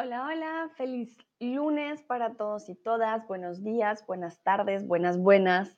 Hola, 0.00 0.28
hola, 0.28 0.70
feliz 0.76 1.18
lunes 1.40 2.04
para 2.04 2.34
todos 2.34 2.68
y 2.68 2.76
todas. 2.76 3.26
Buenos 3.26 3.64
días, 3.64 4.06
buenas 4.06 4.40
tardes, 4.44 4.86
buenas, 4.86 5.18
buenas 5.18 5.76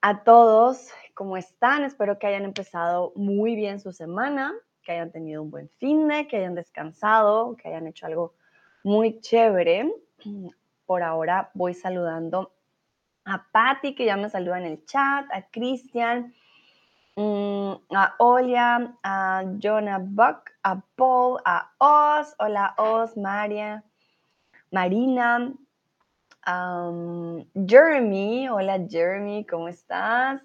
a 0.00 0.22
todos. 0.22 0.92
¿Cómo 1.14 1.36
están? 1.36 1.82
Espero 1.82 2.16
que 2.20 2.28
hayan 2.28 2.44
empezado 2.44 3.12
muy 3.16 3.56
bien 3.56 3.80
su 3.80 3.92
semana, 3.92 4.54
que 4.84 4.92
hayan 4.92 5.10
tenido 5.10 5.42
un 5.42 5.50
buen 5.50 5.68
fin 5.78 6.06
de, 6.06 6.28
que 6.28 6.36
hayan 6.36 6.54
descansado, 6.54 7.56
que 7.56 7.70
hayan 7.70 7.88
hecho 7.88 8.06
algo 8.06 8.36
muy 8.84 9.20
chévere. 9.20 9.96
Por 10.86 11.02
ahora 11.02 11.50
voy 11.54 11.74
saludando 11.74 12.54
a 13.24 13.48
Patti, 13.50 13.96
que 13.96 14.04
ya 14.04 14.16
me 14.16 14.30
saluda 14.30 14.58
en 14.60 14.66
el 14.66 14.84
chat, 14.84 15.26
a 15.32 15.42
Cristian, 15.50 16.32
a 17.20 18.14
Olia, 18.18 18.94
a 19.02 19.44
Jonah 19.58 19.98
Buck, 19.98 20.50
a 20.64 20.80
Paul, 20.96 21.38
a 21.44 21.70
Oz. 21.78 22.34
Hola 22.38 22.74
Oz, 22.78 23.16
María, 23.16 23.84
Marina, 24.72 25.52
Jeremy. 27.66 28.48
Hola 28.48 28.86
Jeremy, 28.88 29.44
¿cómo 29.44 29.68
estás? 29.68 30.40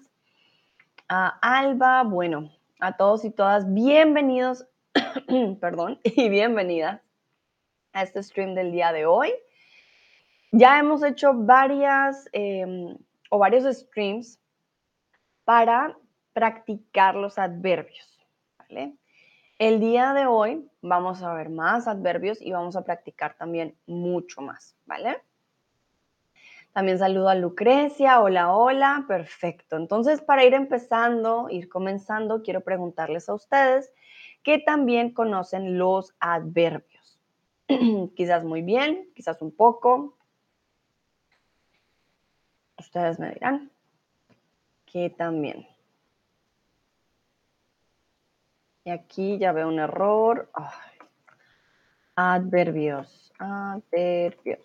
A 1.08 1.38
Alba, 1.40 2.02
bueno, 2.02 2.50
a 2.80 2.96
todos 2.96 3.24
y 3.24 3.30
todas, 3.30 3.72
bienvenidos, 3.72 4.66
perdón, 5.60 6.00
y 6.04 6.28
bienvenidas 6.28 7.00
a 7.92 8.02
este 8.02 8.22
stream 8.22 8.54
del 8.54 8.72
día 8.72 8.92
de 8.92 9.06
hoy. 9.06 9.32
Ya 10.52 10.78
hemos 10.78 11.02
hecho 11.02 11.32
varias 11.32 12.28
em, 12.32 12.98
o 13.30 13.38
varios 13.38 13.64
streams 13.76 14.38
para 15.44 15.96
practicar 16.36 17.14
los 17.14 17.38
adverbios. 17.38 18.20
El 19.58 19.80
día 19.80 20.12
de 20.12 20.26
hoy 20.26 20.70
vamos 20.82 21.22
a 21.22 21.32
ver 21.32 21.48
más 21.48 21.88
adverbios 21.88 22.42
y 22.42 22.52
vamos 22.52 22.76
a 22.76 22.84
practicar 22.84 23.38
también 23.38 23.74
mucho 23.86 24.42
más, 24.42 24.76
¿vale? 24.84 25.22
También 26.74 26.98
saludo 26.98 27.30
a 27.30 27.34
Lucrecia, 27.34 28.20
hola, 28.20 28.54
hola, 28.54 29.06
perfecto. 29.08 29.76
Entonces, 29.76 30.20
para 30.20 30.44
ir 30.44 30.52
empezando, 30.52 31.48
ir 31.48 31.70
comenzando, 31.70 32.42
quiero 32.42 32.60
preguntarles 32.60 33.30
a 33.30 33.34
ustedes 33.34 33.90
que 34.42 34.58
también 34.58 35.14
conocen 35.14 35.78
los 35.78 36.14
adverbios. 36.20 37.18
quizás 38.14 38.44
muy 38.44 38.60
bien, 38.60 39.08
quizás 39.14 39.40
un 39.40 39.56
poco. 39.56 40.18
Ustedes 42.76 43.18
me 43.18 43.30
dirán 43.30 43.70
que 44.84 45.08
también. 45.08 45.66
Y 48.86 48.90
aquí 48.90 49.36
ya 49.38 49.50
veo 49.50 49.66
un 49.66 49.80
error. 49.80 50.48
Adverbios, 52.14 53.32
adverbios. 53.36 54.60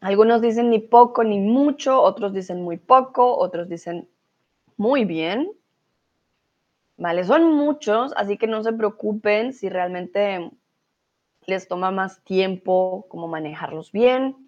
Algunos 0.00 0.40
dicen 0.40 0.70
ni 0.70 0.78
poco 0.78 1.24
ni 1.24 1.40
mucho, 1.40 2.00
otros 2.00 2.32
dicen 2.32 2.62
muy 2.62 2.76
poco, 2.76 3.36
otros 3.36 3.68
dicen 3.68 4.08
muy 4.76 5.04
bien. 5.04 5.50
Vale, 6.96 7.24
son 7.24 7.52
muchos, 7.54 8.12
así 8.16 8.38
que 8.38 8.46
no 8.46 8.62
se 8.62 8.72
preocupen 8.72 9.52
si 9.52 9.68
realmente 9.68 10.52
les 11.48 11.66
toma 11.66 11.90
más 11.90 12.22
tiempo 12.22 13.04
como 13.08 13.26
manejarlos 13.26 13.90
bien. 13.90 14.43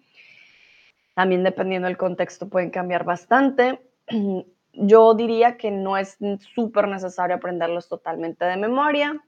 También 1.17 1.43
dependiendo 1.43 1.87
del 1.87 1.97
contexto 1.97 2.47
pueden 2.47 2.69
cambiar 2.69 3.03
bastante. 3.03 3.81
Yo 4.73 5.15
diría 5.15 5.57
que 5.57 5.71
no 5.71 5.97
es 5.97 6.19
súper 6.53 6.87
necesario 6.87 7.35
aprenderlos 7.35 7.89
totalmente 7.89 8.45
de 8.45 8.55
memoria, 8.55 9.19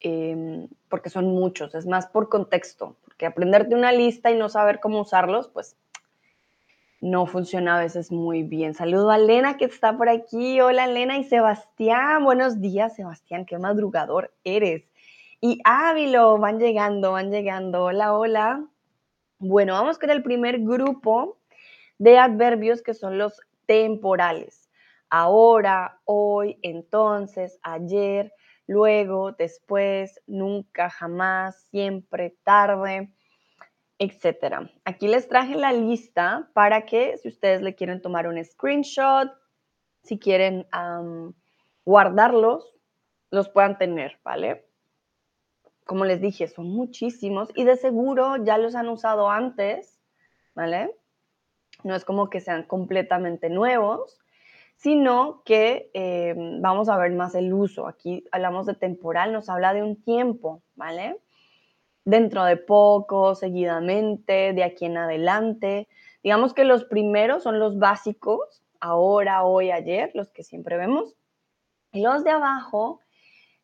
em, 0.00 0.66
porque 0.88 1.08
son 1.08 1.26
muchos, 1.26 1.76
es 1.76 1.86
más 1.86 2.08
por 2.08 2.28
contexto, 2.28 2.96
porque 3.04 3.24
aprenderte 3.24 3.76
una 3.76 3.92
lista 3.92 4.32
y 4.32 4.36
no 4.36 4.48
saber 4.48 4.80
cómo 4.80 5.02
usarlos, 5.02 5.46
pues 5.46 5.76
no 7.00 7.26
funciona 7.26 7.76
a 7.76 7.80
veces 7.82 8.10
muy 8.10 8.42
bien. 8.42 8.74
Saludo 8.74 9.10
a 9.10 9.16
Elena 9.16 9.56
que 9.56 9.66
está 9.66 9.96
por 9.96 10.08
aquí. 10.08 10.60
Hola 10.60 10.86
Elena 10.86 11.18
y 11.18 11.22
Sebastián. 11.22 12.24
Buenos 12.24 12.60
días, 12.60 12.96
Sebastián. 12.96 13.46
Qué 13.46 13.60
madrugador 13.60 14.34
eres. 14.42 14.82
Y 15.40 15.60
Ávilo, 15.62 16.36
van 16.38 16.58
llegando, 16.58 17.12
van 17.12 17.30
llegando. 17.30 17.84
Hola, 17.84 18.12
hola. 18.12 18.66
Bueno, 19.38 19.74
vamos 19.74 19.98
con 19.98 20.08
el 20.08 20.22
primer 20.22 20.60
grupo 20.60 21.38
de 21.98 22.18
adverbios 22.18 22.80
que 22.80 22.94
son 22.94 23.18
los 23.18 23.40
temporales. 23.66 24.70
Ahora, 25.10 26.00
hoy, 26.04 26.58
entonces, 26.62 27.58
ayer, 27.62 28.32
luego, 28.66 29.32
después, 29.32 30.22
nunca, 30.26 30.88
jamás, 30.88 31.66
siempre, 31.70 32.34
tarde, 32.44 33.12
etc. 33.98 34.70
Aquí 34.86 35.06
les 35.06 35.28
traje 35.28 35.54
la 35.54 35.72
lista 35.72 36.50
para 36.54 36.86
que 36.86 37.18
si 37.18 37.28
ustedes 37.28 37.60
le 37.60 37.74
quieren 37.74 38.00
tomar 38.00 38.26
un 38.28 38.42
screenshot, 38.42 39.30
si 40.02 40.18
quieren 40.18 40.66
guardarlos, 41.84 42.74
los 43.30 43.50
puedan 43.50 43.76
tener, 43.76 44.18
¿vale? 44.24 44.65
Como 45.86 46.04
les 46.04 46.20
dije, 46.20 46.48
son 46.48 46.66
muchísimos 46.66 47.48
y 47.54 47.64
de 47.64 47.76
seguro 47.76 48.36
ya 48.44 48.58
los 48.58 48.74
han 48.74 48.88
usado 48.88 49.30
antes, 49.30 50.00
¿vale? 50.54 50.94
No 51.84 51.94
es 51.94 52.04
como 52.04 52.28
que 52.28 52.40
sean 52.40 52.64
completamente 52.64 53.48
nuevos, 53.50 54.18
sino 54.74 55.42
que 55.44 55.90
eh, 55.94 56.34
vamos 56.60 56.88
a 56.88 56.98
ver 56.98 57.12
más 57.12 57.36
el 57.36 57.54
uso. 57.54 57.86
Aquí 57.86 58.24
hablamos 58.32 58.66
de 58.66 58.74
temporal, 58.74 59.32
nos 59.32 59.48
habla 59.48 59.72
de 59.74 59.84
un 59.84 60.02
tiempo, 60.02 60.62
¿vale? 60.74 61.20
Dentro 62.04 62.44
de 62.44 62.56
poco, 62.56 63.36
seguidamente, 63.36 64.52
de 64.52 64.64
aquí 64.64 64.86
en 64.86 64.96
adelante. 64.96 65.88
Digamos 66.22 66.52
que 66.52 66.64
los 66.64 66.84
primeros 66.84 67.44
son 67.44 67.60
los 67.60 67.78
básicos, 67.78 68.64
ahora, 68.80 69.44
hoy, 69.44 69.70
ayer, 69.70 70.10
los 70.14 70.30
que 70.30 70.42
siempre 70.42 70.76
vemos. 70.76 71.14
Y 71.92 72.02
los 72.02 72.24
de 72.24 72.30
abajo, 72.30 73.00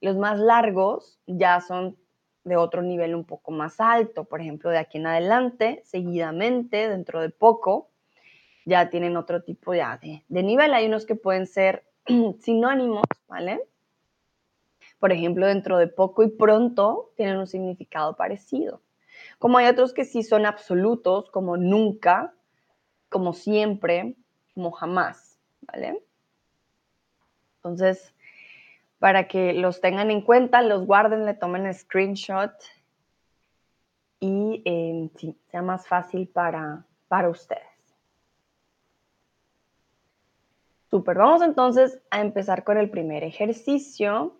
los 0.00 0.16
más 0.16 0.38
largos, 0.38 1.18
ya 1.26 1.60
son 1.60 1.96
de 2.44 2.56
otro 2.56 2.82
nivel 2.82 3.14
un 3.14 3.24
poco 3.24 3.52
más 3.52 3.80
alto, 3.80 4.24
por 4.24 4.40
ejemplo, 4.40 4.70
de 4.70 4.78
aquí 4.78 4.98
en 4.98 5.06
adelante, 5.06 5.82
seguidamente, 5.84 6.88
dentro 6.88 7.20
de 7.20 7.30
poco, 7.30 7.88
ya 8.64 8.90
tienen 8.90 9.16
otro 9.16 9.42
tipo 9.42 9.72
de, 9.72 10.24
de 10.28 10.42
nivel. 10.42 10.74
Hay 10.74 10.86
unos 10.86 11.06
que 11.06 11.14
pueden 11.14 11.46
ser 11.46 11.84
sinónimos, 12.40 13.04
¿vale? 13.28 13.62
Por 14.98 15.12
ejemplo, 15.12 15.46
dentro 15.46 15.78
de 15.78 15.88
poco 15.88 16.22
y 16.22 16.30
pronto 16.30 17.12
tienen 17.16 17.38
un 17.38 17.46
significado 17.46 18.16
parecido. 18.16 18.80
Como 19.38 19.58
hay 19.58 19.66
otros 19.66 19.92
que 19.92 20.04
sí 20.04 20.22
son 20.22 20.46
absolutos, 20.46 21.30
como 21.30 21.56
nunca, 21.56 22.34
como 23.08 23.32
siempre, 23.32 24.16
como 24.54 24.70
jamás, 24.70 25.38
¿vale? 25.62 26.02
Entonces, 27.56 28.14
para 29.02 29.26
que 29.26 29.52
los 29.52 29.80
tengan 29.80 30.12
en 30.12 30.20
cuenta, 30.20 30.62
los 30.62 30.86
guarden, 30.86 31.26
le 31.26 31.34
tomen 31.34 31.74
screenshot 31.74 32.52
y 34.20 34.62
eh, 34.64 35.10
sea 35.50 35.60
más 35.60 35.88
fácil 35.88 36.28
para, 36.28 36.86
para 37.08 37.28
ustedes. 37.28 37.66
Super, 40.88 41.18
vamos 41.18 41.42
entonces 41.42 42.00
a 42.12 42.20
empezar 42.20 42.62
con 42.62 42.78
el 42.78 42.90
primer 42.90 43.24
ejercicio. 43.24 44.36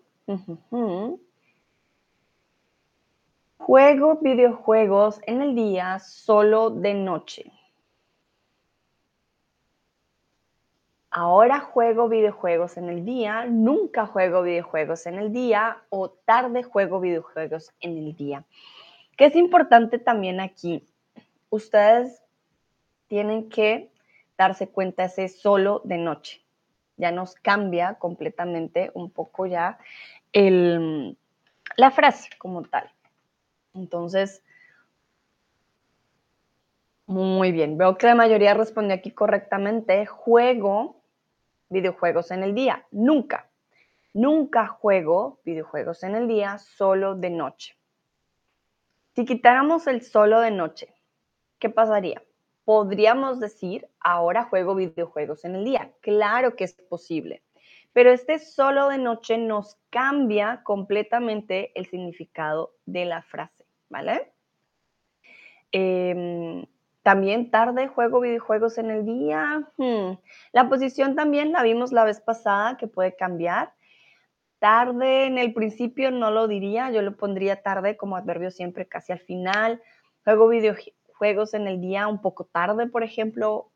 Juego 3.57 4.15
videojuegos 4.21 5.19
en 5.27 5.41
el 5.41 5.55
día 5.55 5.99
solo 5.99 6.69
de 6.69 6.93
noche. 6.93 7.51
Ahora 11.13 11.59
juego 11.59 12.09
videojuegos 12.09 12.75
en 12.77 12.89
el 12.89 13.05
día, 13.05 13.45
nunca 13.45 14.07
juego 14.07 14.41
videojuegos 14.41 15.05
en 15.05 15.19
el 15.19 15.31
día 15.31 15.77
o 15.89 16.09
tarde 16.09 16.63
juego 16.63 16.99
videojuegos 16.99 17.71
en 17.79 17.97
el 17.97 18.15
día. 18.15 18.43
Que 19.15 19.25
es 19.25 19.35
importante 19.35 19.99
también 19.99 20.39
aquí, 20.39 20.83
ustedes 21.51 22.23
tienen 23.07 23.47
que 23.47 23.91
darse 24.39 24.67
cuenta 24.67 25.05
ese 25.05 25.29
solo 25.29 25.81
de 25.83 25.99
noche. 25.99 26.41
Ya 26.97 27.11
nos 27.11 27.35
cambia 27.35 27.93
completamente 27.99 28.89
un 28.95 29.11
poco 29.11 29.45
ya 29.45 29.77
la 30.33 31.91
frase 31.91 32.29
como 32.39 32.63
tal. 32.63 32.89
Entonces, 33.75 34.41
muy 37.05 37.51
bien, 37.51 37.77
veo 37.77 37.99
que 37.99 38.07
la 38.07 38.15
mayoría 38.15 38.55
respondió 38.55 38.95
aquí 38.95 39.11
correctamente. 39.11 40.07
Juego 40.07 41.02
videojuegos 41.73 42.31
en 42.31 42.43
el 42.43 42.55
día. 42.55 42.85
Nunca. 42.91 43.49
Nunca 44.13 44.67
juego 44.67 45.39
videojuegos 45.43 46.03
en 46.03 46.15
el 46.15 46.27
día, 46.27 46.59
solo 46.59 47.15
de 47.15 47.31
noche. 47.31 47.75
Si 49.15 49.25
quitáramos 49.25 49.87
el 49.87 50.01
solo 50.01 50.39
de 50.39 50.51
noche, 50.51 50.93
¿qué 51.59 51.69
pasaría? 51.69 52.21
Podríamos 52.63 53.39
decir, 53.39 53.89
ahora 53.99 54.45
juego 54.45 54.75
videojuegos 54.75 55.43
en 55.45 55.55
el 55.55 55.65
día. 55.65 55.91
Claro 56.01 56.55
que 56.55 56.63
es 56.63 56.73
posible. 56.73 57.41
pero 57.93 58.11
este 58.11 58.39
solo 58.39 58.89
de 58.89 58.97
noche 58.97 59.37
nos 59.37 59.77
cambia 59.91 60.63
completamente 60.63 61.71
el 61.75 61.85
significado 61.85 62.73
de 62.87 63.05
la 63.05 63.21
frase, 63.21 63.65
¿vale? 63.87 64.31
Em, 65.71 66.65
también 67.03 67.51
tarde 67.51 67.89
juego 67.89 68.21
videojuegos 68.21 68.77
en 68.77 68.89
el 68.89 69.05
día. 69.05 69.69
Hmm, 69.77 70.13
la 70.53 70.69
posición 70.69 71.15
también 71.15 71.51
la 71.51 71.61
vimos 71.61 71.91
la 71.91 72.05
vez 72.05 72.21
pasada 72.21 72.77
que 72.77 72.87
puede 72.87 73.15
cambiar. 73.15 73.73
Tarde 74.59 75.25
en 75.25 75.37
el 75.37 75.53
principio 75.53 76.09
no 76.09 76.31
lo 76.31 76.47
diría, 76.47 76.89
yo 76.89 77.01
lo 77.01 77.17
pondría 77.17 77.61
tarde 77.61 77.97
como 77.97 78.15
adverbio 78.15 78.49
siempre 78.49 78.87
casi 78.87 79.11
al 79.11 79.19
final. 79.19 79.81
Juego 80.23 80.47
videojuegos 80.47 81.53
en 81.53 81.67
el 81.67 81.81
día 81.81 82.07
un 82.07 82.21
poco 82.21 82.45
tarde, 82.45 82.87
por 82.87 83.03
ejemplo, 83.03 83.69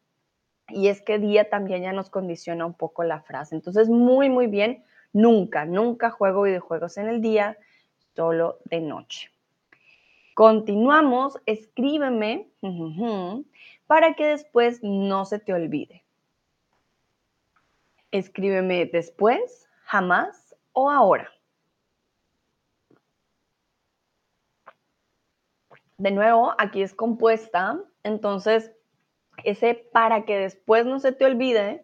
y 0.69 0.87
es 0.87 1.01
que 1.01 1.19
día 1.19 1.49
también 1.49 1.83
ya 1.83 1.91
nos 1.91 2.09
condiciona 2.09 2.65
un 2.65 2.73
poco 2.73 3.03
la 3.03 3.21
frase. 3.21 3.55
Entonces, 3.55 3.89
muy, 3.89 4.29
muy 4.29 4.47
bien, 4.47 4.85
nunca, 5.11 5.65
nunca 5.65 6.09
juego 6.09 6.43
videojuegos 6.43 6.97
en 6.97 7.09
el 7.09 7.21
día, 7.21 7.57
solo 8.15 8.59
de 8.65 8.79
noche. 8.79 9.29
Continuamos, 10.37 11.39
escríbeme 11.47 12.47
para 13.87 14.13
que 14.13 14.27
después 14.27 14.83
no 14.83 15.25
se 15.25 15.39
te 15.39 15.51
olvide. 15.51 16.05
Escríbeme 18.11 18.85
después, 18.85 19.67
jamás 19.85 20.55
o 20.73 20.91
ahora. 20.91 21.31
De 25.97 26.11
nuevo, 26.11 26.53
aquí 26.59 26.83
es 26.83 26.93
compuesta, 26.93 27.81
entonces 28.03 28.71
ese 29.43 29.89
para 29.91 30.25
que 30.25 30.37
después 30.37 30.85
no 30.85 30.99
se 30.99 31.13
te 31.13 31.25
olvide 31.25 31.83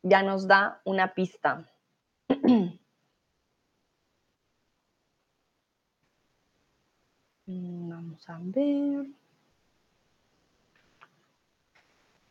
ya 0.00 0.22
nos 0.22 0.48
da 0.48 0.80
una 0.86 1.12
pista. 1.12 1.70
vamos 7.46 8.28
a 8.28 8.38
ver. 8.40 9.06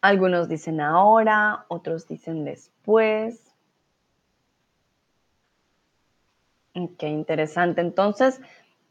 Algunos 0.02 0.50
dicen 0.50 0.82
ahora, 0.82 1.66
otros 1.70 2.08
dicen 2.08 2.44
después. 2.44 3.54
Qué 6.98 7.08
interesante. 7.08 7.82
Entonces, 7.82 8.42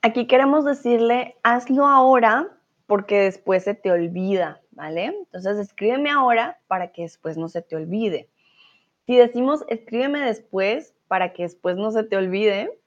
aquí 0.00 0.26
queremos 0.26 0.64
decirle, 0.64 1.36
hazlo 1.42 1.86
ahora 1.86 2.48
porque 2.86 3.20
después 3.20 3.64
se 3.64 3.74
te 3.74 3.90
olvida, 3.90 4.60
¿vale? 4.70 5.06
Entonces, 5.06 5.58
escríbeme 5.58 6.10
ahora 6.10 6.60
para 6.69 6.92
que 6.92 7.02
después 7.02 7.36
no 7.36 7.48
se 7.48 7.60
te 7.60 7.76
olvide. 7.76 8.28
Si 9.06 9.16
decimos, 9.16 9.64
escríbeme 9.69 10.20
después 10.20 10.94
para 11.08 11.32
que 11.32 11.42
después 11.42 11.76
no 11.76 11.90
se 11.90 12.04
te 12.04 12.16
olvide, 12.16 12.78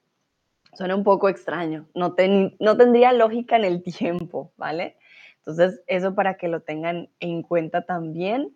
Suena 0.76 0.94
un 0.94 1.04
poco 1.04 1.30
extraño, 1.30 1.88
no, 1.94 2.14
no 2.60 2.76
tendría 2.76 3.12
lógica 3.14 3.56
en 3.56 3.64
el 3.64 3.82
tiempo, 3.82 4.52
¿vale? 4.56 4.98
Entonces, 5.38 5.82
eso 5.86 6.14
para 6.14 6.36
que 6.36 6.48
lo 6.48 6.60
tengan 6.60 7.08
en 7.18 7.42
cuenta 7.42 7.86
también. 7.86 8.54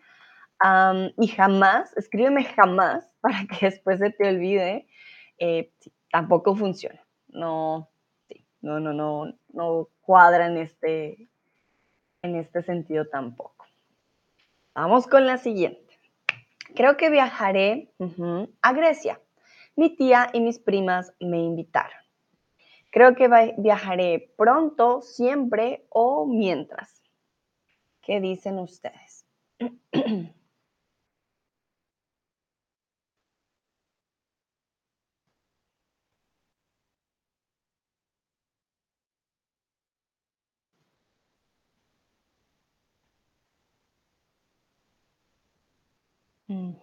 y 1.17 1.28
jamás, 1.28 1.96
escríbeme 1.96 2.44
jamás 2.44 3.11
para 3.22 3.46
que 3.46 3.67
después 3.67 4.00
se 4.00 4.11
te 4.11 4.28
olvide, 4.28 4.87
eh, 5.38 5.72
tampoco 6.11 6.55
funciona. 6.55 7.00
No, 7.28 7.88
no, 8.61 8.81
no, 8.81 8.93
no, 8.93 9.32
no 9.55 9.88
cuadra 10.02 10.46
en 10.49 10.58
este, 10.58 11.28
en 12.22 12.37
este 12.37 12.62
sentido 12.62 13.06
tampoco. 13.06 13.64
Vamos 14.75 15.06
con 15.06 15.26
la 15.26 15.38
siguiente. 15.38 15.99
Creo 16.75 16.96
que 16.96 17.08
viajaré 17.08 17.93
a 18.61 18.72
Grecia. 18.72 19.20
Mi 19.76 19.96
tía 19.96 20.28
y 20.32 20.40
mis 20.40 20.58
primas 20.58 21.12
me 21.20 21.38
invitaron. 21.38 22.00
Creo 22.93 23.15
que 23.15 23.29
viajaré 23.59 24.33
pronto, 24.37 25.01
siempre 25.03 25.87
o 25.91 26.27
mientras. 26.27 27.03
¿Qué 28.03 28.21
dicen 28.21 28.59
ustedes? 28.59 29.25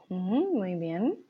muy 0.09 0.75
bien. 0.75 1.26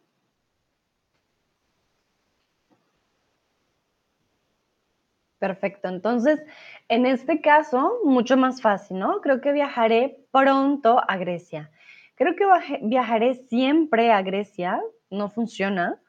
Perfecto. 5.39 5.87
Entonces, 5.87 6.43
en 6.89 7.05
este 7.05 7.41
caso, 7.41 7.99
mucho 8.03 8.37
más 8.37 8.61
fácil, 8.61 8.99
¿no? 8.99 9.21
Creo 9.21 9.39
que 9.39 9.51
viajaré 9.51 10.25
pronto 10.31 10.99
a 11.07 11.17
Grecia. 11.17 11.71
Creo 12.15 12.35
que 12.35 12.45
viajaré 12.81 13.35
siempre 13.35 14.11
a 14.11 14.21
Grecia. 14.23 14.81
No 15.09 15.29
funciona. 15.29 16.01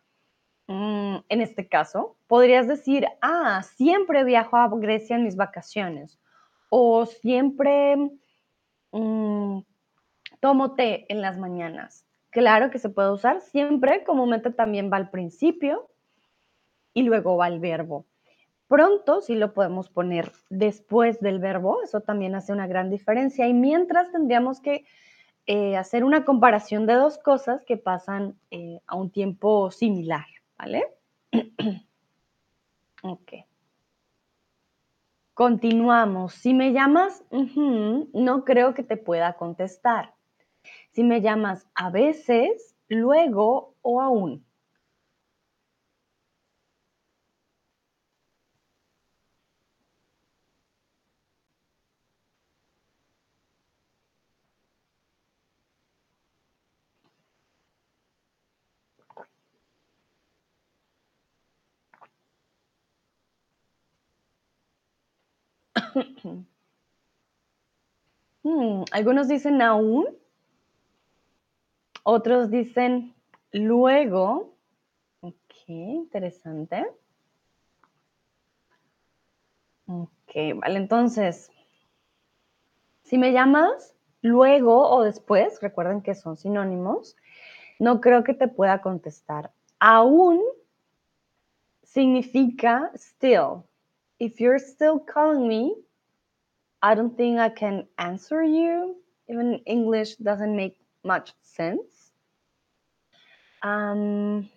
Mm, 0.67 1.17
en 1.29 1.41
este 1.41 1.69
caso, 1.69 2.17
podrías 2.27 2.69
decir, 2.69 3.07
ah, 3.23 3.63
siempre 3.63 4.25
viajo 4.25 4.57
a 4.57 4.69
Grecia 4.69 5.17
en 5.17 5.25
mis 5.25 5.37
vacaciones. 5.37 6.19
O 6.71 7.07
siempre 7.07 7.97
mm, 8.93 9.59
tomo 10.41 10.75
té 10.75 11.07
en 11.13 11.21
las 11.21 11.39
mañanas. 11.39 12.07
Claro 12.31 12.71
que 12.71 12.79
se 12.79 12.91
puede 12.91 13.11
usar 13.11 13.41
siempre, 13.41 14.05
comúnmente 14.05 14.51
también 14.51 14.91
va 14.93 14.97
al 14.97 15.11
principio 15.11 15.91
y 16.95 17.03
luego 17.03 17.37
va 17.37 17.49
el 17.49 17.61
verbo. 17.61 18.07
Pronto 18.69 19.23
sí 19.23 19.35
lo 19.35 19.55
podemos 19.55 19.89
poner 19.89 20.31
después 20.51 21.21
del 21.21 21.39
verbo, 21.39 21.83
eso 21.83 22.03
también 22.03 22.35
hace 22.35 22.53
una 22.53 22.67
gran 22.67 22.91
diferencia. 22.91 23.49
Y 23.49 23.55
mientras 23.55 24.13
tendríamos 24.13 24.61
que 24.61 24.85
eh, 25.47 25.77
hacer 25.79 26.05
una 26.05 26.27
comparación 26.27 26.87
de 26.87 26.93
dos 26.93 27.17
cosas 27.17 27.63
que 27.65 27.79
pasan 27.79 28.39
eh, 28.51 28.81
a 28.87 28.97
un 28.97 29.11
tiempo 29.11 29.71
similar, 29.71 30.27
¿vale? 30.59 30.85
ok. 33.03 33.33
Continuamos. 35.33 36.35
Si 36.35 36.53
me 36.53 36.73
llamas, 36.73 37.25
no 37.31 38.45
creo 38.45 38.75
que 38.75 38.83
te 38.83 38.99
pueda 38.99 39.35
contestar. 39.35 40.13
Si 40.91 41.05
me 41.05 41.23
llamas 41.23 41.67
a 41.75 41.89
veces, 41.91 42.77
luego 42.89 43.75
o 43.81 44.03
aún. 44.03 44.45
Hmm, 68.43 68.83
algunos 68.93 69.29
dicen 69.29 69.61
aún, 69.63 70.07
otros 72.03 72.51
dicen 72.51 73.15
luego. 73.53 74.55
Ok, 75.21 75.69
interesante. 75.69 76.87
Ok, 79.87 80.35
vale, 80.57 80.79
entonces, 80.79 81.51
si 83.03 83.17
me 83.17 83.33
llamas 83.33 83.95
luego 84.21 84.91
o 84.91 85.03
después, 85.03 85.61
recuerden 85.63 86.03
que 86.03 86.15
son 86.15 86.37
sinónimos, 86.37 87.17
no 87.79 88.01
creo 88.01 88.23
que 88.25 88.35
te 88.35 88.49
pueda 88.49 88.81
contestar. 88.83 89.51
Aún 89.79 90.43
significa 91.85 92.91
still. 92.95 93.65
If 94.19 94.41
you're 94.41 94.59
still 94.59 95.01
calling 95.01 95.49
me, 95.49 95.75
I 96.83 96.95
don't 96.95 97.17
think 97.17 97.39
I 97.39 97.49
can 97.49 97.87
answer 97.99 98.43
you. 98.43 98.97
Even 99.29 99.61
English 99.67 100.17
doesn't 100.17 100.55
make 100.55 100.79
much 101.05 101.35
sense. 101.43 102.13
Um, 103.63 104.49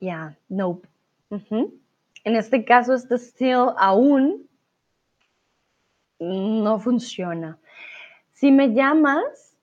yeah, 0.00 0.30
nope. 0.48 0.86
En 2.24 2.36
este 2.36 2.64
caso, 2.64 2.94
este 2.94 3.18
still 3.18 3.74
aún 3.78 4.48
no 6.18 6.78
funciona. 6.78 7.58
Si 8.32 8.50
me 8.50 8.72
llamas, 8.74 9.56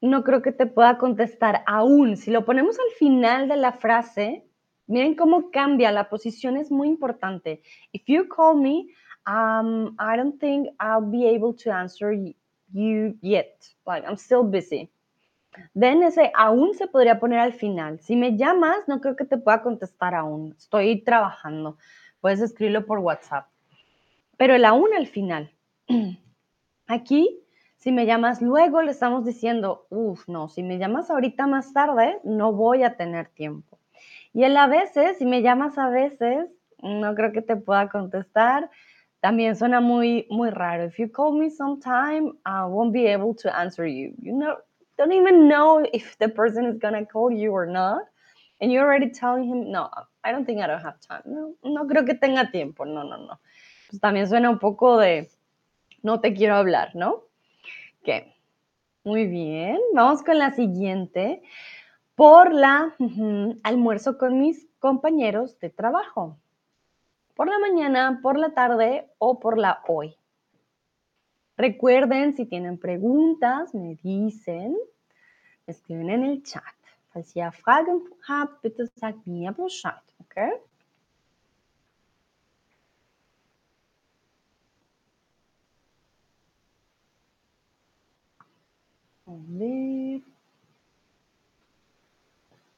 no 0.00 0.22
creo 0.24 0.42
que 0.42 0.52
te 0.52 0.66
pueda 0.66 0.98
contestar 0.98 1.62
aún. 1.66 2.16
Si 2.16 2.30
lo 2.30 2.44
ponemos 2.44 2.78
al 2.78 2.90
final 2.98 3.48
de 3.48 3.56
la 3.56 3.72
frase, 3.72 4.44
miren 4.86 5.14
cómo 5.14 5.50
cambia. 5.50 5.92
La 5.92 6.08
posición 6.08 6.56
es 6.56 6.70
muy 6.70 6.88
importante. 6.88 7.62
If 7.92 8.04
you 8.06 8.28
call 8.28 8.56
me, 8.56 8.86
um, 9.28 9.94
I 9.98 10.16
don't 10.16 10.40
think 10.40 10.68
I'll 10.80 11.04
be 11.04 11.26
able 11.26 11.52
to 11.62 11.70
answer 11.70 12.12
you 12.72 13.14
yet. 13.20 13.68
Like, 13.86 14.04
I'm 14.08 14.16
still 14.16 14.42
busy. 14.42 14.90
Then 15.74 16.02
ese 16.02 16.30
aún 16.34 16.74
se 16.74 16.86
podría 16.86 17.20
poner 17.20 17.40
al 17.40 17.52
final. 17.52 18.00
Si 18.00 18.16
me 18.16 18.36
llamas, 18.36 18.86
no 18.86 19.00
creo 19.00 19.16
que 19.16 19.24
te 19.24 19.36
pueda 19.36 19.62
contestar 19.62 20.14
aún. 20.14 20.54
Estoy 20.56 21.02
trabajando. 21.02 21.76
Puedes 22.20 22.40
escribirlo 22.40 22.86
por 22.86 23.00
WhatsApp. 23.00 23.46
Pero 24.36 24.54
el 24.54 24.64
aún 24.64 24.88
al 24.96 25.06
final. 25.06 25.52
Aquí, 26.86 27.40
si 27.76 27.92
me 27.92 28.06
llamas 28.06 28.40
luego, 28.40 28.82
le 28.82 28.92
estamos 28.92 29.24
diciendo, 29.24 29.86
uff, 29.90 30.26
no, 30.28 30.48
si 30.48 30.62
me 30.62 30.78
llamas 30.78 31.10
ahorita 31.10 31.46
más 31.46 31.72
tarde, 31.72 32.18
no 32.24 32.52
voy 32.52 32.82
a 32.82 32.96
tener 32.96 33.28
tiempo. 33.28 33.78
Y 34.32 34.44
el 34.44 34.56
a 34.56 34.68
veces, 34.68 35.18
si 35.18 35.26
me 35.26 35.42
llamas 35.42 35.76
a 35.76 35.90
veces, 35.90 36.48
no 36.82 37.14
creo 37.14 37.32
que 37.32 37.42
te 37.42 37.56
pueda 37.56 37.88
contestar. 37.88 38.70
También 39.20 39.56
suena 39.56 39.80
muy, 39.80 40.26
muy 40.30 40.50
raro. 40.50 40.84
If 40.84 40.98
you 40.98 41.08
call 41.10 41.32
me 41.32 41.50
sometime, 41.50 42.32
I 42.46 42.64
won't 42.64 42.92
be 42.92 43.06
able 43.06 43.34
to 43.42 43.54
answer 43.54 43.84
you. 43.84 44.14
You 44.20 44.32
know, 44.32 44.56
don't 44.96 45.12
even 45.12 45.48
know 45.48 45.84
if 45.92 46.16
the 46.18 46.28
person 46.28 46.66
is 46.66 46.78
gonna 46.78 47.04
call 47.04 47.32
you 47.32 47.52
or 47.52 47.66
not. 47.66 48.02
And 48.60 48.70
you're 48.72 48.84
already 48.84 49.10
telling 49.10 49.44
him, 49.48 49.70
no, 49.70 49.88
I 50.24 50.32
don't 50.32 50.44
think 50.44 50.60
I 50.60 50.66
don't 50.66 50.82
have 50.82 51.00
time. 51.00 51.22
No, 51.26 51.54
no 51.62 51.86
creo 51.86 52.04
que 52.04 52.14
tenga 52.14 52.50
tiempo. 52.50 52.84
No, 52.84 53.02
no, 53.02 53.16
no. 53.16 53.40
Pues 53.88 54.00
también 54.00 54.28
suena 54.28 54.50
un 54.50 54.58
poco 54.58 54.98
de, 54.98 55.30
no 56.02 56.20
te 56.20 56.34
quiero 56.34 56.54
hablar, 56.54 56.94
¿no? 56.94 57.24
Ok. 58.02 58.24
Muy 59.04 59.26
bien. 59.26 59.78
Vamos 59.94 60.22
con 60.22 60.38
la 60.38 60.52
siguiente. 60.52 61.42
Por 62.14 62.52
la 62.52 62.94
almuerzo 63.62 64.18
con 64.18 64.40
mis 64.40 64.68
compañeros 64.80 65.58
de 65.60 65.70
trabajo 65.70 66.36
por 67.38 67.48
la 67.48 67.60
mañana, 67.60 68.18
por 68.20 68.36
la 68.36 68.50
tarde 68.50 69.12
o 69.18 69.38
por 69.38 69.58
la 69.58 69.80
hoy. 69.86 70.16
Recuerden, 71.56 72.34
si 72.34 72.46
tienen 72.46 72.78
preguntas, 72.78 73.72
me 73.76 73.94
dicen, 74.02 74.76
me 75.64 75.70
escriben 75.72 76.10
en 76.10 76.24
el 76.24 76.42
chat. 76.42 76.64
Falls 77.12 77.36
ihr 77.36 77.52
Fragen 77.52 78.02
habt, 78.26 78.60
bitte 78.62 78.88
sagt 78.88 79.24
mir 79.24 79.52
Bescheid, 79.52 80.02
okay? 80.18 80.50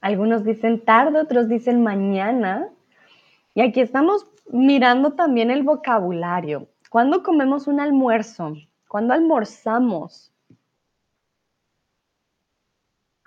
Algunos 0.02 0.45
dicen 0.45 0.85
tarde, 0.85 1.19
otros 1.19 1.49
dicen 1.49 1.83
mañana. 1.83 2.69
Y 3.54 3.62
aquí 3.62 3.80
estamos 3.80 4.26
mirando 4.50 5.14
también 5.14 5.50
el 5.50 5.62
vocabulario. 5.62 6.69
¿Cuándo 6.88 7.23
comemos 7.23 7.66
un 7.66 7.80
almuerzo? 7.80 8.54
¿Cuándo 8.88 9.14
almorzamos? 9.14 10.33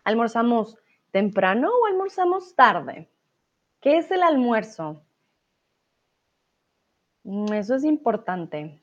¿Almorzamos 0.03 0.77
temprano 1.11 1.69
o 1.69 1.85
almorzamos 1.85 2.55
tarde? 2.55 3.09
¿Qué 3.79 3.97
es 3.97 4.11
el 4.11 4.23
almuerzo? 4.23 5.01
Mm, 7.23 7.53
eso 7.53 7.75
es 7.75 7.83
importante. 7.83 8.79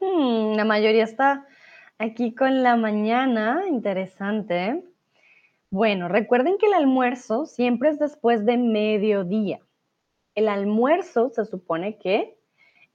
Hmm, 0.00 0.54
la 0.56 0.64
mayoría 0.64 1.04
está 1.04 1.46
aquí 2.00 2.34
con 2.34 2.62
la 2.62 2.76
mañana, 2.76 3.64
interesante. 3.68 4.82
Bueno, 5.70 6.08
recuerden 6.08 6.56
que 6.58 6.66
el 6.66 6.72
almuerzo 6.72 7.44
siempre 7.44 7.90
es 7.90 7.98
después 7.98 8.46
de 8.46 8.56
mediodía. 8.56 9.60
El 10.34 10.48
almuerzo 10.48 11.28
se 11.28 11.44
supone 11.44 11.98
que 11.98 12.38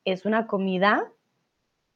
es 0.05 0.25
una 0.25 0.47
comida 0.47 1.11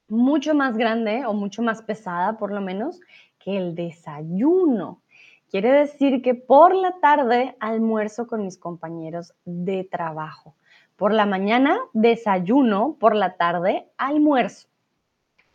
mucho 0.08 0.54
más 0.54 0.78
grande 0.78 1.26
o 1.26 1.34
mucho 1.34 1.64
más 1.64 1.82
pesada, 1.82 2.38
por 2.38 2.52
lo 2.52 2.62
menos, 2.62 3.02
que 3.40 3.58
el 3.58 3.74
desayuno. 3.74 5.02
Quiere 5.50 5.72
decir 5.72 6.22
que 6.22 6.36
por 6.36 6.76
la 6.76 7.00
tarde 7.00 7.56
almuerzo 7.60 8.28
con 8.28 8.46
mis 8.46 8.58
compañeros 8.58 9.34
de 9.46 9.84
trabajo. 9.84 10.56
Por 10.96 11.12
la 11.12 11.26
mañana 11.26 11.80
desayuno, 11.94 12.98
por 13.00 13.16
la 13.16 13.36
tarde 13.36 13.90
almuerzo. 13.98 14.68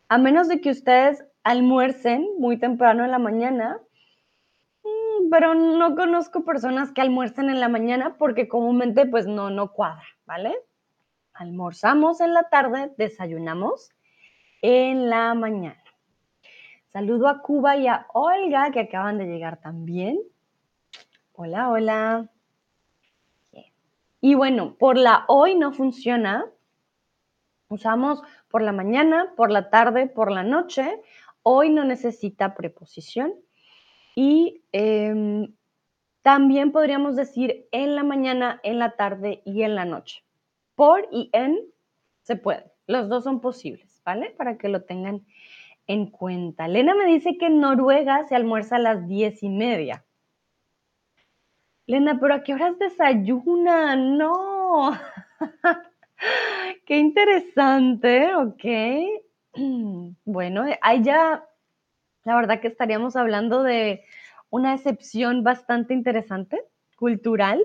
A 0.08 0.18
menos 0.18 0.49
de 0.49 0.61
que 0.61 0.70
ustedes 0.70 1.25
almuercen 1.44 2.26
muy 2.38 2.58
temprano 2.58 3.04
en 3.04 3.10
la 3.10 3.18
mañana, 3.18 3.78
pero 5.30 5.54
no 5.54 5.94
conozco 5.94 6.44
personas 6.44 6.92
que 6.92 7.00
almuercen 7.00 7.50
en 7.50 7.60
la 7.60 7.68
mañana 7.68 8.16
porque 8.18 8.48
comúnmente 8.48 9.06
pues 9.06 9.26
no, 9.26 9.50
no 9.50 9.72
cuadra, 9.72 10.04
¿vale? 10.26 10.54
Almorzamos 11.34 12.20
en 12.20 12.34
la 12.34 12.44
tarde, 12.44 12.92
desayunamos 12.96 13.90
en 14.62 15.10
la 15.10 15.34
mañana. 15.34 15.82
Saludo 16.88 17.28
a 17.28 17.42
Cuba 17.42 17.76
y 17.76 17.88
a 17.88 18.06
Olga 18.12 18.70
que 18.70 18.80
acaban 18.80 19.18
de 19.18 19.26
llegar 19.26 19.60
también. 19.60 20.20
Hola, 21.32 21.68
hola. 21.68 22.30
Y 24.20 24.34
bueno, 24.34 24.76
por 24.78 24.96
la 24.96 25.24
hoy 25.26 25.56
no 25.56 25.72
funciona. 25.72 26.46
Usamos 27.68 28.22
por 28.48 28.62
la 28.62 28.70
mañana, 28.70 29.32
por 29.36 29.50
la 29.50 29.68
tarde, 29.68 30.06
por 30.06 30.30
la 30.30 30.44
noche. 30.44 31.02
Hoy 31.44 31.70
no 31.70 31.84
necesita 31.84 32.54
preposición. 32.54 33.34
Y 34.16 34.62
em, 34.72 35.54
también 36.22 36.72
podríamos 36.72 37.16
decir 37.16 37.68
en 37.70 37.94
la 37.94 38.02
mañana, 38.02 38.60
en 38.62 38.78
la 38.78 38.96
tarde 38.96 39.42
y 39.44 39.62
en 39.62 39.74
la 39.74 39.84
noche. 39.84 40.24
Por 40.74 41.06
y 41.12 41.28
en 41.32 41.58
se 42.22 42.36
puede. 42.36 42.72
Los 42.86 43.08
dos 43.08 43.24
son 43.24 43.40
posibles, 43.40 44.00
¿vale? 44.04 44.30
Para 44.30 44.56
que 44.56 44.68
lo 44.68 44.82
tengan 44.84 45.24
en 45.86 46.10
cuenta. 46.10 46.66
Lena 46.66 46.94
me 46.94 47.04
dice 47.04 47.36
que 47.36 47.46
en 47.46 47.60
Noruega 47.60 48.26
se 48.26 48.34
almuerza 48.34 48.76
a 48.76 48.80
las 48.80 49.06
diez 49.06 49.42
y 49.42 49.50
media. 49.50 50.04
Lena, 51.86 52.18
pero 52.18 52.34
¿a 52.34 52.42
qué 52.42 52.54
horas 52.54 52.78
desayuna? 52.78 53.94
No. 53.94 54.92
qué 56.86 56.96
interesante, 56.96 58.34
ok. 58.34 58.64
Bueno, 60.25 60.64
ahí 60.82 61.02
ya 61.02 61.44
la 62.25 62.37
verdad 62.37 62.61
que 62.61 62.68
estaríamos 62.68 63.16
hablando 63.16 63.62
de 63.62 64.04
una 64.50 64.75
excepción 64.75 65.44
bastante 65.44 65.94
interesante, 65.94 66.62
cultural. 66.96 67.62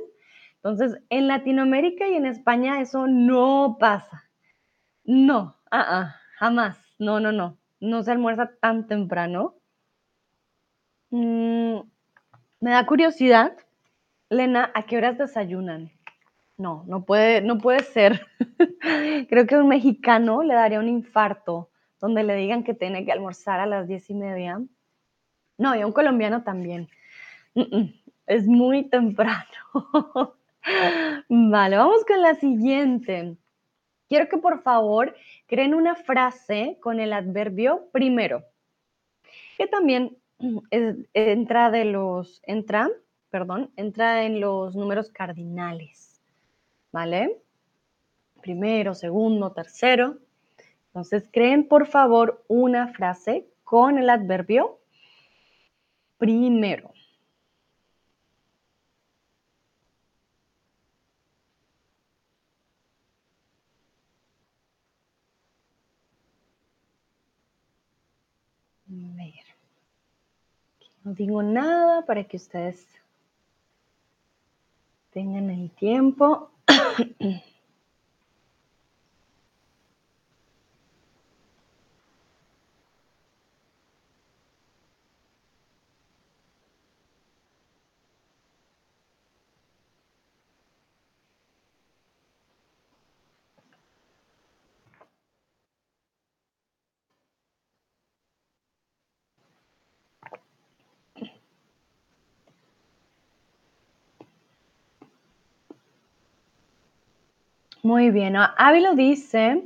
Entonces, 0.56 1.02
en 1.10 1.28
Latinoamérica 1.28 2.08
y 2.08 2.16
en 2.16 2.26
España 2.26 2.82
eso 2.82 3.08
no 3.08 3.78
pasa. 3.80 4.26
No, 5.06 5.56
uh 5.72 6.06
jamás. 6.38 6.78
No, 7.00 7.20
no, 7.20 7.32
no. 7.32 7.58
No 7.80 8.04
se 8.04 8.12
almuerza 8.12 8.52
tan 8.60 8.88
temprano. 8.88 9.56
Mm, 11.12 11.80
me 12.60 12.72
da 12.72 12.86
curiosidad, 12.86 13.54
Lena, 14.30 14.72
¿a 14.76 14.84
qué 14.84 14.98
horas 14.98 15.18
desayunan? 15.18 15.92
No, 16.58 16.84
no 16.88 17.06
puede, 17.06 17.42
no 17.42 17.58
puede 17.58 17.84
ser. 17.84 18.28
Creo 19.30 19.48
que 19.48 19.58
un 19.58 19.70
mexicano 19.70 20.44
le 20.44 20.54
daría 20.54 20.80
un 20.80 20.90
infarto 20.90 21.70
donde 22.00 22.24
le 22.24 22.36
digan 22.36 22.64
que 22.64 22.74
tiene 22.74 23.06
que 23.06 23.12
almorzar 23.12 23.60
a 23.60 23.66
las 23.66 23.88
diez 23.88 24.10
y 24.10 24.14
media. 24.14 24.62
No, 25.58 25.76
y 25.76 25.82
a 25.82 25.88
un 25.88 25.92
colombiano 25.92 26.44
también. 26.44 26.90
es 28.26 28.48
muy 28.48 28.90
temprano. 28.90 29.46
vale, 31.30 31.78
vamos 31.78 32.06
con 32.06 32.22
la 32.22 32.36
siguiente. 32.36 33.36
Quiero 34.08 34.28
que 34.28 34.38
por 34.38 34.62
favor 34.64 35.16
creen 35.46 35.76
una 35.76 35.96
frase 35.96 36.78
con 36.82 37.00
el 37.00 37.14
adverbio 37.14 37.90
primero, 37.92 38.44
que 39.58 39.68
también 39.68 40.18
entra 41.14 41.70
de 41.70 41.86
los, 41.86 42.42
entra, 42.46 42.90
perdón, 43.30 43.72
entra 43.76 44.24
en 44.24 44.40
los 44.40 44.76
números 44.76 45.12
cardinales, 45.12 46.22
¿vale? 46.92 47.38
Primero, 48.42 48.96
segundo, 48.96 49.52
tercero. 49.52 50.18
Entonces, 50.90 51.30
creen 51.32 51.68
por 51.68 51.88
favor 51.88 52.44
una 52.48 52.88
frase 52.94 53.48
con 53.64 53.98
el 53.98 54.10
adverbio 54.10 54.80
primero. 56.18 56.92
A 68.88 69.16
ver. 69.16 69.34
No 71.04 71.14
digo 71.14 71.44
nada 71.44 72.06
para 72.06 72.24
que 72.24 72.38
ustedes 72.38 72.86
tengan 75.12 75.50
el 75.52 75.70
tiempo. 75.72 76.52
Muy 107.84 108.12
bien. 108.12 108.36
Ávilo 108.36 108.94
dice. 108.96 109.64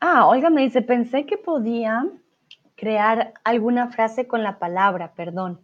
Ah, 0.00 0.26
Olga 0.26 0.48
me 0.48 0.62
dice, 0.62 0.80
pensé 0.80 1.26
que 1.26 1.36
podía 1.36 2.06
crear 2.76 3.34
alguna 3.44 3.88
frase 3.88 4.26
con 4.26 4.42
la 4.42 4.58
palabra, 4.58 5.12
perdón. 5.14 5.60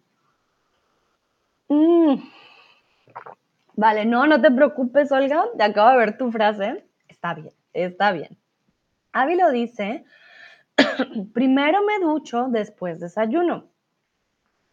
Mm. 1.68 2.16
Vale, 3.74 4.04
no, 4.04 4.26
no 4.26 4.40
te 4.40 4.50
preocupes, 4.50 5.12
Olga, 5.12 5.44
ya 5.56 5.66
acabo 5.66 5.90
de 5.90 5.96
ver 5.98 6.18
tu 6.18 6.30
frase. 6.32 6.84
Está 7.08 7.34
bien, 7.34 7.52
está 7.72 8.12
bien. 8.12 8.36
Ávilo 9.12 9.50
dice, 9.50 10.04
primero 11.32 11.82
me 11.84 11.98
ducho, 12.00 12.48
después 12.50 13.00
desayuno. 13.00 13.68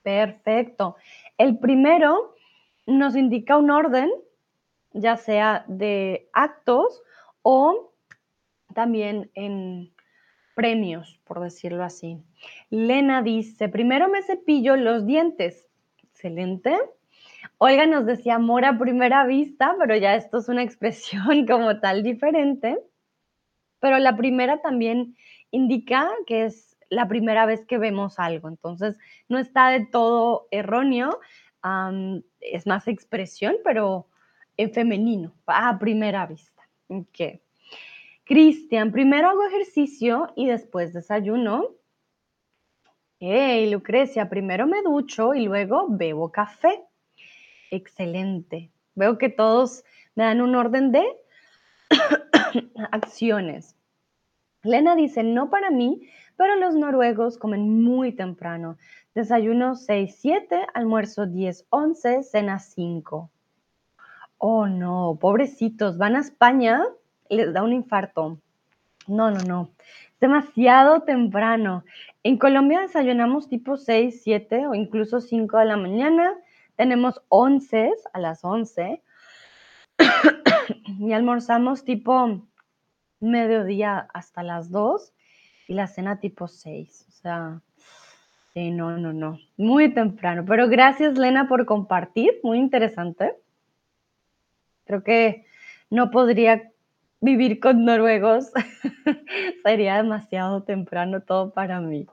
Perfecto. 0.01 0.98
El 1.38 1.60
primero 1.60 2.36
nos 2.85 3.15
indica 3.15 3.57
un 3.57 3.71
orden, 3.71 4.11
ya 4.91 5.17
sea 5.17 5.65
de 5.67 6.29
actos 6.33 7.01
o 7.41 7.93
también 8.73 9.31
en 9.35 9.93
premios, 10.55 11.19
por 11.23 11.39
decirlo 11.41 11.83
así. 11.83 12.17
Lena 12.69 13.21
dice, 13.21 13.69
primero 13.69 14.07
me 14.09 14.21
cepillo 14.21 14.75
los 14.75 15.05
dientes. 15.05 15.67
Excelente. 16.03 16.77
Olga 17.57 17.85
nos 17.85 18.05
decía 18.05 18.35
amor 18.35 18.65
a 18.65 18.77
primera 18.77 19.25
vista, 19.25 19.75
pero 19.79 19.95
ya 19.95 20.15
esto 20.15 20.37
es 20.37 20.49
una 20.49 20.63
expresión 20.63 21.45
como 21.47 21.79
tal 21.79 22.03
diferente. 22.03 22.79
Pero 23.79 23.97
la 23.99 24.15
primera 24.15 24.61
también 24.61 25.15
indica 25.51 26.09
que 26.25 26.45
es 26.45 26.77
la 26.89 27.07
primera 27.07 27.45
vez 27.45 27.65
que 27.65 27.77
vemos 27.77 28.19
algo, 28.19 28.47
entonces 28.47 28.97
no 29.27 29.39
está 29.39 29.69
de 29.69 29.85
todo 29.85 30.47
erróneo, 30.51 31.19
es 32.51 32.67
más 32.67 32.88
expresión, 32.88 33.55
pero 33.63 34.07
en 34.57 34.71
femenino, 34.73 35.33
a 35.47 35.77
primera 35.79 36.25
vista. 36.25 36.62
Okay. 36.88 37.41
Cristian, 38.25 38.91
primero 38.91 39.29
hago 39.29 39.45
ejercicio 39.45 40.31
y 40.35 40.47
después 40.47 40.93
desayuno. 40.93 41.69
Hey, 43.19 43.69
Lucrecia, 43.69 44.29
primero 44.29 44.67
me 44.67 44.81
ducho 44.81 45.33
y 45.33 45.45
luego 45.45 45.88
bebo 45.89 46.31
café. 46.31 46.83
Excelente. 47.71 48.71
Veo 48.95 49.17
que 49.17 49.29
todos 49.29 49.83
me 50.15 50.25
dan 50.25 50.41
un 50.41 50.55
orden 50.55 50.91
de 50.91 51.03
acciones. 52.91 53.75
Lena 54.63 54.95
dice, 54.95 55.23
no 55.23 55.50
para 55.50 55.71
mí, 55.71 56.07
pero 56.38 56.55
los 56.55 56.75
noruegos 56.75 57.38
comen 57.38 57.81
muy 57.81 58.12
temprano. 58.13 58.77
Desayuno 59.15 59.75
6, 59.75 60.15
7, 60.20 60.67
almuerzo 60.74 61.27
10, 61.27 61.67
11, 61.70 62.24
cena 62.24 62.58
5. 62.58 63.29
Oh 64.39 64.67
no, 64.67 65.20
pobrecitos, 65.22 66.00
van 66.00 66.15
a 66.15 66.20
España, 66.20 66.84
les 67.29 67.53
da 67.53 67.62
un 67.62 67.74
infarto. 67.74 68.39
No, 69.08 69.29
no, 69.29 69.39
no, 69.43 69.70
demasiado 70.20 71.01
temprano. 71.01 71.84
En 72.24 72.39
Colombia 72.39 72.82
desayunamos 72.82 73.50
tipo 73.50 73.77
6, 73.77 74.22
7 74.24 74.67
o 74.67 74.74
incluso 74.74 75.22
5 75.22 75.60
de 75.60 75.65
la 75.65 75.77
mañana. 75.77 76.34
Tenemos 76.75 77.22
11 77.29 77.91
a 78.13 78.20
las 78.20 78.43
11 78.43 79.00
y 81.00 81.13
almorzamos 81.13 81.84
tipo 81.84 82.41
mediodía 83.20 84.07
hasta 84.11 84.42
las 84.42 84.72
2 84.72 85.14
y 85.68 85.75
la 85.75 85.85
cena 85.85 86.20
tipo 86.20 86.48
6. 86.48 87.05
O 87.09 87.11
sea, 87.11 87.61
sí, 88.53 88.72
no, 88.72 88.98
no, 88.98 89.13
no. 89.13 89.39
Muy 89.57 89.94
temprano. 89.94 90.46
Pero 90.46 90.68
gracias, 90.68 91.18
Lena, 91.18 91.48
por 91.48 91.66
compartir. 91.66 92.39
Muy 92.44 92.59
interesante. 92.59 93.35
Creo 94.85 95.03
que 95.03 95.46
no 95.89 96.11
podría 96.11 96.72
vivir 97.22 97.59
con 97.59 97.85
noruegos. 97.85 98.51
Sería 99.63 99.98
demasiado 99.98 100.63
temprano 100.63 101.22
todo 101.22 101.53
para 101.53 101.79
mí. 101.79 102.05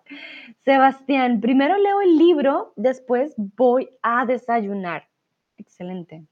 Sebastián, 0.64 1.40
primero 1.40 1.76
leo 1.78 2.00
el 2.00 2.16
libro, 2.16 2.72
después 2.76 3.34
voy 3.36 3.90
a 4.02 4.24
desayunar. 4.24 5.08
Excelente. 5.56 6.24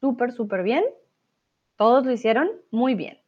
Súper, 0.00 0.32
súper 0.32 0.62
bien. 0.62 0.84
¿Todos 1.76 2.06
lo 2.06 2.12
hicieron? 2.12 2.48
Muy 2.70 2.94
bien. 2.94 3.18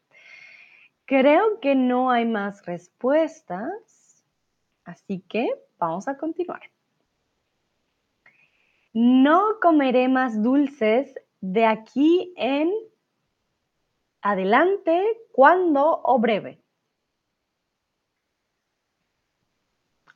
Creo 1.04 1.60
que 1.60 1.74
no 1.74 2.10
hay 2.10 2.24
más 2.24 2.64
respuestas, 2.66 3.70
así 4.88 5.20
que 5.28 5.48
vamos 5.78 6.08
a 6.08 6.16
continuar. 6.16 6.62
No 8.94 9.60
comeré 9.60 10.08
más 10.08 10.42
dulces 10.42 11.14
de 11.40 11.66
aquí 11.66 12.32
en 12.36 12.72
adelante, 14.22 15.04
cuando 15.32 16.00
o 16.02 16.18
breve. 16.18 16.60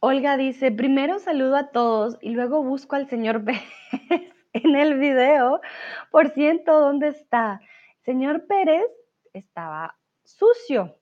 Olga 0.00 0.36
dice, 0.36 0.72
primero 0.72 1.20
saludo 1.20 1.56
a 1.56 1.70
todos 1.70 2.18
y 2.20 2.30
luego 2.30 2.64
busco 2.64 2.96
al 2.96 3.08
señor 3.08 3.44
Pérez 3.44 3.62
en 4.52 4.74
el 4.74 4.98
video 4.98 5.60
por 6.10 6.30
ciento 6.30 6.80
dónde 6.80 7.08
está. 7.08 7.60
Señor 8.04 8.46
Pérez 8.46 8.90
estaba 9.32 9.96
sucio. 10.24 10.96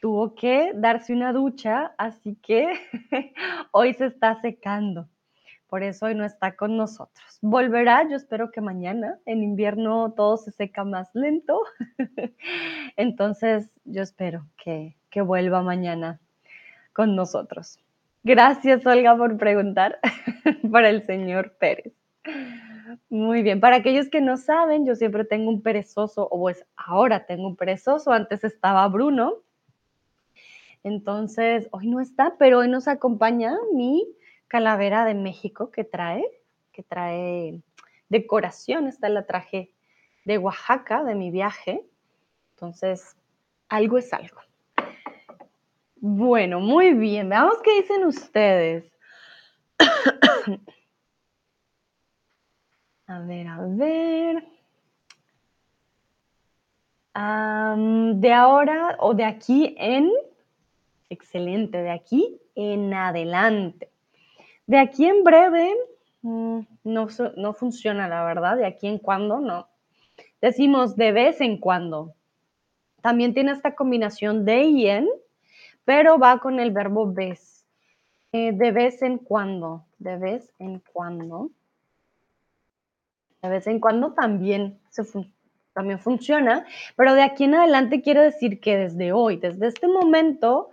Tuvo 0.00 0.34
que 0.34 0.72
darse 0.74 1.12
una 1.12 1.32
ducha, 1.32 1.94
así 1.98 2.36
que 2.36 2.72
hoy 3.72 3.94
se 3.94 4.06
está 4.06 4.40
secando. 4.40 5.08
Por 5.68 5.82
eso 5.82 6.06
hoy 6.06 6.14
no 6.14 6.24
está 6.24 6.56
con 6.56 6.76
nosotros. 6.76 7.38
Volverá, 7.42 8.08
yo 8.08 8.16
espero 8.16 8.50
que 8.50 8.60
mañana. 8.60 9.18
En 9.26 9.42
invierno 9.42 10.12
todo 10.12 10.38
se 10.38 10.50
seca 10.50 10.84
más 10.84 11.10
lento. 11.14 11.60
Entonces 12.96 13.70
yo 13.84 14.02
espero 14.02 14.46
que, 14.56 14.96
que 15.10 15.20
vuelva 15.20 15.62
mañana 15.62 16.20
con 16.94 17.14
nosotros. 17.14 17.78
Gracias, 18.24 18.84
Olga, 18.86 19.16
por 19.16 19.36
preguntar 19.36 19.98
para 20.72 20.88
el 20.88 21.04
señor 21.04 21.56
Pérez. 21.58 21.92
Muy 23.10 23.42
bien, 23.42 23.60
para 23.60 23.76
aquellos 23.76 24.08
que 24.08 24.20
no 24.20 24.36
saben, 24.36 24.86
yo 24.86 24.94
siempre 24.94 25.24
tengo 25.24 25.50
un 25.50 25.62
perezoso, 25.62 26.26
o 26.30 26.40
pues 26.40 26.64
ahora 26.76 27.26
tengo 27.26 27.46
un 27.46 27.56
perezoso, 27.56 28.12
antes 28.12 28.42
estaba 28.44 28.88
Bruno. 28.88 29.34
Entonces, 30.82 31.68
hoy 31.72 31.88
no 31.88 32.00
está, 32.00 32.36
pero 32.38 32.58
hoy 32.58 32.68
nos 32.68 32.88
acompaña 32.88 33.56
mi 33.72 34.06
calavera 34.46 35.04
de 35.04 35.14
México 35.14 35.70
que 35.70 35.84
trae, 35.84 36.24
que 36.72 36.82
trae 36.82 37.60
decoración, 38.08 38.86
esta 38.86 39.08
la 39.08 39.26
traje 39.26 39.72
de 40.24 40.38
Oaxaca, 40.38 41.04
de 41.04 41.14
mi 41.14 41.30
viaje. 41.30 41.82
Entonces, 42.54 43.16
algo 43.68 43.98
es 43.98 44.12
algo. 44.12 44.40
Bueno, 45.96 46.60
muy 46.60 46.94
bien, 46.94 47.28
veamos 47.28 47.56
qué 47.62 47.80
dicen 47.80 48.04
ustedes. 48.04 48.92
A 53.10 53.20
ver, 53.20 53.46
a 53.48 53.58
ver. 53.62 54.46
de 58.20 58.32
ahora 58.32 58.96
o 59.00 59.14
de 59.14 59.24
aquí 59.24 59.74
en, 59.78 60.10
excelente, 61.10 61.78
de 61.78 61.90
aquí 61.90 62.40
en 62.54 62.92
adelante. 62.92 63.90
De 64.66 64.78
aquí 64.78 65.06
en 65.06 65.24
breve, 65.24 65.74
mm, 66.22 66.60
no, 66.84 67.08
no 67.36 67.54
funciona 67.54 68.08
la 68.08 68.24
verdad, 68.24 68.56
de 68.56 68.66
aquí 68.66 68.86
en 68.86 68.98
cuando 68.98 69.40
no. 69.40 69.68
Decimos 70.40 70.96
de 70.96 71.12
vez 71.12 71.40
en 71.40 71.58
cuando. 71.58 72.14
También 73.00 73.34
tiene 73.34 73.52
esta 73.52 73.74
combinación 73.74 74.44
de 74.44 74.64
y 74.64 74.86
en, 74.88 75.08
pero 75.84 76.18
va 76.18 76.38
con 76.38 76.60
el 76.60 76.70
verbo 76.70 77.12
ves. 77.12 77.64
Eh, 78.32 78.52
de 78.52 78.72
vez 78.72 79.00
en 79.02 79.18
cuando, 79.18 79.86
de 79.98 80.16
vez 80.16 80.52
en 80.58 80.80
cuando. 80.92 81.50
De 83.40 83.48
vez 83.48 83.66
en 83.66 83.80
cuando 83.80 84.12
también, 84.12 84.78
también 85.72 85.98
funciona, 85.98 86.66
pero 86.96 87.14
de 87.14 87.22
aquí 87.22 87.44
en 87.44 87.54
adelante 87.54 88.02
quiero 88.02 88.20
decir 88.20 88.60
que 88.60 88.76
desde 88.76 89.12
hoy, 89.12 89.36
desde 89.36 89.68
este 89.68 89.86
momento, 89.86 90.70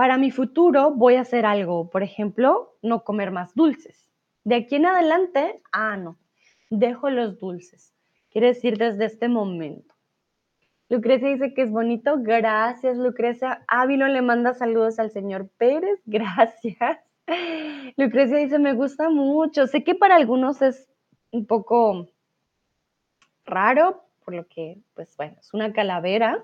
para 0.00 0.16
mi 0.16 0.30
futuro 0.30 0.92
voy 0.92 1.16
a 1.16 1.20
hacer 1.20 1.44
algo. 1.44 1.90
Por 1.90 2.02
ejemplo, 2.02 2.74
no 2.80 3.04
comer 3.04 3.32
más 3.32 3.54
dulces. 3.54 4.10
De 4.44 4.54
aquí 4.54 4.76
en 4.76 4.86
adelante, 4.86 5.60
ah, 5.72 5.98
no, 5.98 6.16
dejo 6.70 7.10
los 7.10 7.38
dulces. 7.38 7.92
Quiere 8.30 8.46
decir 8.46 8.78
desde 8.78 9.04
este 9.04 9.28
momento. 9.28 9.94
Lucrecia 10.88 11.28
dice 11.28 11.52
que 11.52 11.64
es 11.64 11.70
bonito. 11.70 12.14
Gracias, 12.16 12.96
Lucrecia. 12.96 13.62
Ávilo 13.68 14.08
le 14.08 14.22
manda 14.22 14.54
saludos 14.54 14.98
al 14.98 15.10
señor 15.10 15.50
Pérez. 15.58 16.00
Gracias. 16.06 16.98
Lucrecia 17.98 18.38
dice, 18.38 18.58
me 18.58 18.72
gusta 18.72 19.10
mucho. 19.10 19.66
Sé 19.66 19.84
que 19.84 19.94
para 19.94 20.16
algunos 20.16 20.62
es 20.62 20.88
un 21.30 21.44
poco 21.44 22.08
raro, 23.44 24.02
por 24.24 24.32
lo 24.32 24.48
que, 24.48 24.78
pues 24.94 25.14
bueno, 25.18 25.36
es 25.38 25.52
una 25.52 25.74
calavera. 25.74 26.42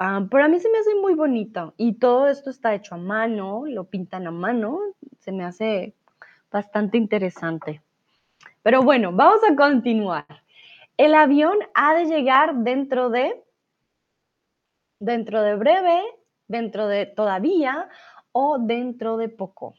Ah, 0.00 0.24
pero 0.30 0.44
a 0.44 0.48
mí 0.48 0.60
se 0.60 0.70
me 0.70 0.78
hace 0.78 0.94
muy 0.94 1.14
bonito 1.14 1.74
y 1.76 1.94
todo 1.94 2.28
esto 2.28 2.50
está 2.50 2.74
hecho 2.74 2.94
a 2.94 2.98
mano, 2.98 3.64
lo 3.66 3.84
pintan 3.84 4.28
a 4.28 4.30
mano, 4.30 4.78
se 5.18 5.32
me 5.32 5.44
hace 5.44 5.94
bastante 6.52 6.96
interesante. 6.98 7.82
Pero 8.62 8.82
bueno, 8.82 9.12
vamos 9.12 9.40
a 9.42 9.56
continuar. 9.56 10.26
El 10.96 11.14
avión 11.14 11.58
ha 11.74 11.94
de 11.94 12.06
llegar 12.06 12.54
dentro 12.56 13.10
de, 13.10 13.42
dentro 15.00 15.42
de 15.42 15.56
breve, 15.56 16.02
dentro 16.46 16.86
de 16.86 17.06
todavía 17.06 17.88
o 18.30 18.58
dentro 18.60 19.16
de 19.16 19.28
poco. 19.28 19.74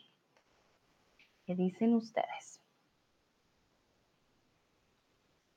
¿Qué 1.45 1.55
dicen 1.55 1.95
ustedes? 1.95 2.60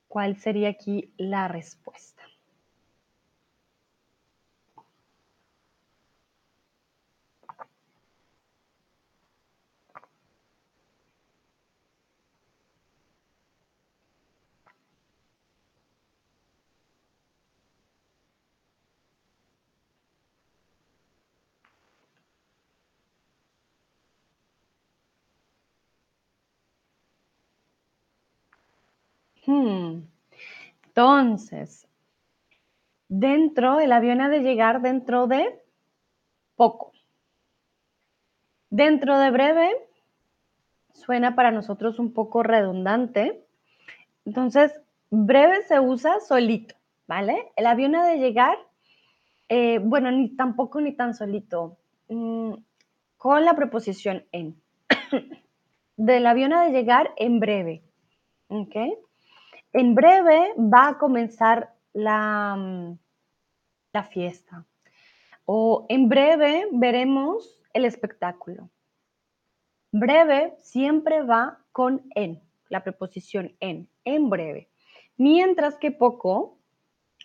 ¿Cuál 0.06 0.36
sería 0.36 0.68
aquí 0.68 1.12
la 1.16 1.48
respuesta? 1.48 2.11
Entonces, 30.86 31.88
dentro, 33.08 33.80
el 33.80 33.92
avión 33.92 34.20
ha 34.20 34.28
de 34.28 34.40
llegar 34.40 34.82
dentro 34.82 35.26
de 35.26 35.62
poco. 36.56 36.92
Dentro 38.70 39.18
de 39.18 39.30
breve, 39.30 39.70
suena 40.92 41.34
para 41.34 41.50
nosotros 41.50 41.98
un 41.98 42.12
poco 42.12 42.42
redundante. 42.42 43.44
Entonces, 44.24 44.80
breve 45.10 45.62
se 45.62 45.80
usa 45.80 46.20
solito, 46.20 46.74
¿vale? 47.06 47.52
El 47.56 47.66
avión 47.66 47.94
ha 47.96 48.06
de 48.06 48.18
llegar, 48.18 48.56
eh, 49.48 49.78
bueno, 49.78 50.10
ni 50.10 50.28
tampoco 50.36 50.80
ni 50.80 50.92
tan 50.92 51.14
solito, 51.14 51.76
mm, 52.08 52.54
con 53.16 53.44
la 53.44 53.54
preposición 53.54 54.24
en. 54.32 54.60
Del 55.96 56.26
avión 56.26 56.52
ha 56.52 56.64
de 56.64 56.72
llegar 56.72 57.12
en 57.16 57.40
breve, 57.40 57.82
¿ok? 58.48 58.76
En 59.72 59.94
breve 59.94 60.54
va 60.58 60.88
a 60.88 60.98
comenzar 60.98 61.74
la, 61.92 62.56
mm, 62.56 62.98
la 63.92 64.04
fiesta 64.04 64.66
o 65.44 65.86
en 65.88 66.08
breve 66.08 66.66
veremos 66.72 67.62
el 67.72 67.84
espectáculo. 67.84 68.70
Breve 69.90 70.54
siempre 70.58 71.22
va 71.22 71.58
con 71.72 72.02
en, 72.14 72.40
la 72.68 72.82
preposición 72.82 73.54
en, 73.60 73.88
en 74.04 74.30
breve. 74.30 74.68
Mientras 75.16 75.76
que 75.76 75.90
poco 75.90 76.58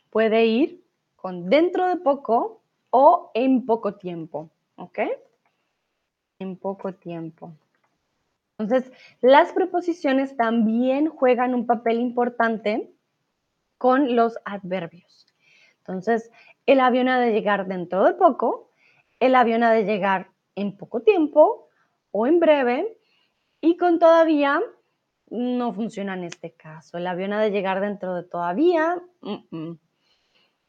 puede 0.09 0.45
ir 0.45 0.83
con 1.15 1.49
dentro 1.49 1.87
de 1.87 1.97
poco 1.97 2.61
o 2.89 3.31
en 3.33 3.65
poco 3.65 3.95
tiempo, 3.95 4.49
¿ok? 4.75 4.99
En 6.39 6.57
poco 6.57 6.93
tiempo. 6.93 7.53
Entonces, 8.59 8.91
las 9.21 9.53
preposiciones 9.53 10.35
también 10.35 11.09
juegan 11.09 11.53
un 11.53 11.67
papel 11.67 11.99
importante 11.99 12.91
con 13.77 14.15
los 14.15 14.37
adverbios. 14.45 15.27
Entonces, 15.77 16.31
el 16.65 16.79
avión 16.79 17.07
ha 17.07 17.19
de 17.19 17.31
llegar 17.31 17.67
dentro 17.67 18.03
de 18.03 18.13
poco, 18.13 18.71
el 19.19 19.35
avión 19.35 19.63
ha 19.63 19.71
de 19.71 19.85
llegar 19.85 20.31
en 20.55 20.75
poco 20.75 21.01
tiempo 21.01 21.69
o 22.11 22.25
en 22.25 22.39
breve, 22.39 22.97
y 23.61 23.77
con 23.77 23.99
todavía 23.99 24.61
no 25.29 25.73
funciona 25.73 26.15
en 26.15 26.23
este 26.23 26.53
caso. 26.53 26.97
El 26.97 27.07
avión 27.07 27.33
ha 27.33 27.41
de 27.41 27.51
llegar 27.51 27.79
dentro 27.79 28.15
de 28.15 28.23
todavía, 28.23 29.01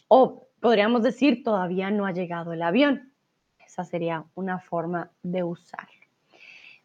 o 0.08 0.48
podríamos 0.60 1.02
decir 1.02 1.42
todavía 1.42 1.90
no 1.90 2.06
ha 2.06 2.12
llegado 2.12 2.52
el 2.52 2.62
avión. 2.62 3.14
Esa 3.58 3.84
sería 3.84 4.24
una 4.34 4.58
forma 4.58 5.10
de 5.22 5.42
usar. 5.42 5.88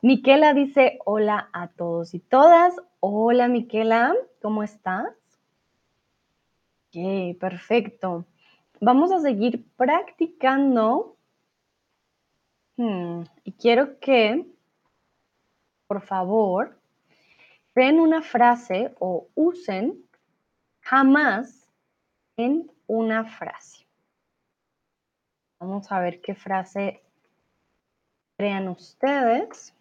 Miquela 0.03 0.53
dice 0.53 0.99
hola 1.05 1.49
a 1.53 1.69
todos 1.69 2.13
y 2.13 2.19
todas. 2.19 2.75
Hola 2.99 3.47
Miquela, 3.47 4.13
¿cómo 4.41 4.61
estás? 4.61 5.07
Ok, 6.89 7.39
perfecto. 7.39 8.25
Vamos 8.81 9.13
a 9.13 9.21
seguir 9.21 9.65
practicando. 9.77 11.15
Hmm, 12.75 13.21
y 13.45 13.53
quiero 13.53 13.97
que, 14.01 14.45
por 15.87 16.01
favor, 16.01 16.77
den 17.73 18.01
una 18.01 18.21
frase 18.21 18.93
o 18.99 19.29
usen 19.35 20.03
jamás 20.81 21.65
en 22.35 22.69
una 22.87 23.23
frase. 23.23 23.85
Vamos 25.59 25.89
a 25.89 26.01
ver 26.01 26.19
qué 26.19 26.35
frase 26.35 27.01
crean 28.35 28.67
ustedes. 28.67 29.73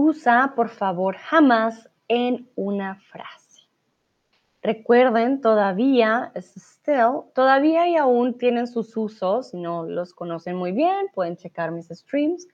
Usa, 0.00 0.52
por 0.54 0.68
favor, 0.68 1.16
jamás 1.16 1.90
en 2.06 2.48
una 2.54 3.00
frase. 3.10 3.62
Recuerden, 4.62 5.40
todavía, 5.40 6.30
still, 6.36 7.32
todavía 7.34 7.88
y 7.88 7.96
aún 7.96 8.38
tienen 8.38 8.68
sus 8.68 8.96
usos, 8.96 9.54
no 9.54 9.86
los 9.86 10.14
conocen 10.14 10.54
muy 10.54 10.70
bien, 10.70 11.08
pueden 11.12 11.36
checar 11.36 11.72
mis 11.72 11.88
streams, 11.88 12.46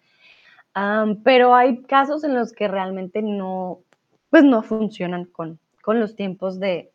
pero 1.22 1.54
hay 1.54 1.82
casos 1.82 2.24
en 2.24 2.34
los 2.34 2.54
que 2.54 2.66
realmente 2.66 3.20
no, 3.20 3.82
pues 4.30 4.42
no 4.42 4.62
funcionan 4.62 5.26
con, 5.26 5.60
con 5.82 6.00
los 6.00 6.16
tiempos 6.16 6.58
de, 6.58 6.92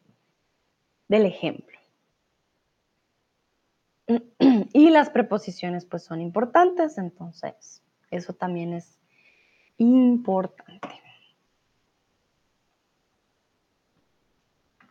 del 1.07 1.27
ejemplo. 1.27 1.77
Y 4.73 4.89
las 4.89 5.12
preposiciones 5.12 5.85
pues 5.85 6.03
son 6.05 6.21
importantes, 6.21 6.97
entonces 6.97 7.83
eso 8.09 8.33
también 8.33 8.73
es 8.73 8.98
importante. 9.80 10.89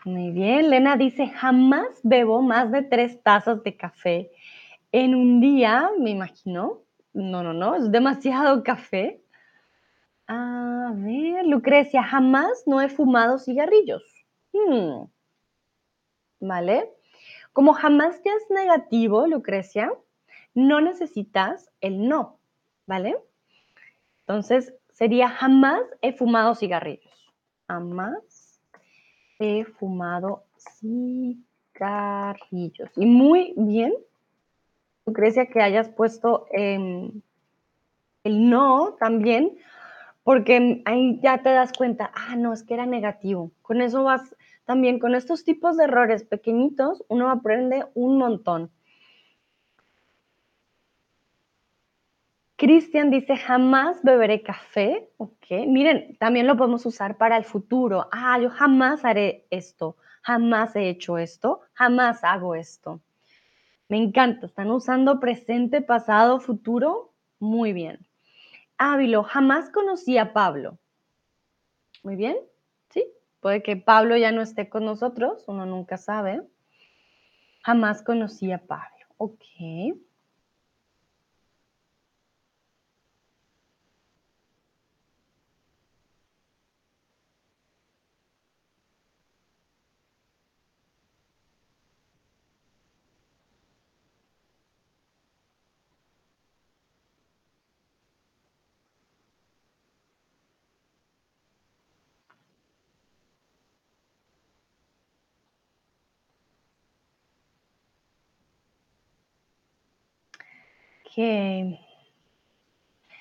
Muy 0.04 0.30
bien, 0.30 0.70
Lena 0.70 0.96
dice, 0.96 1.28
jamás 1.28 2.00
bebo 2.02 2.42
más 2.42 2.70
de 2.72 2.82
tres 2.82 3.22
tazas 3.22 3.62
de 3.62 3.76
café 3.76 4.30
en 4.92 5.14
un 5.14 5.40
día, 5.40 5.90
me 5.98 6.10
imagino. 6.10 6.82
No, 7.12 7.42
no, 7.42 7.52
no, 7.52 7.74
es 7.74 7.90
demasiado 7.90 8.62
café. 8.62 9.22
A 10.26 10.92
ver, 10.94 11.46
Lucrecia, 11.46 12.02
jamás 12.02 12.64
no 12.66 12.80
he 12.80 12.88
fumado 12.88 13.38
cigarrillos. 13.38 14.02
Hmm. 14.52 15.04
¿Vale? 16.40 16.90
Como 17.52 17.72
jamás 17.72 18.20
ya 18.24 18.32
es 18.32 18.50
negativo, 18.50 19.26
Lucrecia, 19.26 19.92
no 20.54 20.80
necesitas 20.80 21.70
el 21.80 22.08
no, 22.08 22.38
¿vale? 22.86 23.18
Entonces, 24.20 24.74
sería 24.98 25.28
jamás 25.28 25.80
he 26.02 26.12
fumado 26.12 26.56
cigarrillos. 26.56 27.32
Jamás 27.68 28.60
he 29.38 29.64
fumado 29.64 30.42
cigarrillos. 31.78 32.90
Y 32.96 33.06
muy 33.06 33.54
bien, 33.56 33.94
Lucrecia, 35.06 35.46
que 35.46 35.62
hayas 35.62 35.88
puesto 35.90 36.46
em, 36.50 37.22
el 38.24 38.50
no 38.50 38.96
también, 38.98 39.56
porque 40.24 40.82
ahí 40.84 41.20
ya 41.22 41.44
te 41.44 41.50
das 41.50 41.72
cuenta, 41.72 42.10
ah, 42.12 42.34
no, 42.34 42.52
es 42.52 42.64
que 42.64 42.74
era 42.74 42.84
negativo. 42.84 43.52
Con 43.62 43.80
eso 43.80 44.02
vas 44.02 44.34
también, 44.64 44.98
con 44.98 45.14
estos 45.14 45.44
tipos 45.44 45.76
de 45.76 45.84
errores 45.84 46.24
pequeñitos, 46.24 47.04
uno 47.06 47.30
aprende 47.30 47.86
un 47.94 48.18
montón. 48.18 48.72
Cristian 52.58 53.10
dice, 53.10 53.36
jamás 53.36 54.02
beberé 54.02 54.42
café. 54.42 55.08
Ok, 55.16 55.46
miren, 55.68 56.16
también 56.18 56.48
lo 56.48 56.56
podemos 56.56 56.84
usar 56.86 57.16
para 57.16 57.36
el 57.36 57.44
futuro. 57.44 58.08
Ah, 58.10 58.36
yo 58.40 58.50
jamás 58.50 59.04
haré 59.04 59.46
esto, 59.50 59.96
jamás 60.22 60.74
he 60.74 60.88
hecho 60.88 61.18
esto, 61.18 61.60
jamás 61.72 62.24
hago 62.24 62.56
esto. 62.56 63.00
Me 63.88 63.96
encanta, 63.96 64.46
están 64.46 64.72
usando 64.72 65.20
presente, 65.20 65.82
pasado, 65.82 66.40
futuro. 66.40 67.12
Muy 67.38 67.72
bien. 67.72 68.04
Ávilo, 68.76 69.22
jamás 69.22 69.70
conocí 69.70 70.18
a 70.18 70.32
Pablo. 70.32 70.78
Muy 72.02 72.16
bien, 72.16 72.36
sí. 72.90 73.06
Puede 73.38 73.62
que 73.62 73.76
Pablo 73.76 74.16
ya 74.16 74.32
no 74.32 74.42
esté 74.42 74.68
con 74.68 74.84
nosotros, 74.84 75.44
uno 75.46 75.64
nunca 75.64 75.96
sabe. 75.96 76.42
Jamás 77.62 78.02
conocí 78.02 78.50
a 78.50 78.58
Pablo. 78.66 79.06
Ok. 79.16 79.44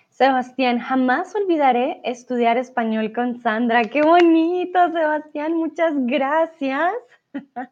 Sebastián, 0.10 0.78
jamás 0.78 1.34
olvidaré 1.34 2.00
estudiar 2.04 2.56
español 2.58 3.12
con 3.12 3.40
Sandra. 3.42 3.86
Qué 3.86 4.04
bonito, 4.04 4.92
Sebastián, 4.92 5.54
muchas 5.54 5.94
gracias. 6.06 6.94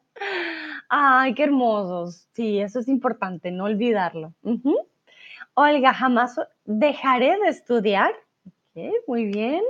Ay, 0.89 1.35
qué 1.35 1.43
hermosos. 1.43 2.27
Sí, 2.33 2.59
eso 2.59 2.79
es 2.79 2.87
importante, 2.87 3.51
no 3.51 3.65
olvidarlo. 3.65 4.33
Olga, 5.53 5.93
jamás 5.93 6.39
dejaré 6.63 7.37
de 7.41 7.49
estudiar. 7.49 8.11
muy 9.07 9.25
bien. 9.25 9.61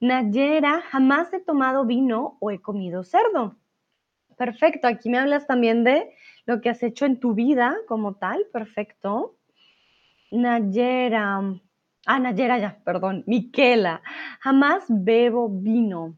Nayera, 0.00 0.80
jamás 0.90 1.30
he 1.34 1.40
tomado 1.40 1.84
vino 1.84 2.38
o 2.40 2.50
he 2.50 2.62
comido 2.62 3.04
cerdo. 3.04 3.56
Perfecto, 4.38 4.88
aquí 4.88 5.10
me 5.10 5.18
hablas 5.18 5.46
también 5.46 5.84
de 5.84 6.14
lo 6.46 6.62
que 6.62 6.70
has 6.70 6.82
hecho 6.82 7.04
en 7.04 7.20
tu 7.20 7.34
vida 7.34 7.76
como 7.86 8.14
tal. 8.14 8.46
Perfecto. 8.54 9.36
Nayera, 10.32 11.40
ah, 12.06 12.18
Nayera 12.18 12.58
ya, 12.58 12.78
perdón. 12.84 13.22
Miquela, 13.26 14.02
jamás 14.40 14.84
bebo 14.88 15.48
vino. 15.48 16.16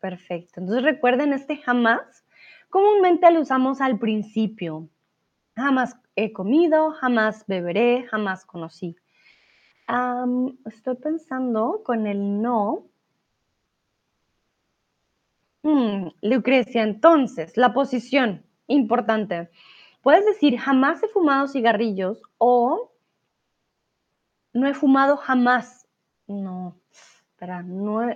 perfecto. 0.00 0.60
Entonces 0.60 0.84
recuerden 0.84 1.32
este 1.32 1.56
jamás. 1.56 2.24
Comúnmente 2.70 3.30
lo 3.30 3.40
usamos 3.40 3.80
al 3.80 3.98
principio. 3.98 4.88
Jamás 5.56 5.96
he 6.16 6.32
comido, 6.32 6.92
jamás 6.92 7.44
beberé, 7.46 8.04
jamás 8.10 8.44
conocí. 8.44 8.96
estoy 10.66 10.96
pensando 10.96 11.82
con 11.84 12.06
el 12.06 12.42
no. 12.42 12.86
Mm, 15.62 16.08
Lucrecia, 16.22 16.82
entonces, 16.82 17.56
la 17.56 17.72
posición, 17.72 18.44
importante. 18.66 19.50
Puedes 20.08 20.24
decir, 20.24 20.58
jamás 20.58 21.02
he 21.02 21.08
fumado 21.08 21.48
cigarrillos 21.48 22.22
o 22.38 22.90
no 24.54 24.66
he 24.66 24.72
fumado 24.72 25.18
jamás. 25.18 25.86
No, 26.26 26.80
espera, 26.90 27.62
no, 27.62 28.08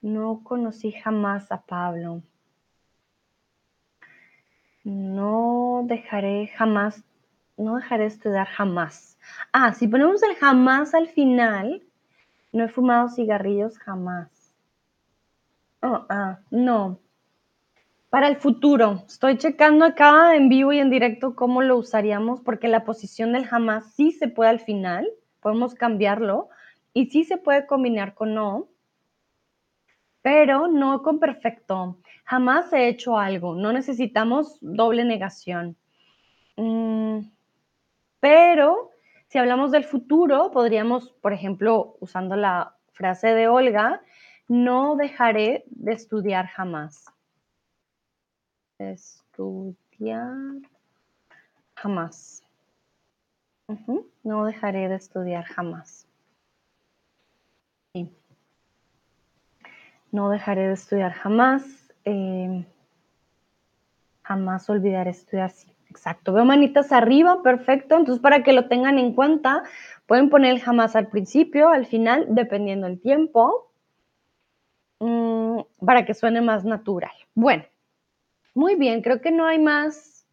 no 0.00 0.40
conocí 0.42 0.92
jamás 0.92 1.52
a 1.52 1.60
Pablo. 1.60 2.22
No 4.82 5.82
dejaré 5.84 6.46
jamás, 6.56 7.04
no 7.58 7.76
dejaré 7.76 8.04
de 8.04 8.08
estudiar 8.08 8.46
jamás. 8.46 9.18
Ah, 9.52 9.74
si 9.74 9.88
ponemos 9.88 10.22
el 10.22 10.36
jamás 10.36 10.94
al 10.94 11.08
final, 11.08 11.82
no 12.50 12.64
he 12.64 12.68
fumado 12.68 13.10
cigarrillos 13.10 13.76
jamás. 13.78 14.54
Oh, 15.82 16.06
ah, 16.08 16.38
no. 16.50 16.98
Para 18.10 18.26
el 18.26 18.38
futuro, 18.38 19.04
estoy 19.06 19.38
checando 19.38 19.84
acá 19.84 20.34
en 20.34 20.48
vivo 20.48 20.72
y 20.72 20.80
en 20.80 20.90
directo 20.90 21.36
cómo 21.36 21.62
lo 21.62 21.76
usaríamos, 21.76 22.40
porque 22.40 22.66
la 22.66 22.84
posición 22.84 23.32
del 23.32 23.46
jamás 23.46 23.94
sí 23.94 24.10
se 24.10 24.26
puede 24.26 24.50
al 24.50 24.58
final, 24.58 25.08
podemos 25.40 25.76
cambiarlo 25.76 26.48
y 26.92 27.06
sí 27.06 27.22
se 27.22 27.36
puede 27.36 27.68
combinar 27.68 28.14
con 28.14 28.34
no, 28.34 28.66
pero 30.22 30.66
no 30.66 31.02
con 31.04 31.20
perfecto. 31.20 31.98
Jamás 32.24 32.72
he 32.72 32.88
hecho 32.88 33.16
algo, 33.16 33.54
no 33.54 33.72
necesitamos 33.72 34.58
doble 34.60 35.04
negación. 35.04 35.76
Mm, 36.56 37.20
pero 38.18 38.90
si 39.28 39.38
hablamos 39.38 39.70
del 39.70 39.84
futuro, 39.84 40.50
podríamos, 40.50 41.12
por 41.22 41.32
ejemplo, 41.32 41.96
usando 42.00 42.34
la 42.34 42.74
frase 42.92 43.28
de 43.28 43.46
Olga, 43.46 44.02
no 44.48 44.96
dejaré 44.96 45.62
de 45.68 45.92
estudiar 45.92 46.48
jamás. 46.48 47.06
Estudiar 48.80 50.62
jamás. 51.76 52.42
No 54.24 54.46
dejaré 54.46 54.88
de 54.88 54.94
estudiar 54.94 55.44
jamás. 55.44 56.08
No 60.10 60.30
dejaré 60.30 60.68
de 60.68 60.72
estudiar 60.72 61.12
jamás. 61.12 61.92
Em, 62.04 62.64
jamás 64.22 64.70
olvidaré 64.70 65.10
estudiar. 65.10 65.50
Sí, 65.50 65.70
exacto. 65.90 66.32
Veo 66.32 66.46
manitas 66.46 66.90
arriba, 66.90 67.42
perfecto. 67.42 67.98
Entonces, 67.98 68.22
para 68.22 68.42
que 68.42 68.54
lo 68.54 68.66
tengan 68.66 68.98
en 68.98 69.12
cuenta, 69.12 69.62
pueden 70.06 70.30
poner 70.30 70.52
el 70.54 70.60
jamás 70.62 70.96
al 70.96 71.08
principio, 71.08 71.68
al 71.68 71.84
final, 71.84 72.28
dependiendo 72.30 72.86
del 72.86 72.98
tiempo. 72.98 73.70
Mm, 75.00 75.60
para 75.84 76.06
que 76.06 76.14
suene 76.14 76.40
más 76.40 76.64
natural. 76.64 77.12
Bueno, 77.34 77.64
muy 78.54 78.74
bien, 78.76 79.02
creo 79.02 79.20
que 79.20 79.30
no 79.30 79.46
hay 79.46 79.58
más 79.58 80.26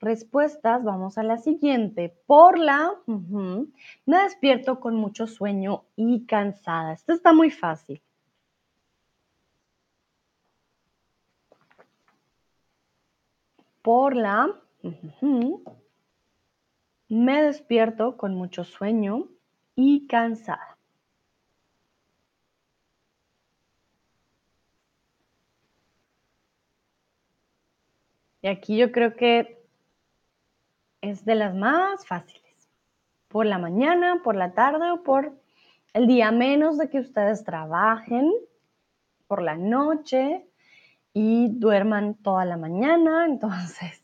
respuestas. 0.00 0.84
Vamos 0.84 1.18
a 1.18 1.22
la 1.22 1.38
siguiente. 1.38 2.14
Por 2.26 2.58
la, 2.58 2.92
me 3.06 4.22
despierto 4.22 4.80
con 4.80 4.96
mucho 4.96 5.26
sueño 5.26 5.84
y 5.96 6.26
cansada. 6.26 6.92
Esto 6.92 7.12
está 7.12 7.32
muy 7.32 7.50
fácil. 7.50 8.02
Por 13.82 14.16
la, 14.16 14.60
me 17.08 17.42
despierto 17.42 18.16
con 18.16 18.34
mucho 18.34 18.64
sueño 18.64 19.28
y 19.74 20.06
cansada. 20.06 20.77
Y 28.42 28.48
aquí 28.48 28.76
yo 28.76 28.92
creo 28.92 29.14
que 29.14 29.58
es 31.00 31.24
de 31.24 31.34
las 31.34 31.54
más 31.54 32.06
fáciles. 32.06 32.42
Por 33.28 33.46
la 33.46 33.58
mañana, 33.58 34.20
por 34.22 34.36
la 34.36 34.52
tarde 34.52 34.90
o 34.90 35.02
por 35.02 35.32
el 35.92 36.06
día 36.06 36.30
menos 36.30 36.78
de 36.78 36.88
que 36.88 37.00
ustedes 37.00 37.44
trabajen, 37.44 38.32
por 39.26 39.42
la 39.42 39.56
noche 39.56 40.46
y 41.12 41.48
duerman 41.48 42.14
toda 42.14 42.44
la 42.44 42.56
mañana, 42.56 43.26
entonces 43.28 44.02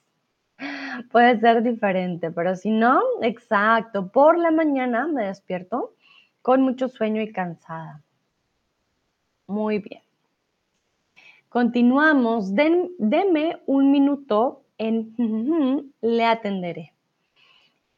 puede 1.10 1.40
ser 1.40 1.62
diferente, 1.62 2.30
pero 2.30 2.54
si 2.54 2.70
no, 2.70 3.00
exacto, 3.22 4.10
por 4.10 4.38
la 4.38 4.50
mañana 4.50 5.06
me 5.06 5.26
despierto 5.26 5.94
con 6.42 6.62
mucho 6.62 6.88
sueño 6.88 7.22
y 7.22 7.32
cansada. 7.32 8.02
Muy 9.46 9.78
bien. 9.78 10.03
Continuamos. 11.54 12.52
Den, 12.52 12.90
deme 12.98 13.62
un 13.66 13.92
minuto 13.92 14.64
en 14.76 15.14
le 16.00 16.24
atenderé. 16.24 16.94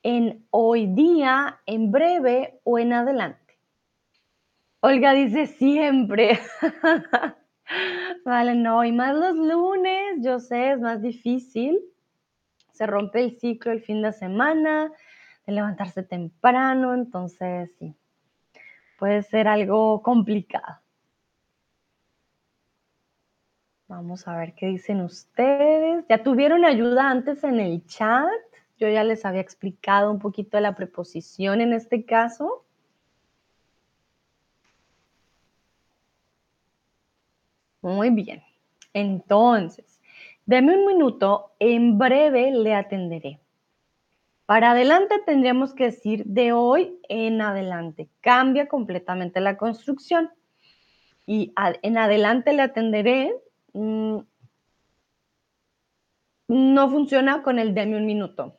En 0.02 0.44
hoy 0.50 0.88
día, 0.88 1.58
en 1.64 1.90
breve 1.90 2.60
o 2.64 2.78
en 2.78 2.92
adelante. 2.92 3.58
Olga 4.80 5.14
dice 5.14 5.46
siempre. 5.46 6.38
vale, 8.26 8.56
no, 8.56 8.84
y 8.84 8.92
más 8.92 9.16
los 9.16 9.34
lunes, 9.36 10.18
yo 10.20 10.38
sé, 10.38 10.72
es 10.72 10.80
más 10.80 11.00
difícil. 11.00 11.80
Se 12.72 12.84
rompe 12.86 13.24
el 13.24 13.38
ciclo 13.38 13.72
el 13.72 13.80
fin 13.80 14.02
de 14.02 14.12
semana, 14.12 14.92
de 15.46 15.52
levantarse 15.54 16.02
temprano, 16.02 16.92
entonces 16.92 17.74
sí, 17.78 17.94
puede 18.98 19.22
ser 19.22 19.48
algo 19.48 20.02
complicado. 20.02 20.85
Vamos 23.88 24.26
a 24.26 24.36
ver 24.36 24.54
qué 24.54 24.66
dicen 24.66 25.00
ustedes. 25.00 26.04
¿Ya 26.08 26.22
tuvieron 26.22 26.64
ayuda 26.64 27.08
antes 27.08 27.44
en 27.44 27.60
el 27.60 27.86
chat? 27.86 28.26
Yo 28.78 28.88
ya 28.88 29.04
les 29.04 29.24
había 29.24 29.40
explicado 29.40 30.10
un 30.10 30.18
poquito 30.18 30.58
la 30.58 30.74
preposición 30.74 31.60
en 31.60 31.72
este 31.72 32.04
caso. 32.04 32.64
Muy 37.80 38.10
bien. 38.10 38.42
Entonces, 38.92 40.00
deme 40.46 40.76
un 40.76 40.86
minuto, 40.86 41.52
en 41.60 41.96
breve 41.96 42.50
le 42.50 42.74
atenderé. 42.74 43.38
Para 44.46 44.72
adelante 44.72 45.14
tendríamos 45.24 45.74
que 45.74 45.84
decir 45.84 46.24
de 46.24 46.52
hoy 46.52 46.98
en 47.08 47.40
adelante. 47.40 48.08
Cambia 48.20 48.66
completamente 48.66 49.40
la 49.40 49.56
construcción. 49.56 50.30
Y 51.24 51.52
en 51.82 51.98
adelante 51.98 52.52
le 52.52 52.62
atenderé 52.62 53.32
Mm, 53.76 54.20
no 56.48 56.88
funciona 56.88 57.42
con 57.42 57.58
el 57.58 57.74
deme 57.74 57.98
un 57.98 58.06
minuto. 58.06 58.56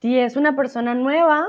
Si 0.00 0.18
es 0.18 0.36
una 0.36 0.56
persona 0.56 0.94
nueva, 0.94 1.48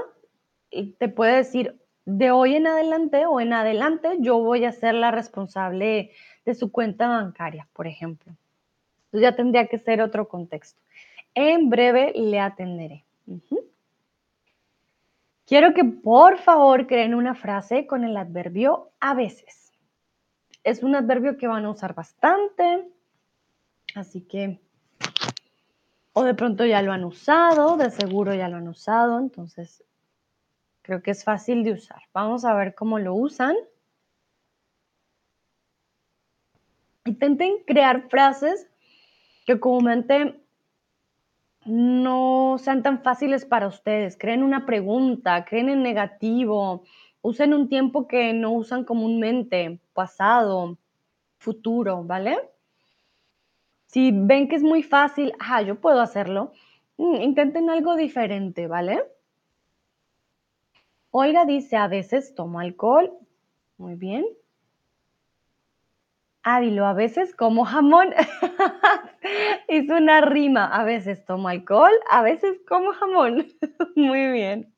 te 0.97 1.07
puede 1.07 1.37
decir 1.37 1.79
de 2.03 2.31
hoy 2.31 2.55
en 2.55 2.67
adelante 2.67 3.25
o 3.25 3.39
en 3.39 3.53
adelante 3.53 4.17
yo 4.19 4.39
voy 4.39 4.65
a 4.65 4.73
ser 4.73 4.95
la 4.95 5.11
responsable 5.11 6.11
de 6.43 6.55
su 6.55 6.71
cuenta 6.73 7.07
bancaria, 7.07 7.69
por 7.71 7.87
ejemplo. 7.87 8.33
Entonces 9.05 9.21
ya 9.21 9.35
tendría 9.35 9.67
que 9.67 9.77
ser 9.77 10.01
otro 10.01 10.27
contexto. 10.27 10.81
En 11.35 11.69
breve 11.69 12.11
le 12.15 12.39
atenderé. 12.39 13.05
Quiero 15.45 15.73
que 15.73 15.85
por 15.85 16.37
favor 16.37 16.85
creen 16.85 17.13
una 17.13 17.33
frase 17.33 17.87
con 17.87 18.03
el 18.03 18.17
adverbio 18.17 18.89
a 18.99 19.13
veces 19.13 19.68
es 20.63 20.83
un 20.83 20.95
adverbio 20.95 21.37
que 21.37 21.47
van 21.47 21.65
a 21.65 21.71
usar 21.71 21.93
bastante, 21.93 22.87
así 23.95 24.21
que 24.21 24.59
O 26.13 26.23
de 26.23 26.33
pronto 26.33 26.65
ya 26.65 26.81
lo 26.81 26.91
han 26.91 27.05
usado, 27.05 27.77
de 27.77 27.91
seguro 27.91 28.33
ya 28.33 28.49
lo 28.49 28.57
han 28.57 28.67
usado, 28.67 29.19
entonces 29.19 29.83
creo 30.81 31.01
que 31.01 31.11
es 31.11 31.23
fácil 31.23 31.63
de 31.63 31.73
usar. 31.73 32.01
Vamos 32.13 32.45
a 32.45 32.53
ver 32.55 32.75
cómo 32.75 32.99
lo 32.99 33.13
usan. 33.13 33.55
Intenten 37.05 37.63
crear 37.65 38.09
frases 38.09 38.67
que 39.45 39.59
comúnmente 39.59 40.41
no 41.65 42.57
sean 42.59 42.83
tan 42.83 43.01
fáciles 43.03 43.45
para 43.45 43.67
ustedes. 43.67 44.17
Creen 44.17 44.43
una 44.43 44.65
pregunta, 44.65 45.45
creen 45.45 45.69
en 45.69 45.83
negativo, 45.83 46.83
usen 47.21 47.53
un 47.53 47.69
tiempo 47.69 48.07
que 48.07 48.33
no 48.33 48.51
usan 48.51 48.83
comúnmente, 48.83 49.79
pasado, 49.93 50.77
futuro, 51.37 52.03
¿vale? 52.03 52.37
Si 53.87 54.11
ven 54.13 54.47
que 54.47 54.55
es 54.55 54.63
muy 54.63 54.83
fácil, 54.83 55.33
ah, 55.39 55.61
yo 55.61 55.79
puedo 55.81 56.01
hacerlo, 56.01 56.51
mm, 56.97 57.15
intenten 57.21 57.69
algo 57.69 57.95
diferente, 57.95 58.67
¿vale? 58.67 59.03
Olga 61.11 61.45
dice, 61.45 61.75
a 61.75 61.87
veces 61.87 62.35
tomo 62.35 62.59
alcohol. 62.59 63.11
Muy 63.77 63.95
bien. 63.95 64.25
Ávilo, 66.43 66.85
a 66.85 66.93
veces 66.93 67.35
como 67.35 67.65
jamón. 67.65 68.13
es 69.67 69.89
una 69.89 70.21
rima. 70.21 70.65
A 70.65 70.83
veces 70.83 71.25
tomo 71.25 71.47
alcohol, 71.47 71.93
a 72.11 72.21
veces 72.21 72.59
como 72.67 72.93
jamón. 72.93 73.47
Muy 73.95 74.31
bien. 74.31 74.73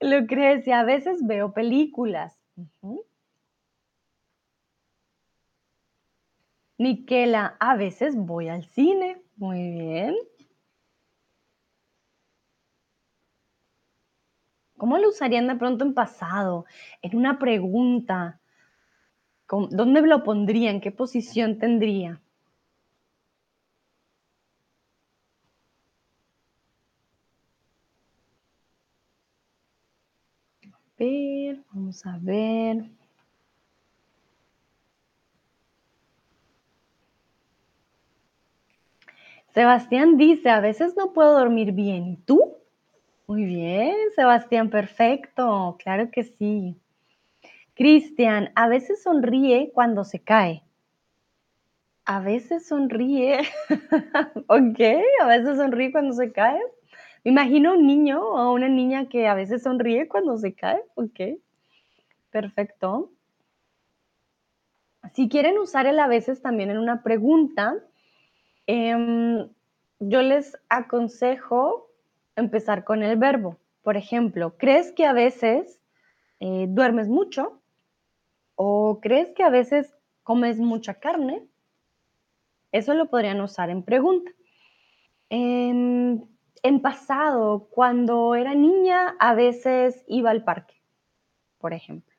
Lucrecia, 0.00 0.80
a 0.80 0.84
veces 0.84 1.26
veo 1.26 1.52
películas. 1.52 2.38
Miquela, 6.78 7.56
a 7.58 7.76
veces 7.76 8.14
voy 8.16 8.48
al 8.48 8.64
cine. 8.64 9.20
Muy 9.36 9.70
bien. 9.70 10.14
¿Cómo 14.76 14.96
lo 14.98 15.08
usarían 15.08 15.48
de 15.48 15.56
pronto 15.56 15.84
en 15.84 15.92
pasado? 15.92 16.64
En 17.02 17.16
una 17.16 17.38
pregunta. 17.38 18.40
¿Dónde 19.48 20.02
lo 20.02 20.22
pondrían? 20.22 20.80
¿Qué 20.80 20.92
posición 20.92 21.58
tendría? 21.58 22.20
A 30.64 30.78
ver, 30.98 31.64
vamos 31.88 32.04
a 32.04 32.18
ver. 32.20 32.84
Sebastián 39.54 40.18
dice, 40.18 40.50
a 40.50 40.60
veces 40.60 40.94
no 40.96 41.14
puedo 41.14 41.32
dormir 41.32 41.72
bien. 41.72 42.06
¿Y 42.08 42.16
tú? 42.18 42.58
Muy 43.26 43.46
bien, 43.46 43.96
Sebastián, 44.14 44.68
perfecto. 44.68 45.78
Claro 45.82 46.10
que 46.10 46.24
sí. 46.24 46.76
Cristian, 47.74 48.50
a 48.54 48.68
veces 48.68 49.02
sonríe 49.02 49.70
cuando 49.72 50.04
se 50.04 50.20
cae. 50.20 50.62
A 52.04 52.20
veces 52.20 52.66
sonríe. 52.66 53.40
ok, 54.46 54.80
a 55.22 55.26
veces 55.26 55.56
sonríe 55.56 55.90
cuando 55.90 56.12
se 56.12 56.32
cae. 56.32 56.60
Me 57.24 57.30
imagino 57.30 57.72
un 57.72 57.86
niño 57.86 58.22
o 58.22 58.52
una 58.52 58.68
niña 58.68 59.08
que 59.08 59.26
a 59.26 59.34
veces 59.34 59.62
sonríe 59.62 60.06
cuando 60.06 60.36
se 60.36 60.54
cae. 60.54 60.82
Ok, 60.94 61.38
perfecto. 62.30 63.10
Si 65.14 65.28
quieren 65.28 65.58
usar 65.58 65.86
el 65.86 65.98
a 66.00 66.06
veces 66.06 66.42
también 66.42 66.70
en 66.70 66.78
una 66.78 67.02
pregunta, 67.02 67.76
em, 68.66 69.48
yo 70.00 70.22
les 70.22 70.56
aconsejo 70.68 71.90
empezar 72.36 72.84
con 72.84 73.02
el 73.02 73.16
verbo. 73.16 73.58
Por 73.82 73.96
ejemplo, 73.96 74.56
¿crees 74.58 74.92
que 74.92 75.06
a 75.06 75.12
veces 75.12 75.80
eh, 76.40 76.66
duermes 76.68 77.08
mucho? 77.08 77.60
¿O 78.54 79.00
crees 79.00 79.30
que 79.30 79.42
a 79.42 79.50
veces 79.50 79.96
comes 80.22 80.58
mucha 80.58 80.94
carne? 80.94 81.46
Eso 82.70 82.94
lo 82.94 83.06
podrían 83.06 83.40
usar 83.40 83.70
en 83.70 83.82
pregunta. 83.82 84.30
En, 85.30 86.28
en 86.62 86.82
pasado, 86.82 87.68
cuando 87.70 88.34
era 88.34 88.54
niña, 88.54 89.16
a 89.18 89.34
veces 89.34 90.04
iba 90.06 90.30
al 90.30 90.44
parque, 90.44 90.74
por 91.58 91.72
ejemplo. 91.72 92.17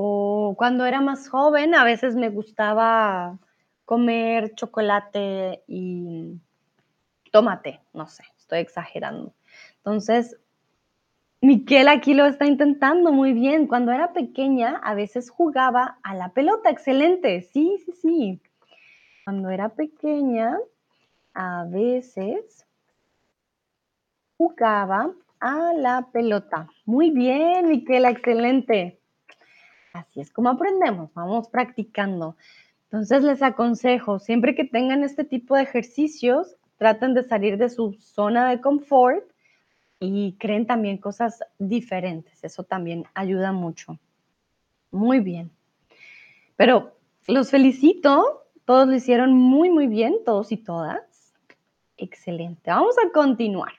O 0.00 0.54
cuando 0.56 0.86
era 0.86 1.00
más 1.00 1.28
joven, 1.28 1.74
a 1.74 1.82
veces 1.82 2.14
me 2.14 2.28
gustaba 2.28 3.36
comer 3.84 4.54
chocolate 4.54 5.64
y 5.66 6.40
tomate, 7.32 7.80
no 7.92 8.06
sé, 8.06 8.22
estoy 8.38 8.60
exagerando. 8.60 9.34
Entonces, 9.78 10.38
Miquel 11.40 11.88
aquí 11.88 12.14
lo 12.14 12.26
está 12.26 12.46
intentando 12.46 13.10
muy 13.10 13.32
bien. 13.32 13.66
Cuando 13.66 13.90
era 13.90 14.12
pequeña, 14.12 14.76
a 14.84 14.94
veces 14.94 15.30
jugaba 15.30 15.98
a 16.04 16.14
la 16.14 16.28
pelota. 16.28 16.70
Excelente. 16.70 17.42
Sí, 17.42 17.82
sí, 17.84 17.90
sí. 18.00 18.40
Cuando 19.24 19.50
era 19.50 19.70
pequeña, 19.70 20.58
a 21.34 21.64
veces 21.64 22.64
jugaba 24.36 25.12
a 25.40 25.72
la 25.74 26.06
pelota. 26.12 26.68
Muy 26.84 27.10
bien, 27.10 27.68
Miquela, 27.68 28.10
excelente. 28.10 28.97
Así 29.98 30.20
es 30.20 30.32
como 30.32 30.48
aprendemos, 30.48 31.12
vamos 31.14 31.48
practicando. 31.48 32.36
Entonces 32.84 33.22
les 33.22 33.42
aconsejo, 33.42 34.18
siempre 34.18 34.54
que 34.54 34.64
tengan 34.64 35.02
este 35.02 35.24
tipo 35.24 35.56
de 35.56 35.62
ejercicios, 35.62 36.56
traten 36.76 37.14
de 37.14 37.24
salir 37.24 37.58
de 37.58 37.68
su 37.68 37.94
zona 38.00 38.48
de 38.48 38.60
confort 38.60 39.24
y 40.00 40.36
creen 40.38 40.66
también 40.66 40.98
cosas 40.98 41.40
diferentes. 41.58 42.42
Eso 42.44 42.62
también 42.62 43.04
ayuda 43.14 43.52
mucho. 43.52 43.98
Muy 44.90 45.20
bien. 45.20 45.50
Pero 46.56 46.96
los 47.26 47.50
felicito. 47.50 48.44
Todos 48.64 48.86
lo 48.86 48.94
hicieron 48.94 49.32
muy, 49.32 49.70
muy 49.70 49.86
bien, 49.86 50.16
todos 50.26 50.52
y 50.52 50.58
todas. 50.58 51.34
Excelente. 51.96 52.70
Vamos 52.70 52.96
a 52.98 53.10
continuar. 53.10 53.72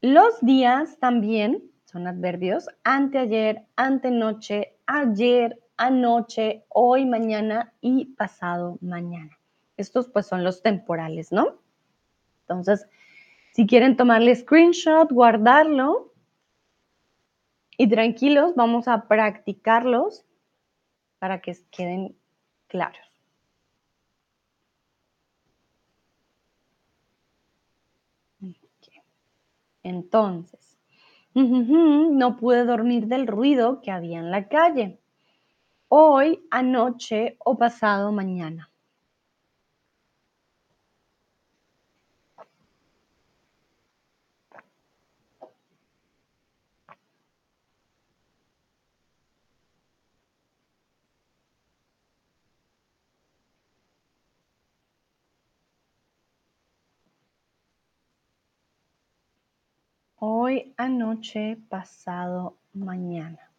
Los 0.00 0.40
días 0.40 0.98
también 0.98 1.70
son 1.90 2.06
adverbios. 2.06 2.68
Anteayer, 2.84 3.66
antenoche, 3.76 4.76
ayer, 4.86 5.60
anoche, 5.76 6.64
hoy, 6.68 7.04
mañana 7.04 7.72
y 7.80 8.06
pasado 8.14 8.78
mañana. 8.80 9.38
Estos 9.76 10.08
pues 10.08 10.26
son 10.26 10.44
los 10.44 10.62
temporales, 10.62 11.32
¿no? 11.32 11.58
Entonces, 12.42 12.86
si 13.52 13.66
quieren 13.66 13.96
tomarle 13.96 14.34
screenshot, 14.36 15.10
guardarlo 15.10 16.12
y 17.76 17.88
tranquilos, 17.88 18.54
vamos 18.54 18.86
a 18.88 19.08
practicarlos 19.08 20.24
para 21.18 21.40
que 21.40 21.56
queden 21.70 22.16
claros. 22.68 23.10
Entonces, 29.82 30.69
no 32.18 32.36
pude 32.36 32.64
dormir 32.64 33.06
del 33.06 33.26
ruido 33.26 33.80
que 33.80 33.90
había 33.90 34.18
en 34.18 34.30
la 34.30 34.48
calle. 34.48 34.98
Hoy, 35.88 36.46
anoche 36.50 37.36
o 37.38 37.58
pasado 37.58 38.12
mañana. 38.12 38.69
Hoy, 60.22 60.74
anoche, 60.76 61.56
pasado, 61.70 62.58
mañana. 62.74 63.50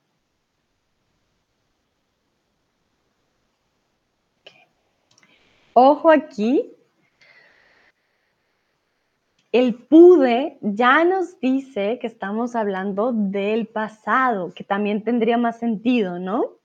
Ojo 5.73 6.11
aquí. 6.11 6.71
El 9.51 9.73
pude 9.73 10.59
ya 10.61 11.03
nos 11.03 11.39
dice 11.39 11.97
que 11.99 12.05
estamos 12.05 12.55
hablando 12.55 13.11
del 13.11 13.65
pasado, 13.65 14.53
que 14.53 14.63
también 14.63 15.03
tendría 15.03 15.39
más 15.39 15.57
sentido, 15.57 16.19
¿no? 16.19 16.59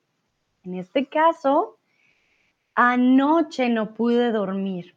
En 0.64 0.74
este 0.74 1.06
caso, 1.06 1.78
anoche 2.74 3.70
no 3.70 3.94
pude 3.94 4.30
dormir. 4.30 4.94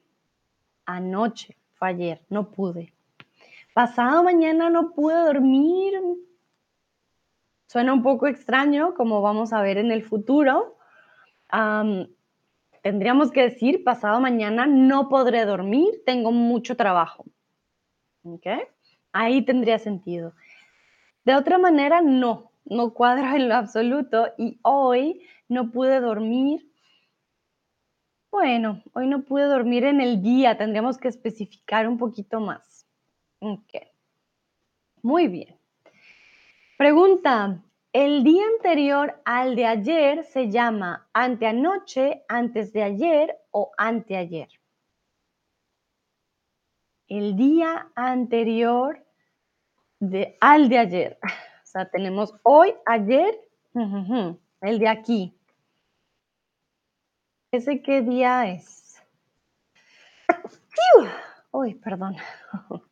Anoche, 0.86 1.56
fue 1.76 1.88
ayer, 1.88 2.22
no 2.28 2.52
pude 2.52 2.91
pasado 3.80 4.23
mañana 4.23 4.69
no 4.69 4.91
pude 4.91 5.15
dormir. 5.15 5.93
Suena 7.67 7.93
un 7.93 8.03
poco 8.03 8.27
extraño, 8.27 8.93
como 8.93 9.21
vamos 9.21 9.53
a 9.53 9.61
ver 9.61 9.77
en 9.77 9.93
el 9.93 10.03
futuro. 10.03 10.75
tendríamos 12.82 13.32
que 13.32 13.43
decir 13.43 13.86
pasado 13.86 14.19
mañana 14.19 14.67
no 14.67 15.07
podré 15.07 15.45
dormir, 15.45 16.03
tengo 16.05 16.34
mucho 16.34 16.75
trabajo. 16.75 17.23
Ahí 19.13 19.45
tendría 19.45 19.80
sentido. 19.80 20.34
De 21.23 21.36
otra 21.36 21.57
manera, 21.57 22.01
no, 22.01 22.51
no 22.65 22.93
cuadra 22.93 23.38
en 23.38 23.47
lo 23.47 23.55
absoluto 23.55 24.27
y 24.38 24.59
hoy 24.61 25.21
no 25.47 25.71
pude 25.71 26.01
dormir. 26.01 26.69
Bueno, 28.30 28.84
hoy 28.91 29.07
no 29.07 29.23
pude 29.23 29.45
dormir 29.45 29.86
en 29.86 30.01
el 30.01 30.21
día, 30.21 30.57
tendríamos 30.57 30.97
que 30.97 31.07
especificar 31.07 31.88
un 31.88 31.97
poquito 31.97 32.41
más. 32.41 32.78
Ok. 33.40 33.74
Muy 35.02 35.28
bien. 35.28 35.58
Pregunta, 36.78 37.62
¿el 37.94 38.24
día 38.24 38.44
anterior 38.56 39.22
al 39.26 39.56
de 39.56 39.66
ayer 39.66 40.24
se 40.26 40.50
llama 40.50 41.10
anteanoche, 41.14 42.24
antes 42.28 42.74
de 42.74 42.84
ayer 42.84 43.38
o 43.52 43.72
anteayer? 43.78 44.50
El 47.08 47.36
día 47.36 47.92
anterior 47.96 49.06
de, 50.00 50.38
al 50.40 50.70
de 50.70 50.78
ayer. 50.78 51.20
O 51.70 51.72
sea, 51.72 51.88
tenemos 51.88 52.34
hoy, 52.42 52.74
ayer, 52.88 53.40
el 53.76 54.80
de 54.80 54.88
aquí. 54.88 55.38
¿Ese 57.52 57.84
qué 57.84 58.02
día 58.02 58.52
es? 58.52 59.00
Uy, 61.52 61.76
perdón. 61.76 62.16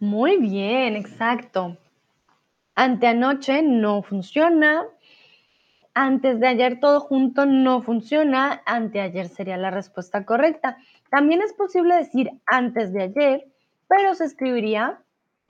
Muy 0.00 0.38
bien, 0.38 0.96
exacto. 0.96 1.76
Anteanoche 2.74 3.62
no 3.62 4.02
funciona. 4.02 4.84
Antes 5.94 6.40
de 6.40 6.48
ayer 6.48 6.80
todo 6.80 7.00
junto 7.00 7.46
no 7.46 7.82
funciona. 7.82 8.62
Anteayer 8.66 9.28
sería 9.28 9.56
la 9.56 9.70
respuesta 9.70 10.24
correcta. 10.24 10.76
También 11.10 11.40
es 11.42 11.52
posible 11.52 11.94
decir 11.94 12.30
antes 12.46 12.92
de 12.92 13.02
ayer, 13.02 13.46
pero 13.88 14.14
se 14.14 14.24
escribiría 14.24 14.98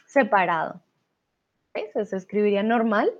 separado. 0.06 0.82
Se 1.94 2.16
escribiría 2.16 2.62
normal. 2.62 3.10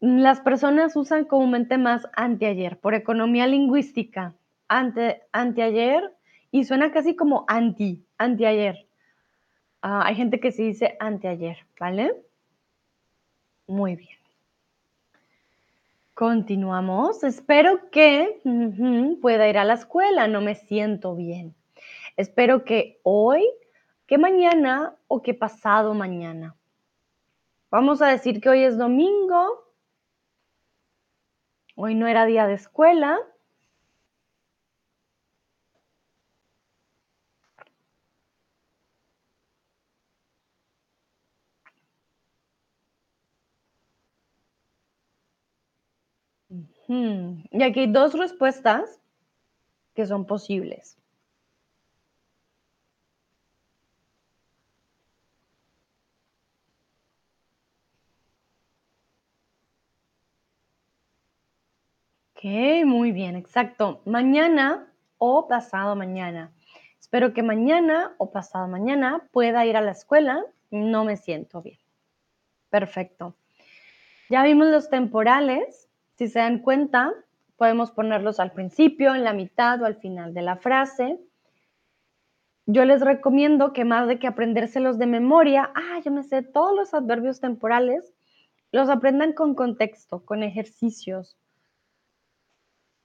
Las 0.00 0.40
personas 0.40 0.94
usan 0.96 1.24
comúnmente 1.24 1.78
más 1.78 2.06
anteayer 2.14 2.78
por 2.78 2.94
economía 2.94 3.46
lingüística. 3.46 4.34
Ante, 4.68 5.22
anteayer 5.32 6.14
y 6.54 6.62
suena 6.62 6.92
casi 6.92 7.16
como 7.16 7.44
anti, 7.48 8.06
anteayer. 8.16 8.86
Ah, 9.82 10.06
hay 10.06 10.14
gente 10.14 10.38
que 10.38 10.52
sí 10.52 10.62
dice 10.62 10.96
anteayer, 11.00 11.58
¿vale? 11.80 12.14
Muy 13.66 13.96
bien. 13.96 14.16
Continuamos. 16.14 17.24
Espero 17.24 17.90
que 17.90 18.40
pueda 19.20 19.48
ir 19.48 19.58
a 19.58 19.64
la 19.64 19.74
escuela. 19.74 20.28
No 20.28 20.40
me 20.42 20.54
siento 20.54 21.16
bien. 21.16 21.56
Espero 22.16 22.64
que 22.64 23.00
hoy, 23.02 23.44
que 24.06 24.16
mañana 24.16 24.94
o 25.08 25.22
que 25.22 25.34
pasado 25.34 25.92
mañana. 25.92 26.54
Vamos 27.68 28.00
a 28.00 28.06
decir 28.06 28.40
que 28.40 28.50
hoy 28.50 28.62
es 28.62 28.78
domingo. 28.78 29.72
Hoy 31.74 31.96
no 31.96 32.06
era 32.06 32.26
día 32.26 32.46
de 32.46 32.54
escuela. 32.54 33.18
Y 47.50 47.62
aquí 47.62 47.80
hay 47.80 47.92
dos 47.92 48.14
respuestas 48.14 49.00
que 49.94 50.06
son 50.06 50.26
posibles. 50.26 50.96
Ok, 62.34 62.84
muy 62.84 63.12
bien, 63.12 63.36
exacto. 63.36 64.02
Mañana 64.04 64.92
o 65.18 65.48
pasado 65.48 65.96
mañana. 65.96 66.52
Espero 67.00 67.32
que 67.32 67.42
mañana 67.42 68.14
o 68.18 68.32
pasado 68.32 68.68
mañana 68.68 69.28
pueda 69.32 69.64
ir 69.64 69.76
a 69.76 69.80
la 69.80 69.92
escuela. 69.92 70.44
No 70.70 71.04
me 71.04 71.16
siento 71.16 71.62
bien. 71.62 71.78
Perfecto. 72.70 73.34
Ya 74.28 74.42
vimos 74.42 74.66
los 74.68 74.90
temporales. 74.90 75.83
Si 76.16 76.28
se 76.28 76.38
dan 76.38 76.60
cuenta, 76.60 77.12
podemos 77.56 77.90
ponerlos 77.90 78.40
al 78.40 78.52
principio, 78.52 79.14
en 79.14 79.24
la 79.24 79.32
mitad 79.32 79.80
o 79.82 79.84
al 79.84 79.96
final 79.96 80.34
de 80.34 80.42
la 80.42 80.56
frase. 80.56 81.18
Yo 82.66 82.84
les 82.84 83.02
recomiendo 83.02 83.72
que 83.72 83.84
más 83.84 84.08
de 84.08 84.18
que 84.18 84.26
aprendérselos 84.26 84.98
de 84.98 85.06
memoria, 85.06 85.70
ah, 85.74 86.00
yo 86.04 86.10
me 86.10 86.22
sé 86.22 86.42
todos 86.42 86.74
los 86.74 86.94
adverbios 86.94 87.40
temporales, 87.40 88.14
los 88.72 88.88
aprendan 88.88 89.32
con 89.32 89.54
contexto, 89.54 90.24
con 90.24 90.42
ejercicios. 90.42 91.36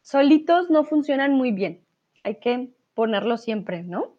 Solitos 0.02 0.70
no 0.70 0.84
funcionan 0.84 1.34
muy 1.34 1.52
bien. 1.52 1.86
Hay 2.24 2.40
que 2.40 2.74
ponerlos 2.94 3.42
siempre, 3.42 3.84
¿no? 3.84 4.19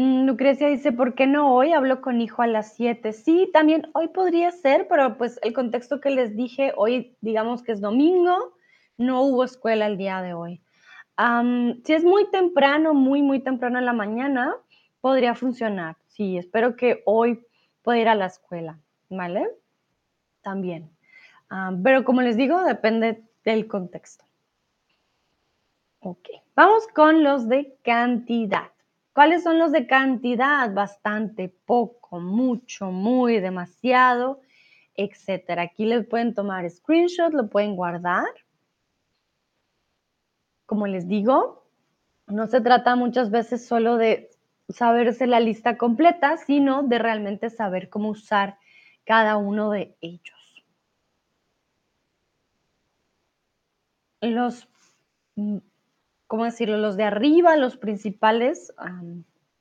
Lucrecia 0.00 0.68
dice, 0.68 0.92
¿por 0.92 1.14
qué 1.14 1.26
no 1.26 1.54
hoy? 1.54 1.72
Hablo 1.72 2.00
con 2.00 2.20
hijo 2.20 2.42
a 2.42 2.46
las 2.46 2.74
7. 2.74 3.12
Sí, 3.12 3.50
también 3.52 3.90
hoy 3.92 4.08
podría 4.08 4.50
ser, 4.50 4.88
pero 4.88 5.18
pues 5.18 5.38
el 5.42 5.52
contexto 5.52 6.00
que 6.00 6.10
les 6.10 6.34
dije, 6.34 6.72
hoy 6.76 7.16
digamos 7.20 7.62
que 7.62 7.72
es 7.72 7.80
domingo, 7.80 8.54
no 8.96 9.22
hubo 9.22 9.44
escuela 9.44 9.86
el 9.86 9.98
día 9.98 10.22
de 10.22 10.32
hoy. 10.32 10.62
si 11.84 11.92
es 11.92 12.04
muy 12.04 12.30
temprano, 12.30 12.94
muy, 12.94 13.20
muy 13.20 13.40
temprano 13.40 13.78
en 13.78 13.84
la 13.84 13.92
mañana, 13.92 14.56
podría 15.02 15.34
funcionar. 15.34 15.96
Sí, 16.06 16.38
espero 16.38 16.76
que 16.76 17.02
hoy 17.04 17.44
pueda 17.82 17.98
ir 17.98 18.08
a 18.08 18.14
la 18.14 18.26
escuela, 18.26 18.78
¿vale? 19.10 19.50
También. 20.40 20.90
pero 21.82 22.04
como 22.04 22.22
les 22.22 22.36
digo, 22.36 22.62
depende 22.64 23.22
del 23.44 23.66
contexto. 23.66 24.24
Ok, 26.00 26.28
vamos 26.56 26.86
con 26.94 27.22
los 27.22 27.48
de 27.48 27.76
cantidad. 27.82 28.70
¿Cuáles 29.12 29.42
son 29.42 29.58
los 29.58 29.72
de 29.72 29.86
cantidad? 29.86 30.72
Bastante, 30.72 31.48
poco, 31.48 32.20
mucho, 32.20 32.90
muy, 32.92 33.40
demasiado, 33.40 34.40
etcétera. 34.94 35.62
Aquí 35.62 35.84
les 35.84 36.06
pueden 36.06 36.34
tomar 36.34 36.68
screenshot, 36.70 37.32
lo 37.32 37.48
pueden 37.48 37.74
guardar. 37.74 38.28
Como 40.66 40.86
les 40.86 41.08
digo, 41.08 41.64
no 42.28 42.46
se 42.46 42.60
trata 42.60 42.94
muchas 42.94 43.30
veces 43.30 43.66
solo 43.66 43.96
de 43.96 44.30
saberse 44.68 45.26
la 45.26 45.40
lista 45.40 45.76
completa, 45.76 46.36
sino 46.36 46.84
de 46.84 46.98
realmente 47.00 47.50
saber 47.50 47.88
cómo 47.88 48.10
usar 48.10 48.58
cada 49.04 49.36
uno 49.36 49.70
de 49.70 49.96
ellos. 50.00 50.64
Los 54.20 54.68
¿cómo 56.30 56.44
decirlo? 56.44 56.76
Los 56.76 56.96
de 56.96 57.02
arriba, 57.02 57.56
los 57.56 57.76
principales 57.76 58.72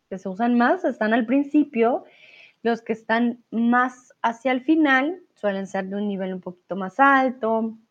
que 0.08 0.20
se 0.20 0.30
usan 0.30 0.56
más, 0.56 0.86
están 0.86 1.16
al 1.16 1.26
principio. 1.26 2.04
Los 2.62 2.84
que 2.84 2.94
están 2.94 3.44
más 3.50 4.14
hacia 4.22 4.52
el 4.52 4.62
final 4.62 5.20
suelen 5.34 5.66
ser 5.66 5.88
de 5.88 5.96
un 5.96 6.08
nivel 6.08 6.32
un 6.32 6.42
poquito 6.42 6.76
más 6.76 7.00
alto, 7.00 7.58
un 7.58 7.88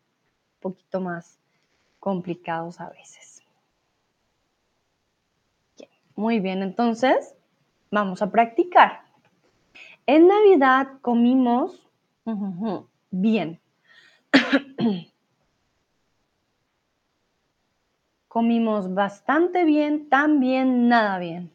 poquito 0.61 1.01
más 1.01 1.41
complicados 1.99 2.79
a 2.79 2.89
veces. 2.89 3.43
Muy 6.15 6.39
bien, 6.39 6.63
entonces 6.63 7.35
vamos 7.91 8.21
a 8.21 8.31
practicar. 8.31 9.01
En 10.05 10.29
Navidad 10.29 10.87
comimos 11.01 11.85
bien. 13.11 13.59
Comimos 18.29 18.93
bastante 18.93 19.65
bien, 19.65 20.07
tan 20.07 20.39
bien, 20.39 20.87
nada 20.87 21.19
bien. 21.19 21.51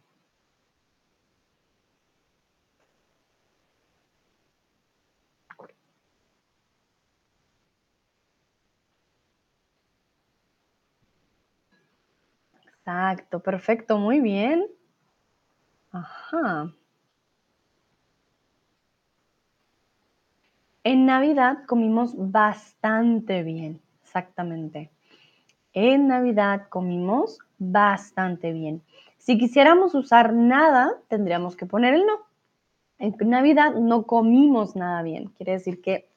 Exacto, 12.87 13.41
perfecto, 13.41 13.99
muy 13.99 14.21
bien. 14.21 14.67
Ajá. 15.93 16.75
En 20.85 21.05
Navidad 21.05 21.65
comimos 21.67 22.15
bastante 22.17 23.43
bien, 23.43 23.81
exactamente. 24.05 24.94
En 25.75 26.07
Navidad 26.07 26.69
comimos 26.69 27.41
bastante 27.59 28.53
bien. 28.53 28.83
Si 29.19 29.39
quisiéramos 29.39 29.95
usar 29.95 30.33
nada, 30.33 30.95
tendríamos 31.09 31.57
que 31.57 31.67
poner 31.67 31.95
el 31.95 32.07
no. 32.07 32.21
En 32.99 33.17
Navidad 33.29 33.75
no 33.75 34.05
comimos 34.05 34.77
nada 34.77 35.03
bien. 35.03 35.29
Quiere 35.37 35.53
decir 35.53 35.83
que 35.83 36.09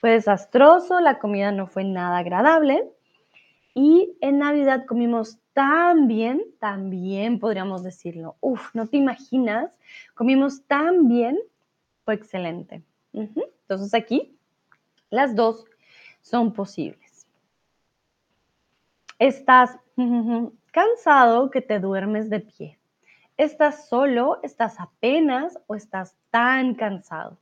fue 0.00 0.10
desastroso, 0.10 1.00
la 1.00 1.18
comida 1.18 1.52
no 1.52 1.68
fue 1.68 1.84
nada 1.84 2.18
agradable. 2.18 2.90
Y 3.74 4.16
en 4.20 4.38
Navidad 4.38 4.86
comimos 4.86 5.38
tan 5.52 6.08
bien, 6.08 6.42
tan 6.58 6.90
bien 6.90 7.38
podríamos 7.38 7.84
decirlo. 7.84 8.36
Uf, 8.40 8.74
no 8.74 8.88
te 8.88 8.96
imaginas, 8.96 9.78
comimos 10.14 10.64
tan 10.66 11.08
bien, 11.08 11.38
fue 12.04 12.14
excelente. 12.14 12.82
Entonces 13.12 13.94
aquí 13.94 14.36
las 15.10 15.36
dos 15.36 15.64
son 16.22 16.52
posibles. 16.52 17.03
Estás 19.20 19.78
cansado 20.72 21.50
que 21.50 21.60
te 21.60 21.78
duermes 21.78 22.30
de 22.30 22.40
pie. 22.40 22.78
¿Estás 23.36 23.88
solo? 23.88 24.40
¿Estás 24.42 24.80
apenas? 24.80 25.56
¿O 25.68 25.76
estás 25.76 26.16
tan 26.30 26.74
cansado? 26.74 27.38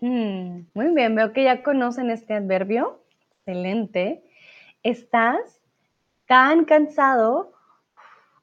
Muy 0.00 0.94
bien, 0.94 1.14
veo 1.14 1.32
que 1.32 1.44
ya 1.44 1.62
conocen 1.62 2.10
este 2.10 2.34
adverbio. 2.34 3.02
Excelente. 3.38 4.22
Estás 4.82 5.60
tan 6.26 6.64
cansado 6.64 7.52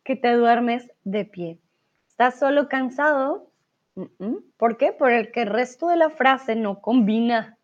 que 0.04 0.16
te 0.16 0.34
duermes 0.34 0.92
de 1.04 1.26
pie. 1.26 1.60
¿Estás 2.08 2.40
solo 2.40 2.70
cansado? 2.70 3.52
¿Por 4.58 4.78
qué? 4.78 4.92
Porque 4.92 5.42
el 5.42 5.48
resto 5.48 5.88
de 5.88 5.98
la 5.98 6.10
frase 6.10 6.56
no 6.56 6.82
combina, 6.82 7.58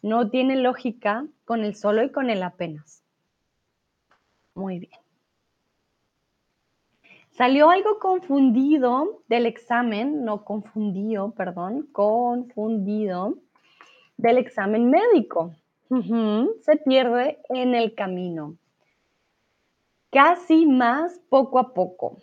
no 0.00 0.30
tiene 0.30 0.56
lógica 0.56 1.26
con 1.44 1.64
el 1.64 1.74
solo 1.74 2.02
y 2.04 2.10
con 2.10 2.30
el 2.30 2.42
apenas. 2.42 3.02
Muy 4.54 4.78
bien. 4.78 5.01
Salió 7.32 7.70
algo 7.70 7.98
confundido 7.98 9.22
del 9.26 9.46
examen, 9.46 10.22
no 10.22 10.44
confundido, 10.44 11.30
perdón, 11.30 11.88
confundido 11.90 13.38
del 14.18 14.36
examen 14.36 14.90
médico. 14.90 15.54
Se 16.60 16.76
pierde 16.76 17.38
en 17.48 17.74
el 17.74 17.94
camino. 17.94 18.56
Casi 20.10 20.66
más 20.66 21.20
poco 21.30 21.58
a 21.58 21.72
poco. 21.72 22.18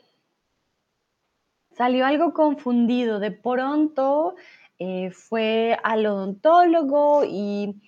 Salió 1.72 2.06
algo 2.06 2.34
confundido. 2.34 3.20
De 3.20 3.32
pronto 3.32 4.36
eh, 4.78 5.10
fue 5.10 5.76
al 5.84 6.06
odontólogo 6.06 7.24
y 7.26 7.82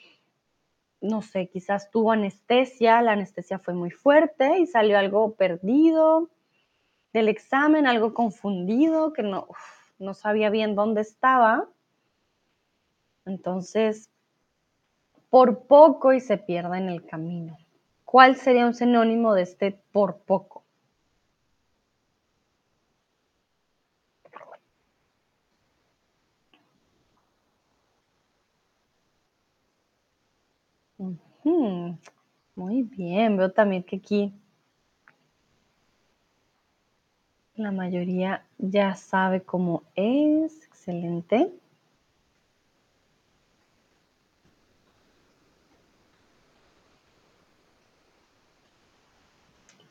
no 1.02 1.22
sé, 1.22 1.50
quizás 1.50 1.92
tuvo 1.92 2.14
anestesia, 2.14 3.02
la 3.04 3.12
anestesia 3.12 3.60
fue 3.60 3.76
muy 3.76 3.92
fuerte 3.92 4.60
y 4.60 4.66
salió 4.66 4.98
algo 4.98 5.36
perdido 5.36 6.30
del 7.14 7.30
examen, 7.30 7.88
algo 7.88 8.14
confundido, 8.14 9.14
que 9.14 9.24
no, 9.24 9.48
no 10.00 10.14
sabía 10.14 10.50
bien 10.50 10.76
dónde 10.76 11.02
estaba. 11.02 11.68
Entonces, 13.26 14.10
por 15.30 15.66
poco 15.66 16.14
y 16.14 16.20
se 16.20 16.38
pierde 16.38 16.78
en 16.78 16.90
el 16.90 17.06
camino. 17.06 17.58
¿Cuál 18.06 18.36
sería 18.36 18.68
un 18.68 18.74
sinónimo 18.74 19.34
de 19.34 19.44
este 19.44 19.72
por 19.92 20.18
poco? 20.18 20.64
Muy 32.56 32.84
bien, 32.84 33.38
veo 33.38 33.52
también 33.52 33.84
que 33.84 33.96
aquí 33.96 34.34
La 37.62 37.72
mayoría 37.72 38.44
ya 38.58 38.96
sabe 38.96 39.44
cómo 39.44 39.84
es. 39.94 40.66
Excelente. 40.66 41.52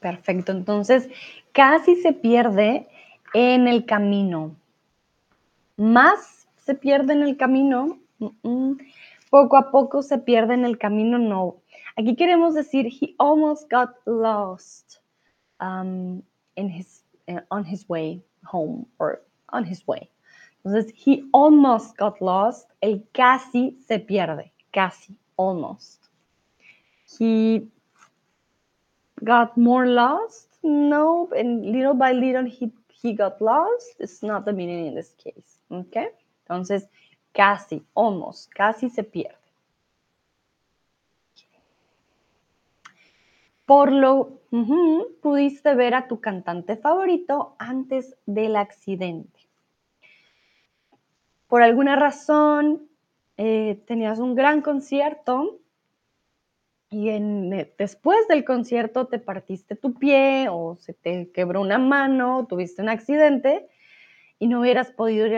Perfecto. 0.00 0.50
Entonces, 0.50 1.08
casi 1.52 1.94
se 1.94 2.12
pierde 2.12 2.88
en 3.34 3.68
el 3.68 3.86
camino. 3.86 4.56
Más 5.76 6.48
se 6.56 6.74
pierde 6.74 7.12
en 7.12 7.22
el 7.22 7.36
camino. 7.36 8.00
Poco 9.30 9.56
a 9.56 9.70
poco 9.70 10.02
se 10.02 10.18
pierde 10.18 10.54
en 10.54 10.64
el 10.64 10.76
camino. 10.76 11.18
No. 11.18 11.58
Aquí 11.96 12.16
queremos 12.16 12.54
decir, 12.54 12.86
he 12.86 13.14
almost 13.18 13.70
got 13.70 13.90
lost 14.06 14.96
um, 15.60 16.20
in 16.56 16.68
his 16.68 16.99
Uh, 16.99 16.99
on 17.50 17.64
his 17.64 17.88
way 17.88 18.22
home 18.44 18.86
or 18.98 19.20
on 19.50 19.64
his 19.64 19.86
way. 19.86 20.10
Entonces, 20.64 20.92
he 20.94 21.24
almost 21.32 21.96
got 21.96 22.20
lost. 22.20 22.66
El 22.82 23.02
casi 23.12 23.76
se 23.86 23.98
pierde. 23.98 24.50
Casi, 24.72 25.14
almost. 25.36 26.08
He 27.18 27.66
got 29.24 29.56
more 29.56 29.86
lost. 29.86 30.48
No, 30.62 31.28
and 31.36 31.64
little 31.64 31.94
by 31.94 32.12
little 32.12 32.44
he, 32.44 32.72
he 32.92 33.14
got 33.14 33.40
lost. 33.40 33.96
It's 33.98 34.22
not 34.22 34.44
the 34.44 34.52
meaning 34.52 34.86
in 34.86 34.94
this 34.94 35.14
case. 35.22 35.58
Okay? 35.70 36.08
Entonces, 36.48 36.82
casi, 37.32 37.82
almost, 37.94 38.54
casi 38.54 38.88
se 38.90 39.02
pierde. 39.02 39.39
Por 43.70 43.92
lo, 43.92 44.40
pudiste 45.22 45.76
ver 45.76 45.94
a 45.94 46.08
tu 46.08 46.20
cantante 46.20 46.76
favorito 46.76 47.54
antes 47.60 48.16
del 48.26 48.56
accidente. 48.56 49.46
Por 51.46 51.62
alguna 51.62 51.94
razón, 51.94 52.88
eh, 53.36 53.80
tenías 53.86 54.18
un 54.18 54.34
gran 54.34 54.60
concierto 54.60 55.60
y 56.90 57.10
eh, 57.10 57.72
después 57.78 58.26
del 58.26 58.44
concierto 58.44 59.06
te 59.06 59.20
partiste 59.20 59.76
tu 59.76 59.94
pie 59.94 60.48
o 60.50 60.74
se 60.80 60.92
te 60.92 61.30
quebró 61.30 61.60
una 61.60 61.78
mano, 61.78 62.48
tuviste 62.48 62.82
un 62.82 62.88
accidente 62.88 63.68
y 64.40 64.48
no 64.48 64.58
hubieras 64.58 64.90
podido 64.90 65.28
ir 65.28 65.36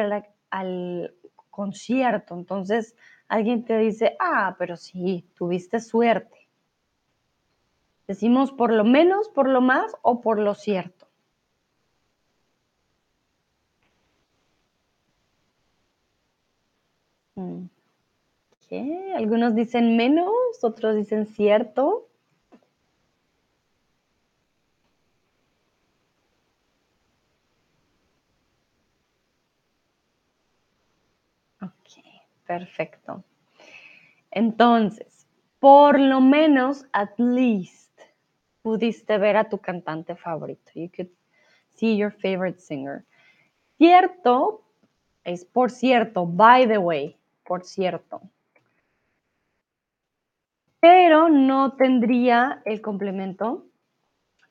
al 0.48 1.14
concierto. 1.50 2.34
Entonces 2.34 2.96
alguien 3.28 3.66
te 3.66 3.76
dice, 3.76 4.16
ah, 4.18 4.56
pero 4.58 4.78
sí, 4.78 5.28
tuviste 5.36 5.80
suerte. 5.80 6.41
Decimos 8.12 8.52
por 8.52 8.70
lo 8.70 8.84
menos, 8.84 9.30
por 9.30 9.48
lo 9.48 9.62
más 9.62 9.96
o 10.02 10.20
por 10.20 10.38
lo 10.38 10.54
cierto. 10.54 11.06
Mm. 17.38 17.68
Algunos 19.16 19.54
dicen 19.54 19.96
menos, 19.96 20.28
otros 20.60 20.94
dicen 20.94 21.24
cierto. 21.24 22.06
Ok, 31.62 32.04
perfecto. 32.46 33.24
Entonces, 34.30 35.26
por 35.60 35.98
lo 35.98 36.20
menos, 36.20 36.84
at 36.92 37.18
least 37.18 37.81
pudiste 38.62 39.18
ver 39.18 39.36
a 39.36 39.48
tu 39.48 39.58
cantante 39.58 40.14
favorito. 40.16 40.70
You 40.74 40.88
could 40.88 41.10
see 41.70 41.96
your 41.96 42.12
favorite 42.12 42.60
singer. 42.60 43.04
Cierto 43.78 44.62
es 45.24 45.44
por 45.44 45.70
cierto, 45.70 46.26
by 46.26 46.66
the 46.66 46.78
way, 46.78 47.16
por 47.44 47.64
cierto. 47.64 48.22
Pero 50.80 51.28
no 51.28 51.74
tendría 51.76 52.62
el 52.64 52.80
complemento 52.80 53.66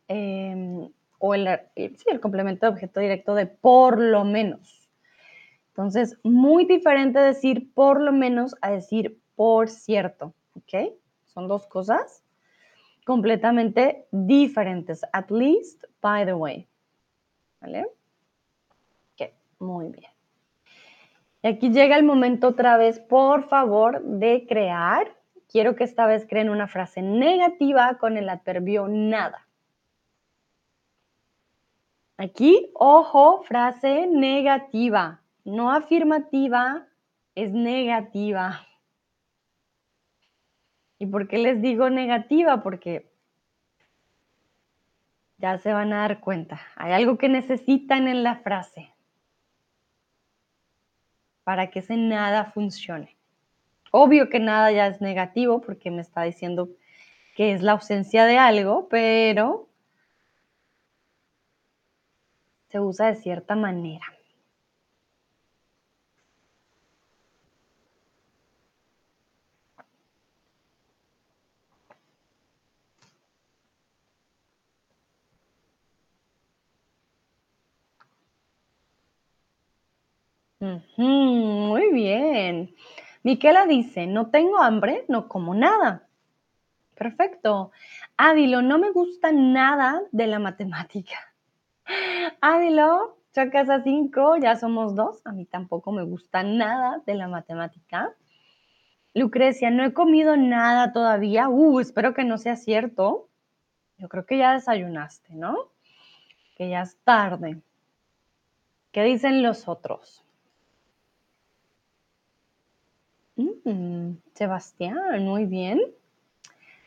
em, 0.08 0.90
o 1.20 1.34
el, 1.34 1.48
el 1.76 2.20
complemento 2.22 2.66
de 2.66 2.72
objeto 2.72 3.00
directo 3.00 3.36
de 3.36 3.48
por 3.48 4.00
lo 4.00 4.24
menos. 4.24 4.90
Entonces, 5.70 6.18
muy 6.24 6.66
diferente 6.66 7.20
decir 7.20 7.74
por 7.74 8.02
lo 8.02 8.12
menos 8.12 8.56
a 8.62 8.72
decir 8.72 9.20
por 9.36 9.70
cierto, 9.70 10.34
¿ok? 10.56 10.94
Son 11.26 11.48
dos 11.48 11.66
cosas 11.68 12.21
completamente 13.12 14.08
diferentes. 14.12 15.02
At 15.12 15.30
least, 15.30 15.84
by 16.02 16.24
the 16.26 16.34
way. 16.34 16.66
¿Vale? 17.60 17.86
Ok, 19.12 19.34
muy 19.60 19.90
bien. 19.90 20.10
Y 21.44 21.48
aquí 21.50 21.72
llega 21.72 21.98
el 21.98 22.06
momento 22.06 22.48
otra 22.48 22.78
vez, 22.78 23.02
por 23.02 23.50
favor, 23.50 24.02
de 24.02 24.46
crear. 24.48 25.14
Quiero 25.50 25.76
que 25.76 25.84
esta 25.84 26.06
vez 26.06 26.26
creen 26.26 26.50
una 26.50 26.70
frase 26.70 27.02
negativa 27.02 27.98
con 27.98 28.16
el 28.16 28.30
adverbio 28.30 28.88
nada. 28.88 29.46
Aquí, 32.16 32.72
ojo, 32.76 33.42
frase 33.44 34.08
negativa, 34.08 35.22
no 35.44 35.74
afirmativa, 35.74 36.88
es 37.36 37.52
negativa. 37.52 38.66
¿Y 41.02 41.08
por 41.08 41.28
qué 41.28 41.40
les 41.40 41.64
digo 41.64 41.90
negativa? 41.90 42.62
Porque 42.62 43.10
ya 45.40 45.58
se 45.58 45.74
van 45.74 45.92
a 45.94 46.02
dar 46.02 46.20
cuenta. 46.20 46.62
Hay 46.76 46.92
algo 46.92 47.18
que 47.18 47.28
necesitan 47.28 48.08
en 48.08 48.22
la 48.22 48.36
frase 48.36 48.94
para 51.44 51.72
que 51.72 51.80
ese 51.80 51.98
nada 51.98 52.52
funcione. 52.52 53.18
Obvio 53.90 54.30
que 54.30 54.40
nada 54.40 54.72
ya 54.72 54.86
es 54.86 55.02
negativo 55.02 55.60
porque 55.60 55.90
me 55.90 56.04
está 56.04 56.22
diciendo 56.22 56.70
que 57.36 57.54
es 57.54 57.64
la 57.64 57.72
ausencia 57.72 58.26
de 58.26 58.38
algo, 58.38 58.88
pero 58.88 59.68
se 62.70 62.80
usa 62.80 63.08
de 63.08 63.16
cierta 63.16 63.56
manera. 63.56 64.06
Muy 80.98 81.92
bien. 81.92 82.76
Miquela 83.24 83.66
dice, 83.66 84.08
no 84.08 84.30
tengo 84.30 84.60
hambre, 84.60 85.06
no 85.08 85.28
como 85.28 85.54
nada. 85.54 86.08
Perfecto. 86.96 87.72
Ávilo, 88.18 88.62
no 88.62 88.78
me 88.78 88.92
gusta 88.92 89.32
nada 89.32 90.02
de 90.12 90.28
la 90.28 90.40
matemática. 90.40 91.34
Ávilo, 92.42 93.18
chocas 93.34 93.70
a 93.70 93.82
cinco, 93.84 94.38
ya 94.38 94.56
somos 94.56 94.96
dos. 94.96 95.22
A 95.26 95.32
mí 95.32 95.46
tampoco 95.46 95.92
me 95.92 96.04
gusta 96.04 96.44
nada 96.44 97.02
de 97.06 97.16
la 97.16 97.28
matemática. 97.28 98.14
Lucrecia, 99.14 99.72
no 99.72 99.84
he 99.84 99.94
comido 99.94 100.38
nada 100.38 100.94
todavía. 100.94 101.50
Uh, 101.50 101.80
espero 101.80 102.14
que 102.14 102.24
no 102.24 102.38
sea 102.38 102.56
cierto. 102.56 103.28
Yo 103.98 104.08
creo 104.10 104.26
que 104.26 104.38
ya 104.38 104.54
desayunaste, 104.54 105.36
¿no? 105.36 105.72
Que 106.56 106.70
ya 106.70 106.82
es 106.82 106.98
tarde. 107.04 107.62
¿Qué 108.92 109.04
dicen 109.04 109.44
los 109.44 109.68
otros? 109.68 110.24
Mm, 113.64 114.18
Sebastián, 114.34 115.26
muy 115.26 115.46
bien. 115.46 115.80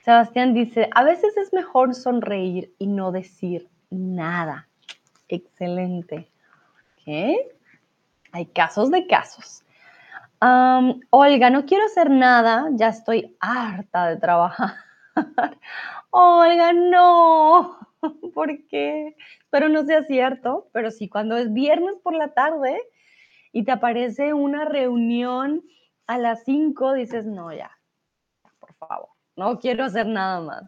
Sebastián 0.05 0.55
dice, 0.55 0.89
a 0.95 1.03
veces 1.03 1.37
es 1.37 1.53
mejor 1.53 1.95
sonreír 1.95 2.75
y 2.79 2.87
no 2.87 3.11
decir 3.11 3.69
nada. 3.91 4.69
Excelente. 5.29 6.29
Hay 8.33 8.47
casos 8.47 8.91
de 8.91 9.07
casos. 9.07 9.65
Olga, 11.11 11.51
no 11.51 11.65
quiero 11.65 11.87
hacer 11.87 12.11
nada, 12.11 12.69
ya 12.73 12.89
estoy 12.89 13.35
harta 13.41 14.09
de 14.09 14.17
trabajar. 14.17 14.75
Olga, 16.11 16.73
no. 16.73 17.79
¿Por 18.35 18.67
qué? 18.67 19.17
Espero 19.41 19.69
no 19.69 19.85
sea 19.85 20.03
cierto, 20.05 20.69
pero 20.73 20.91
sí, 20.91 21.09
cuando 21.09 21.37
es 21.37 21.53
viernes 21.53 21.95
por 22.03 22.15
la 22.15 22.35
tarde 22.35 22.79
y 23.53 23.65
te 23.65 23.73
aparece 23.73 24.35
una 24.35 24.65
reunión 24.65 25.63
a 26.07 26.19
las 26.19 26.45
5 26.45 26.95
dices, 26.95 27.27
no, 27.27 27.53
ya, 27.53 27.71
por 28.59 28.75
favor, 28.75 29.09
no 29.37 29.59
quiero 29.59 29.85
hacer 29.85 30.07
nada 30.07 30.41
más. 30.41 30.65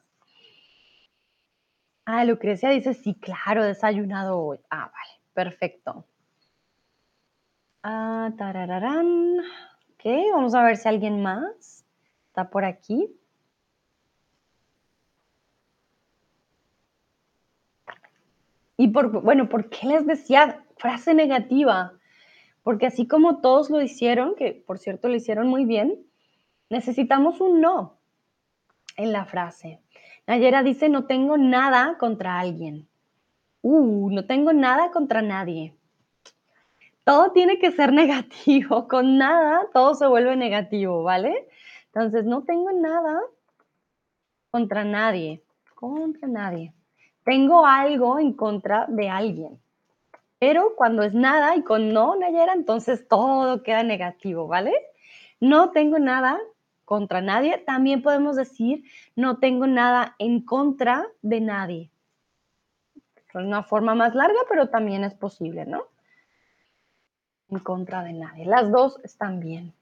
Ah, 2.05 2.25
Lucrecia 2.25 2.71
dice, 2.71 2.95
sí, 2.95 3.15
claro, 3.15 3.65
desayunado 3.65 4.39
hoy. 4.39 4.61
Ah, 4.71 4.93
vale, 4.93 5.21
perfecto. 5.35 6.05
Ah, 7.83 8.31
tarararán. 8.39 9.41
Ok, 9.95 10.05
vamos 10.33 10.55
a 10.55 10.63
ver 10.63 10.77
si 10.77 10.89
alguien 10.89 11.23
más 11.23 11.85
está 12.29 12.49
por 12.49 12.65
aquí. 12.65 13.09
Y 18.77 18.89
por, 18.89 19.23
bueno, 19.23 19.49
¿por 19.49 19.69
qué 19.69 19.87
les 19.87 20.07
decía 20.07 20.65
frase 20.77 21.15
negativa? 21.15 21.93
Porque 22.67 22.87
así 22.87 23.07
como 23.07 23.37
todos 23.37 23.71
lo 23.71 23.81
hicieron, 23.81 24.35
que 24.35 24.51
por 24.51 24.81
cierto 24.81 25.07
lo 25.07 25.15
hicieron 25.15 25.47
muy 25.47 25.65
bien, 25.65 26.05
necesitamos 26.69 27.41
un 27.41 27.61
no 27.61 27.97
en 28.97 29.13
la 29.13 29.25
frase. 29.25 29.79
Nayera 30.27 30.65
dice, 30.65 30.89
no 30.89 31.05
tengo 31.05 31.37
nada 31.37 31.97
contra 31.97 32.41
alguien. 32.41 32.89
Uh, 33.63 34.11
no 34.11 34.27
tengo 34.27 34.53
nada 34.53 34.91
contra 34.91 35.23
nadie. 35.23 35.77
Todo 37.05 37.31
tiene 37.31 37.61
que 37.61 37.71
ser 37.71 37.93
negativo. 38.03 38.89
Con 38.89 39.17
nada, 39.17 39.69
todo 39.73 39.95
se 39.95 40.09
vuelve 40.09 40.35
negativo, 40.35 41.05
¿vale? 41.05 41.47
Entonces, 41.95 42.25
no 42.25 42.43
tengo 42.43 42.73
nada 42.73 43.21
contra 44.51 44.83
nadie. 44.83 45.41
Contra 45.77 46.27
nadie. 46.27 46.73
Tengo 47.23 47.65
algo 47.65 48.19
en 48.19 48.33
contra 48.33 48.87
de 48.89 49.09
alguien. 49.09 49.61
Pero 50.39 50.75
cuando 50.77 51.03
es 51.03 51.15
nada 51.15 51.57
y 51.57 51.63
con 51.63 51.93
no, 51.93 52.17
Nayera, 52.17 52.53
entonces 52.53 53.09
todo 53.09 53.63
queda 53.63 53.83
negativo, 53.83 54.47
¿vale? 54.47 54.75
No 55.41 55.71
tengo 55.71 55.99
nada 55.99 56.39
contra 56.85 57.23
nadie. 57.23 57.59
También 57.59 58.03
podemos 58.03 58.37
decir, 58.37 58.85
no 59.15 59.39
tengo 59.39 59.67
nada 59.67 60.15
en 60.19 60.43
contra 60.43 61.07
de 61.23 61.41
nadie. 61.41 61.91
Es 63.17 63.35
una 63.35 63.63
forma 63.63 63.95
más 63.95 64.15
larga, 64.15 64.39
pero 64.49 64.69
también 64.69 65.05
es 65.05 65.15
posible, 65.15 65.65
¿no? 65.65 65.85
En 67.49 67.61
contra 67.61 68.03
de 68.03 68.13
nadie. 68.13 68.45
Las 68.45 68.71
dos 68.71 68.99
están 69.05 69.41
bien. 69.41 69.73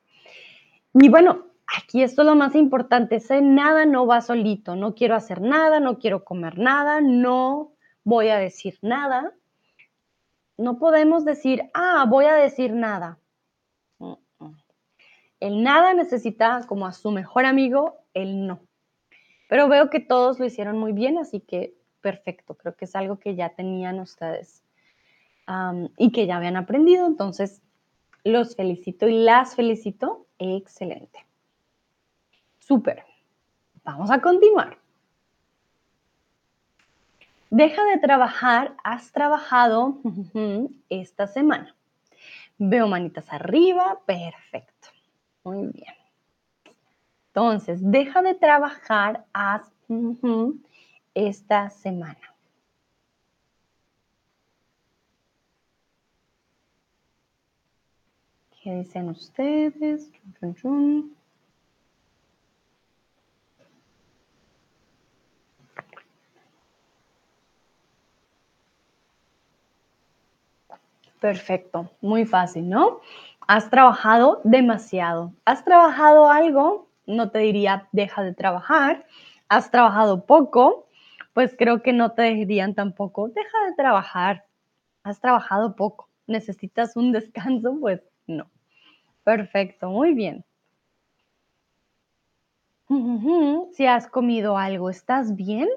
Y 0.94 1.08
bueno, 1.08 1.46
aquí 1.66 2.04
esto 2.04 2.22
es 2.22 2.26
lo 2.26 2.36
más 2.36 2.54
importante. 2.54 3.20
Nada 3.42 3.86
no 3.86 4.06
va 4.06 4.20
solito. 4.20 4.76
No 4.76 4.94
quiero 4.94 5.16
hacer 5.16 5.40
nada, 5.40 5.80
no 5.80 5.98
quiero 5.98 6.24
comer 6.24 6.58
nada, 6.58 7.00
no 7.00 7.72
voy 8.04 8.28
a 8.28 8.38
decir 8.38 8.78
nada 8.82 9.32
no 10.56 10.78
podemos 10.78 11.24
decir, 11.24 11.70
ah, 11.74 12.06
voy 12.08 12.26
a 12.26 12.34
decir 12.34 12.72
nada. 12.72 13.18
El 15.40 15.62
nada 15.62 15.92
necesita 15.94 16.64
como 16.66 16.86
a 16.86 16.92
su 16.92 17.10
mejor 17.10 17.44
amigo 17.44 17.96
el 18.14 18.46
no. 18.46 18.60
Pero 19.48 19.68
veo 19.68 19.90
que 19.90 20.00
todos 20.00 20.38
lo 20.38 20.46
hicieron 20.46 20.78
muy 20.78 20.92
bien, 20.92 21.18
así 21.18 21.40
que 21.40 21.74
perfecto. 22.00 22.54
Creo 22.54 22.76
que 22.76 22.86
es 22.86 22.96
algo 22.96 23.18
que 23.18 23.34
ya 23.34 23.50
tenían 23.50 24.00
ustedes 24.00 24.62
y 25.98 26.12
que 26.12 26.26
ya 26.26 26.36
habían 26.36 26.56
aprendido. 26.56 27.06
Entonces, 27.06 27.62
los 28.22 28.56
felicito 28.56 29.06
y 29.06 29.22
las 29.24 29.54
felicito. 29.54 30.26
Excelente. 30.38 31.26
Súper. 32.58 33.04
Vamos 33.84 34.10
a 34.10 34.20
continuar. 34.22 34.78
Deja 37.56 37.84
de 37.84 37.98
trabajar, 37.98 38.74
has 38.82 39.12
trabajado 39.12 40.00
esta 40.88 41.28
semana. 41.28 41.76
Veo 42.58 42.88
manitas 42.88 43.32
arriba, 43.32 44.00
perfecto. 44.06 44.88
Muy 45.44 45.68
bien. 45.68 45.94
Entonces, 47.28 47.78
deja 47.80 48.22
de 48.22 48.34
trabajar, 48.34 49.24
has 49.32 49.62
esta 51.14 51.70
semana. 51.70 52.34
¿Qué 58.60 58.74
dicen 58.74 59.10
ustedes? 59.10 60.10
Perfecto, 71.24 71.90
muy 72.02 72.26
fácil, 72.26 72.68
¿no? 72.68 73.00
Has 73.46 73.70
trabajado 73.70 74.42
demasiado. 74.44 75.32
Has 75.46 75.64
trabajado 75.64 76.28
algo, 76.28 76.90
no 77.06 77.30
te 77.30 77.38
diría 77.38 77.88
deja 77.92 78.22
de 78.22 78.34
trabajar. 78.34 79.06
Has 79.48 79.70
trabajado 79.70 80.26
poco, 80.26 80.86
pues 81.32 81.54
creo 81.58 81.80
que 81.82 81.94
no 81.94 82.12
te 82.12 82.24
dirían 82.24 82.74
tampoco 82.74 83.28
deja 83.30 83.56
de 83.66 83.74
trabajar. 83.74 84.44
Has 85.02 85.18
trabajado 85.18 85.76
poco. 85.76 86.10
¿Necesitas 86.26 86.94
un 86.94 87.10
descanso? 87.18 87.74
Pues 87.80 88.02
no. 88.26 88.50
Perfecto, 89.24 89.88
muy 89.88 90.12
bien. 90.12 90.44
Si 93.72 93.86
has 93.86 94.08
comido 94.08 94.58
algo, 94.58 94.90
¿estás 94.90 95.34
bien? 95.34 95.70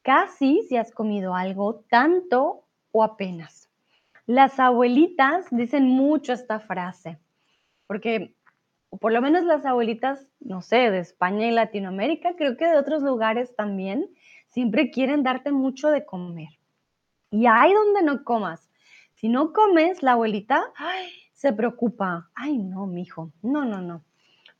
Casi 0.00 0.62
si 0.62 0.78
has 0.78 0.92
comido 0.92 1.34
algo, 1.34 1.84
tanto 1.90 2.62
o 2.90 3.02
apenas. 3.04 3.65
Las 4.26 4.58
abuelitas 4.58 5.46
dicen 5.50 5.86
mucho 5.86 6.32
esta 6.32 6.58
frase, 6.58 7.18
porque 7.86 8.34
por 9.00 9.12
lo 9.12 9.20
menos 9.20 9.44
las 9.44 9.64
abuelitas, 9.64 10.26
no 10.40 10.62
sé, 10.62 10.90
de 10.90 10.98
España 10.98 11.46
y 11.46 11.52
Latinoamérica, 11.52 12.34
creo 12.36 12.56
que 12.56 12.66
de 12.66 12.76
otros 12.76 13.02
lugares 13.02 13.54
también, 13.54 14.08
siempre 14.48 14.90
quieren 14.90 15.22
darte 15.22 15.52
mucho 15.52 15.90
de 15.90 16.04
comer. 16.04 16.48
Y 17.30 17.46
ahí 17.46 17.72
donde 17.72 18.02
no 18.02 18.24
comas. 18.24 18.68
Si 19.14 19.28
no 19.28 19.52
comes, 19.52 20.02
la 20.02 20.12
abuelita 20.12 20.72
se 21.32 21.52
preocupa. 21.52 22.30
Ay, 22.34 22.58
no, 22.58 22.86
mijo. 22.86 23.32
No, 23.42 23.64
no, 23.64 23.80
no. 23.80 24.04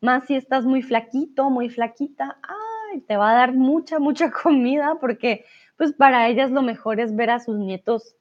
Más 0.01 0.27
si 0.27 0.35
estás 0.35 0.65
muy 0.65 0.83
flaquito, 0.83 1.51
muy 1.51 1.71
flaquita. 1.71 2.39
Ay, 2.43 3.01
te 3.01 3.17
va 3.17 3.31
a 3.31 3.35
dar 3.35 3.53
mucha, 3.53 3.99
mucha 3.99 4.31
comida 4.43 4.99
porque 5.01 5.45
pues 5.77 5.93
para 5.93 6.29
ellas 6.29 6.51
lo 6.51 6.63
mejor 6.63 7.01
es 7.01 7.15
ver 7.15 7.31
a 7.31 7.41
sus 7.41 7.59
nietos 7.59 8.17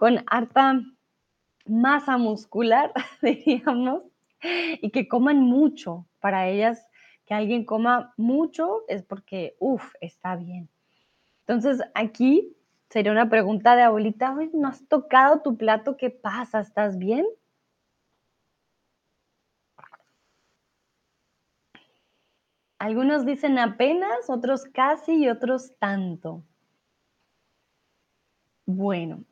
con 0.00 0.24
harta 0.28 0.80
masa 1.66 2.16
muscular, 2.16 2.90
diríamos, 3.22 4.02
y 4.80 4.90
que 4.92 5.06
coman 5.08 5.42
mucho. 5.42 6.06
Para 6.20 6.48
ellas, 6.48 6.88
que 7.26 7.34
alguien 7.34 7.66
coma 7.66 8.14
mucho 8.16 8.84
es 8.88 9.02
porque, 9.02 9.56
uff, 9.58 9.92
está 10.00 10.36
bien. 10.36 10.70
Entonces, 11.46 11.80
aquí 11.94 12.56
sería 12.90 13.12
una 13.12 13.30
pregunta 13.30 13.76
de 13.76 13.82
abuelita, 13.82 14.36
"Ay, 14.38 14.50
¿no 14.54 14.68
has 14.68 14.88
tocado 14.88 15.42
tu 15.42 15.56
plato? 15.58 15.96
¿Qué 15.96 16.10
pasa? 16.10 16.60
¿Estás 16.60 16.98
bien? 16.98 17.26
Algunos 22.80 23.24
dicen 23.26 23.60
apenas, 23.60 24.28
otros 24.28 24.64
casi 24.64 25.22
y 25.22 25.28
otros 25.28 25.76
tanto. 25.78 26.42
Bueno, 28.66 29.24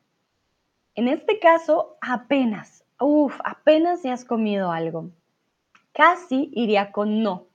en 0.99 1.07
este 1.07 1.39
caso, 1.39 1.97
apenas. 2.01 2.83
Uf, 2.99 3.39
apenas 3.45 4.01
si 4.01 4.09
has 4.09 4.25
comido 4.25 4.69
algo. 4.69 5.11
Casi 5.93 6.51
iría 6.53 6.91
con 6.91 7.23
no, 7.23 7.47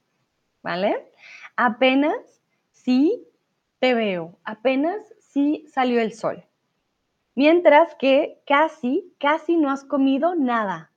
¿vale? 0.63 1.13
Apenas 1.55 2.17
sí 2.73 3.29
te 3.81 3.93
veo, 3.93 4.39
apenas 4.45 5.15
sí 5.21 5.67
salió 5.71 6.01
el 6.01 6.15
sol. 6.15 6.43
Mientras 7.35 7.95
que 7.97 8.41
casi, 8.47 9.15
casi 9.21 9.59
no 9.59 9.71
has 9.71 9.85
comido 9.85 10.35
nada. 10.35 10.91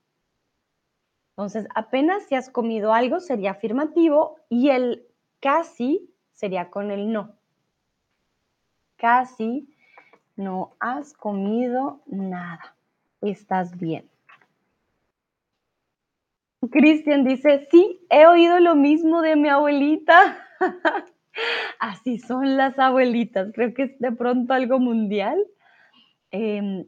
Entonces, 1.31 1.67
apenas 1.75 2.27
si 2.27 2.35
has 2.35 2.49
comido 2.49 2.93
algo 2.93 3.19
sería 3.19 3.51
afirmativo 3.51 4.37
y 4.47 4.69
el 4.69 5.05
casi 5.41 6.13
sería 6.31 6.69
con 6.69 6.91
el 6.91 7.11
no. 7.11 7.35
Casi 8.95 9.67
no 10.37 10.75
has 10.79 11.13
comido 11.13 11.99
nada. 12.05 12.75
Estás 13.21 13.77
bien. 13.77 14.07
Cristian 16.71 17.23
dice, 17.23 17.67
sí, 17.69 17.99
he 18.09 18.25
oído 18.25 18.59
lo 18.59 18.75
mismo 18.75 19.21
de 19.21 19.35
mi 19.35 19.49
abuelita. 19.49 20.37
Así 21.79 22.19
son 22.19 22.57
las 22.57 22.77
abuelitas. 22.79 23.51
Creo 23.53 23.73
que 23.73 23.83
es 23.83 23.99
de 23.99 24.11
pronto 24.11 24.53
algo 24.53 24.79
mundial. 24.79 25.37
Em, 26.31 26.85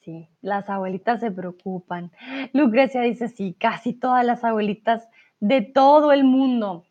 sí, 0.00 0.28
las 0.40 0.68
abuelitas 0.68 1.20
se 1.20 1.30
preocupan. 1.30 2.10
Lucrecia 2.52 3.02
dice, 3.02 3.28
sí, 3.28 3.56
casi 3.58 3.92
todas 3.92 4.24
las 4.24 4.44
abuelitas 4.44 5.08
de 5.40 5.62
todo 5.62 6.12
el 6.12 6.24
mundo. 6.24 6.84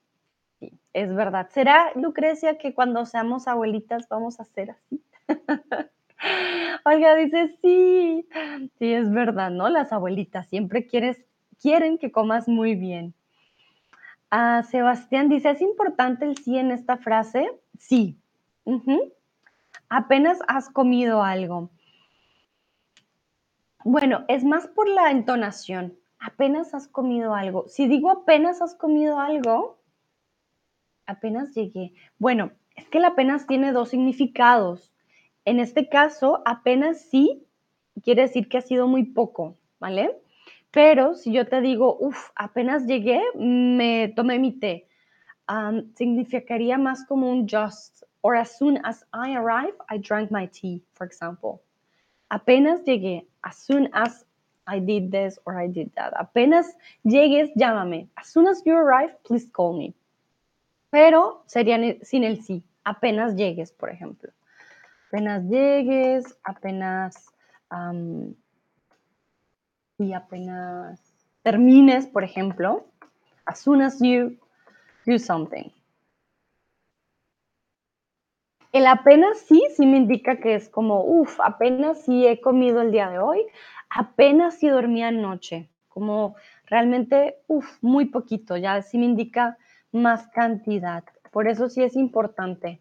Sí, 0.59 0.79
es 0.93 1.13
verdad. 1.13 1.49
¿Será, 1.51 1.91
Lucrecia, 1.95 2.57
que 2.57 2.73
cuando 2.73 3.05
seamos 3.05 3.47
abuelitas 3.47 4.07
vamos 4.09 4.39
a 4.39 4.45
ser 4.45 4.71
así? 4.71 5.03
Olga 6.86 7.15
dice, 7.15 7.57
sí, 7.61 8.27
sí, 8.77 8.93
es 8.93 9.11
verdad, 9.11 9.51
¿no? 9.51 9.69
Las 9.69 9.93
abuelitas 9.93 10.47
siempre 10.47 10.86
quieres, 10.86 11.23
quieren 11.61 11.97
que 11.97 12.11
comas 12.11 12.47
muy 12.47 12.75
bien. 12.75 13.13
Ah, 14.32 14.63
Sebastián 14.63 15.30
dice, 15.30 15.49
¿es 15.49 15.61
importante 15.61 16.25
el 16.25 16.38
sí 16.38 16.57
en 16.57 16.71
esta 16.71 16.97
frase? 16.97 17.49
Sí. 17.77 18.17
Apenas 19.89 20.39
has 20.47 20.69
comido 20.69 21.23
algo. 21.23 21.71
Bueno, 23.84 24.25
es 24.27 24.43
más 24.43 24.67
por 24.67 24.88
la 24.88 25.09
entonación. 25.09 25.97
Apenas 26.19 26.73
has 26.73 26.88
comido 26.88 27.34
algo. 27.34 27.67
Si 27.67 27.88
digo 27.88 28.11
apenas 28.11 28.61
has 28.61 28.75
comido 28.75 29.19
algo, 29.19 29.80
apenas 31.05 31.55
llegué. 31.55 31.93
Bueno, 32.19 32.51
es 32.75 32.88
que 32.89 32.99
el 32.99 33.05
apenas 33.05 33.47
tiene 33.47 33.71
dos 33.71 33.89
significados. 33.89 34.93
En 35.49 35.59
este 35.59 35.89
caso, 35.89 36.43
apenas 36.45 37.01
sí 37.09 37.43
quiere 38.03 38.21
decir 38.21 38.47
que 38.47 38.59
ha 38.59 38.61
sido 38.61 38.87
muy 38.87 39.03
poco, 39.03 39.57
¿vale? 39.79 40.15
Pero 40.69 41.15
si 41.15 41.31
yo 41.31 41.47
te 41.47 41.59
digo, 41.59 41.97
uff, 41.99 42.29
apenas 42.35 42.85
llegué, 42.85 43.19
me 43.33 44.09
tomé 44.15 44.37
mi 44.37 44.51
té, 44.51 44.87
significaría 45.95 46.77
más 46.77 47.03
como 47.07 47.31
un 47.31 47.47
just, 47.47 48.03
or 48.21 48.35
as 48.35 48.59
soon 48.59 48.77
as 48.83 49.03
I 49.11 49.35
arrive, 49.35 49.73
I 49.89 49.97
drank 49.97 50.29
my 50.29 50.45
tea, 50.45 50.83
for 50.93 51.07
example. 51.07 51.61
Apenas 52.29 52.83
llegué, 52.83 53.25
as 53.41 53.57
soon 53.57 53.89
as 53.91 54.27
I 54.67 54.79
did 54.79 55.09
this 55.09 55.39
or 55.45 55.59
I 55.59 55.67
did 55.67 55.91
that. 55.95 56.13
Apenas 56.15 56.77
llegues, 57.03 57.49
llámame. 57.55 58.07
As 58.17 58.27
soon 58.27 58.45
as 58.45 58.61
you 58.67 58.75
arrive, 58.75 59.15
please 59.23 59.49
call 59.51 59.75
me. 59.75 59.95
Pero 60.91 61.41
sería 61.47 61.79
sin 62.03 62.23
el 62.23 62.37
sí. 62.43 62.61
Apenas 62.83 63.35
llegues, 63.35 63.71
por 63.71 63.89
ejemplo. 63.89 64.31
Apenas 65.10 65.43
llegues, 65.45 66.38
apenas 66.43 67.34
y 69.97 70.14
apenas 70.14 71.01
termines, 71.41 72.05
por 72.05 72.24
ejemplo, 72.24 72.86
as 73.45 73.60
soon 73.60 73.82
as 73.82 73.99
you 73.99 74.38
do 75.07 75.18
something. 75.18 75.72
El 78.72 78.86
apenas 78.86 79.39
sí, 79.39 79.64
sí 79.76 79.88
me 79.88 79.97
indica 79.97 80.39
que 80.39 80.53
es 80.53 80.70
como, 80.70 81.03
uff, 81.03 81.39
apenas 81.43 82.03
sí 82.05 82.28
he 82.28 82.39
comido 82.39 82.82
el 82.82 82.91
día 82.91 83.10
de 83.10 83.18
hoy, 83.18 83.41
apenas 83.89 84.60
sí 84.60 84.68
dormí 84.68 85.01
anoche, 85.01 85.72
como 85.88 86.36
realmente, 86.68 87.39
uff, 87.47 87.82
muy 87.82 88.05
poquito, 88.05 88.57
ya 88.57 88.80
sí 88.84 88.99
me 88.99 89.05
indica 89.05 89.57
más 89.91 90.28
cantidad. 90.28 91.03
Por 91.32 91.47
eso 91.47 91.68
sí 91.68 91.82
es 91.82 91.95
importante. 91.95 92.80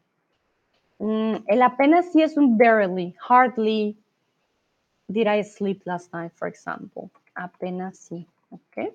Mm, 0.99 1.37
el 1.47 1.63
apenas 1.63 2.13
sí 2.13 2.23
es 2.23 2.37
un 2.37 2.59
barely, 2.59 3.15
hardly. 3.29 3.97
Did 5.09 5.27
I 5.27 5.43
sleep 5.43 5.83
last 5.87 6.13
night, 6.13 6.33
for 6.35 6.49
example? 6.49 7.11
Apenas 7.35 7.99
sí, 7.99 8.27
¿ok? 8.51 8.95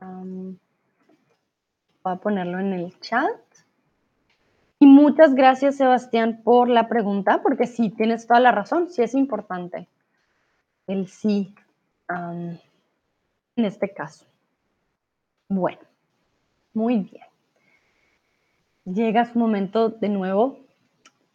Um, 0.00 0.58
voy 2.04 2.12
a 2.12 2.16
ponerlo 2.16 2.58
en 2.60 2.72
el 2.72 3.00
chat. 3.00 3.40
Y 4.78 4.86
muchas 4.86 5.34
gracias, 5.34 5.76
Sebastián, 5.76 6.42
por 6.44 6.68
la 6.68 6.86
pregunta, 6.88 7.40
porque 7.42 7.66
sí, 7.66 7.88
tienes 7.90 8.26
toda 8.26 8.40
la 8.40 8.52
razón, 8.52 8.90
sí 8.90 9.02
es 9.02 9.14
importante. 9.14 9.88
El 10.86 11.08
sí, 11.08 11.54
um, 12.10 12.56
en 13.56 13.64
este 13.64 13.92
caso. 13.92 14.26
Bueno, 15.48 15.80
muy 16.74 16.98
bien. 16.98 17.24
Llega 18.86 19.24
su 19.24 19.36
momento 19.40 19.88
de 19.88 20.08
nuevo. 20.08 20.60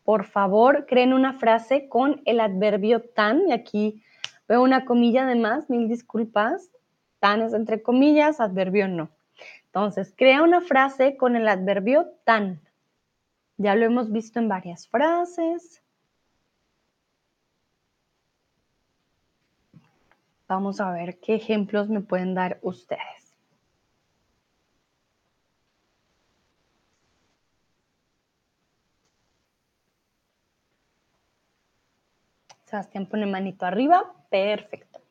Por 0.05 0.23
favor, 0.23 0.85
creen 0.85 1.11
una 1.11 1.33
frase 1.33 1.89
con 1.89 2.21
el 2.23 2.39
adverbio 2.39 3.01
tan, 3.01 3.49
y 3.49 3.51
aquí 3.51 4.01
veo 4.47 4.63
una 4.63 4.85
comilla 4.85 5.25
de 5.25 5.35
más, 5.35 5.69
mil 5.69 5.89
disculpas. 5.89 6.71
Tan 7.19 7.41
es 7.41 7.53
entre 7.53 7.83
comillas, 7.83 8.39
adverbio 8.39 8.87
no. 8.87 9.09
Entonces, 9.65 10.13
crea 10.15 10.43
una 10.43 10.61
frase 10.61 11.17
con 11.17 11.35
el 11.35 11.45
adverbio 11.49 12.13
tan. 12.23 12.61
Ya 13.57 13.75
lo 13.75 13.85
hemos 13.85 14.13
visto 14.13 14.39
en 14.39 14.47
varias 14.47 14.87
frases. 14.87 15.83
Vamos 20.47 20.79
a 20.79 20.89
ver 20.91 21.19
qué 21.19 21.35
ejemplos 21.35 21.89
me 21.89 21.99
pueden 21.99 22.33
dar 22.33 22.59
ustedes. 22.61 23.20
Sebastián 32.71 33.05
pone 33.05 33.25
manito 33.25 33.65
arriba. 33.65 34.13
Perfecto. 34.29 35.01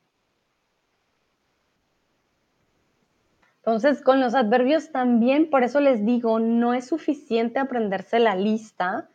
Entonces, 3.58 4.00
con 4.00 4.18
los 4.18 4.34
adverbios 4.34 4.90
también, 4.90 5.50
por 5.50 5.62
eso 5.62 5.78
les 5.80 6.04
digo, 6.06 6.40
no 6.40 6.72
es 6.72 6.88
suficiente 6.88 7.58
aprenderse 7.58 8.18
la 8.18 8.34
lista. 8.34 9.10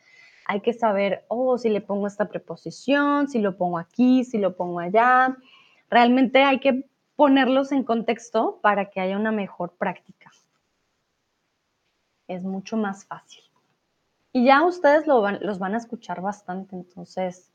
Hay 0.46 0.62
que 0.62 0.74
saber, 0.74 1.26
oh, 1.28 1.58
si 1.58 1.70
le 1.70 1.82
pongo 1.82 2.06
esta 2.06 2.30
preposición, 2.30 3.28
si 3.28 3.40
lo 3.40 3.58
pongo 3.58 3.80
aquí, 3.80 4.24
si 4.24 4.38
lo 4.38 4.56
pongo 4.56 4.80
allá. 4.80 5.36
Realmente 5.90 6.44
hay 6.44 6.60
que 6.60 6.88
ponerlos 7.16 7.72
en 7.72 7.84
contexto 7.84 8.60
para 8.62 8.92
que 8.92 9.02
haya 9.02 9.18
una 9.18 9.32
mejor 9.32 9.72
práctica. 9.72 10.32
Es 12.28 12.44
mucho 12.44 12.78
más 12.78 13.06
fácil. 13.06 13.44
Y 14.32 14.46
ya 14.46 14.64
ustedes 14.64 15.08
los 15.08 15.58
van 15.58 15.74
a 15.74 15.78
escuchar 15.78 16.22
bastante, 16.22 16.76
entonces 16.76 17.55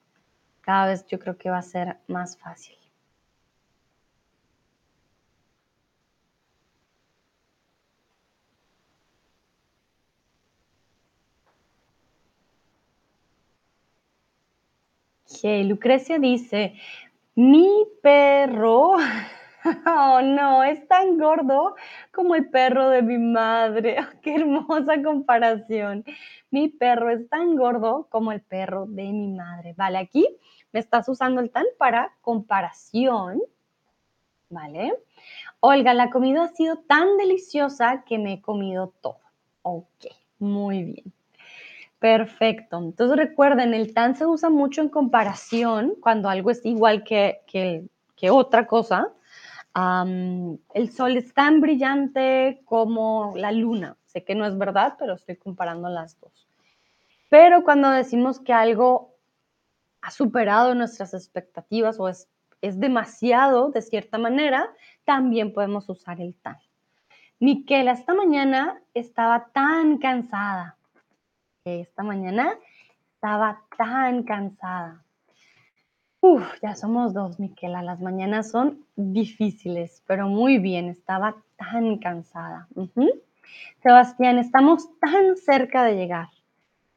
cada 0.70 0.86
vez 0.86 1.04
yo 1.08 1.18
creo 1.18 1.36
que 1.36 1.50
va 1.50 1.58
a 1.58 1.62
ser 1.62 1.96
más 2.06 2.38
fácil. 2.38 2.76
Lucrecia 15.64 16.20
dice, 16.20 16.74
mi 17.34 17.84
perro, 18.00 18.92
oh 19.86 20.20
no, 20.22 20.62
es 20.62 20.86
tan 20.86 21.18
gordo 21.18 21.74
como 22.12 22.36
el 22.36 22.48
perro 22.48 22.90
de 22.90 23.02
mi 23.02 23.18
madre. 23.18 23.96
qué 24.22 24.36
hermosa 24.36 25.02
comparación. 25.02 26.04
Mi 26.52 26.68
perro 26.68 27.10
es 27.10 27.28
tan 27.28 27.56
gordo 27.56 28.06
como 28.08 28.30
el 28.30 28.40
perro 28.40 28.86
de 28.86 29.10
mi 29.12 29.26
madre. 29.34 29.74
Vale, 29.76 29.98
aquí 29.98 30.28
me 30.72 30.80
estás 30.80 31.08
usando 31.08 31.40
el 31.40 31.50
tan 31.50 31.66
para 31.78 32.12
comparación. 32.20 33.40
¿Vale? 34.48 34.94
Olga, 35.60 35.94
la 35.94 36.10
comida 36.10 36.44
ha 36.44 36.48
sido 36.48 36.78
tan 36.78 37.16
deliciosa 37.16 38.02
que 38.04 38.18
me 38.18 38.34
he 38.34 38.40
comido 38.40 38.92
todo. 39.00 39.20
Ok, 39.62 40.06
muy 40.38 40.84
bien. 40.84 41.12
Perfecto. 42.00 42.78
Entonces 42.78 43.16
recuerden, 43.16 43.74
el 43.74 43.92
tan 43.92 44.16
se 44.16 44.26
usa 44.26 44.48
mucho 44.48 44.80
en 44.80 44.88
comparación 44.88 45.94
cuando 46.00 46.30
algo 46.30 46.50
es 46.50 46.64
igual 46.64 47.04
que, 47.04 47.42
que, 47.46 48.30
otra 48.30 48.66
cosa. 48.66 49.12
el 49.74 50.90
sol 50.92 51.16
es 51.16 51.32
tan 51.34 51.60
brillante 51.60 52.62
como 52.64 53.34
la 53.36 53.52
luna. 53.52 53.96
Sé 54.06 54.24
que 54.24 54.34
no 54.34 54.46
es 54.46 54.56
verdad, 54.56 54.96
pero 54.98 55.14
estoy 55.14 55.36
comparando 55.36 55.88
las 55.90 56.18
dos. 56.20 56.48
Pero 57.28 57.62
cuando 57.62 57.90
decimos 57.90 58.40
que 58.40 58.52
algo 58.52 59.09
ha 60.02 60.10
superado 60.10 60.74
nuestras 60.74 61.14
expectativas 61.14 61.98
o 62.00 62.08
es, 62.08 62.28
demasiado 62.62 63.70
de 63.70 63.80
cierta 63.80 64.18
manera, 64.18 64.68
también 65.04 65.52
podemos 65.52 65.88
usar 65.88 66.20
el 66.20 66.34
tan. 66.34 66.58
Miquela, 67.38 67.92
esta 67.92 68.12
mañana 68.12 68.82
estaba 68.92 69.46
tan 69.52 69.96
cansada 69.96 70.76
esta 71.64 72.02
mañana 72.02 72.54
estaba 73.14 73.62
tan 73.76 74.22
cansada. 74.22 75.04
Uf, 76.22 76.42
ya 76.62 76.74
somos 76.74 77.14
dos, 77.14 77.38
Miquela. 77.38 77.82
Las 77.82 78.00
mañanas 78.00 78.50
son 78.50 78.84
difíciles, 78.96 80.02
pero 80.06 80.28
muy 80.28 80.58
bien. 80.58 80.88
Estaba 80.88 81.36
tan 81.56 81.98
cansada. 81.98 82.68
Sebastián, 83.82 84.38
estamos 84.38 84.88
tan 85.00 85.36
cerca 85.36 85.84
de 85.84 85.96
llegar. 85.96 86.28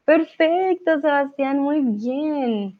Perfecto, 0.05 0.99
Sebastián, 0.99 1.59
muy 1.59 1.81
bien. 1.81 2.79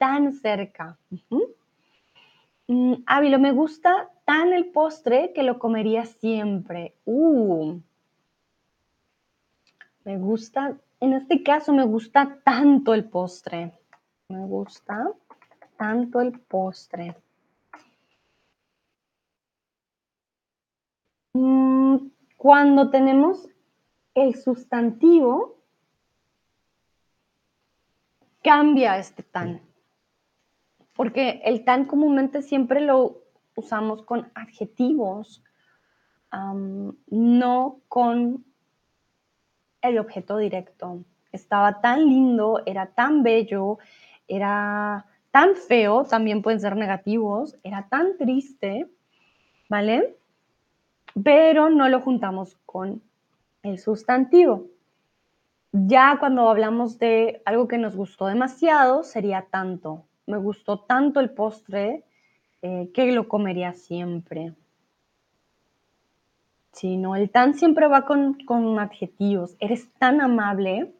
Tan 0.00 0.32
cerca. 0.32 0.98
Uh 1.28 3.04
Ávilo, 3.06 3.38
me 3.40 3.50
gusta 3.50 4.10
tan 4.24 4.52
el 4.52 4.66
postre 4.70 5.32
que 5.34 5.42
lo 5.42 5.58
comería 5.58 6.04
siempre. 6.06 6.94
Uh, 7.04 7.80
me 10.04 10.18
gusta 10.18 10.78
en 11.00 11.14
este 11.14 11.42
caso 11.42 11.72
me 11.72 11.84
gusta 11.84 12.40
tanto 12.44 12.92
el 12.92 13.08
postre. 13.08 13.72
Me 14.28 14.44
gusta 14.46 15.10
tanto 15.76 16.20
el 16.20 16.38
postre. 16.38 17.16
Mm, 21.32 21.96
cuando 22.36 22.90
tenemos 22.90 23.48
el 24.14 24.34
sustantivo, 24.34 25.56
cambia 28.42 28.98
este 28.98 29.22
tan. 29.22 29.69
Porque 31.00 31.40
el 31.46 31.64
tan 31.64 31.86
comúnmente 31.86 32.42
siempre 32.42 32.82
lo 32.82 33.22
usamos 33.56 34.02
con 34.02 34.30
adjetivos, 34.34 35.42
no 36.30 37.80
con 37.88 38.44
el 39.80 39.98
objeto 39.98 40.36
directo. 40.36 41.02
Estaba 41.32 41.80
tan 41.80 42.04
lindo, 42.06 42.60
era 42.66 42.84
tan 42.92 43.22
bello, 43.22 43.78
era 44.28 45.06
tan 45.30 45.54
feo, 45.54 46.04
también 46.04 46.42
pueden 46.42 46.60
ser 46.60 46.76
negativos, 46.76 47.56
era 47.62 47.88
tan 47.88 48.18
triste, 48.18 48.86
¿vale? 49.70 50.18
Pero 51.24 51.70
no 51.70 51.88
lo 51.88 52.02
juntamos 52.02 52.58
con 52.66 53.00
el 53.62 53.78
sustantivo. 53.78 54.66
Ya 55.72 56.18
cuando 56.20 56.50
hablamos 56.50 56.98
de 56.98 57.40
algo 57.46 57.68
que 57.68 57.78
nos 57.78 57.96
gustó 57.96 58.26
demasiado, 58.26 59.02
sería 59.02 59.46
tanto. 59.50 60.04
Me 60.30 60.38
gustó 60.38 60.78
tanto 60.78 61.18
el 61.18 61.30
postre 61.30 62.04
eh, 62.62 62.90
que 62.94 63.10
lo 63.10 63.26
comería 63.26 63.72
siempre. 63.72 64.54
Sí, 66.72 66.96
no, 66.96 67.16
el 67.16 67.30
tan 67.30 67.54
siempre 67.54 67.88
va 67.88 68.06
con, 68.06 68.78
adjetivos. 68.78 69.56
Eres 69.58 69.92
tan 69.98 70.20
amable 70.20 70.92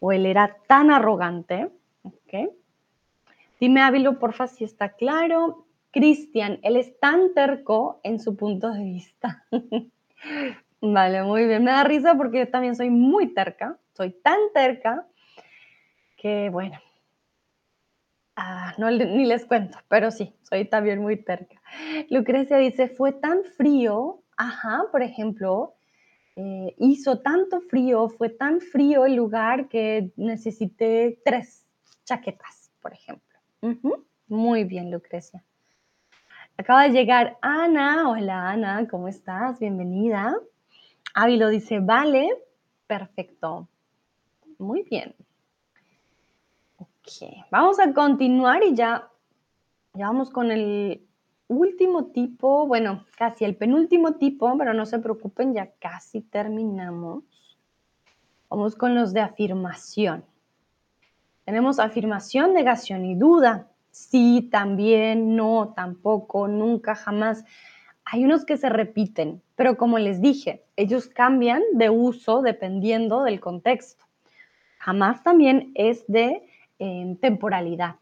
o 0.00 0.10
él 0.10 0.26
era 0.26 0.56
tan 0.66 0.90
arrogante. 0.90 1.70
¿ok? 2.02 2.50
Dime, 3.60 3.80
Ávilo, 3.80 4.18
porfa, 4.18 4.48
si 4.48 4.64
está 4.64 4.90
claro. 4.90 5.66
Cristian, 5.92 6.58
él 6.62 6.76
es 6.76 6.98
tan 6.98 7.32
terco 7.32 8.00
en 8.02 8.18
su 8.18 8.34
punto 8.34 8.72
de 8.72 8.82
vista. 8.82 9.44
vale, 10.80 11.22
muy 11.22 11.46
bien. 11.46 11.62
Me 11.62 11.70
da 11.70 11.84
risa 11.84 12.16
porque 12.16 12.40
yo 12.40 12.48
también 12.48 12.74
soy 12.74 12.90
muy 12.90 13.32
terca. 13.32 13.78
Soy 13.92 14.10
tan 14.10 14.38
terca 14.52 15.06
que, 16.16 16.50
bueno, 16.50 16.80
ah, 18.36 18.74
no, 18.78 18.90
ni 18.90 19.26
les 19.26 19.44
cuento, 19.44 19.78
pero 19.88 20.10
sí, 20.10 20.34
soy 20.42 20.64
también 20.64 21.00
muy 21.00 21.16
terca. 21.16 21.60
Lucrecia 22.10 22.58
dice, 22.58 22.88
fue 22.88 23.12
tan 23.12 23.44
frío 23.56 24.20
Ajá, 24.36 24.84
por 24.90 25.02
ejemplo, 25.02 25.74
eh, 26.36 26.74
hizo 26.78 27.20
tanto 27.20 27.60
frío, 27.60 28.08
fue 28.08 28.28
tan 28.28 28.60
frío 28.60 29.06
el 29.06 29.14
lugar 29.14 29.68
que 29.68 30.12
necesité 30.16 31.20
tres 31.24 31.64
chaquetas, 32.04 32.70
por 32.82 32.92
ejemplo. 32.92 33.38
Muy 34.28 34.64
bien, 34.64 34.90
Lucrecia. 34.90 35.42
Acaba 36.56 36.84
de 36.84 36.90
llegar 36.90 37.38
Ana. 37.40 38.10
Hola, 38.10 38.50
Ana, 38.50 38.86
¿cómo 38.88 39.08
estás? 39.08 39.58
Bienvenida. 39.58 40.34
Ávilo 41.14 41.48
dice, 41.48 41.78
vale, 41.78 42.28
perfecto. 42.86 43.68
Muy 44.58 44.82
bien. 44.82 45.14
Vamos 47.50 47.78
a 47.80 47.92
continuar 47.92 48.62
y 48.64 48.74
ya, 48.74 49.08
ya 49.92 50.06
vamos 50.06 50.30
con 50.30 50.50
el 50.50 51.06
último 51.48 52.06
tipo, 52.06 52.66
bueno, 52.66 53.04
casi 53.16 53.44
el 53.44 53.56
penúltimo 53.56 54.14
tipo, 54.14 54.56
pero 54.56 54.72
no 54.72 54.86
se 54.86 54.98
preocupen, 54.98 55.54
ya 55.54 55.70
casi 55.78 56.22
terminamos. 56.22 57.24
Vamos 58.48 58.74
con 58.74 58.94
los 58.94 59.12
de 59.12 59.20
afirmación. 59.20 60.24
Tenemos 61.44 61.78
afirmación, 61.78 62.54
negación 62.54 63.04
y 63.04 63.14
duda. 63.14 63.68
Sí, 63.90 64.48
también, 64.50 65.36
no, 65.36 65.74
tampoco, 65.76 66.48
nunca, 66.48 66.94
jamás. 66.94 67.44
Hay 68.06 68.24
unos 68.24 68.44
que 68.44 68.56
se 68.56 68.68
repiten, 68.68 69.42
pero 69.56 69.76
como 69.76 69.98
les 69.98 70.20
dije, 70.20 70.64
ellos 70.76 71.06
cambian 71.08 71.62
de 71.72 71.90
uso 71.90 72.42
dependiendo 72.42 73.22
del 73.22 73.40
contexto. 73.40 74.04
Jamás 74.78 75.22
también 75.22 75.72
es 75.74 76.04
de 76.06 76.46
eh, 76.78 77.16
temporalidad, 77.20 77.96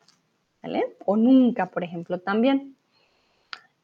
¿vale? 0.63 0.97
O 1.05 1.17
nunca, 1.17 1.67
por 1.71 1.85
ejemplo, 1.85 2.19
también. 2.19 2.77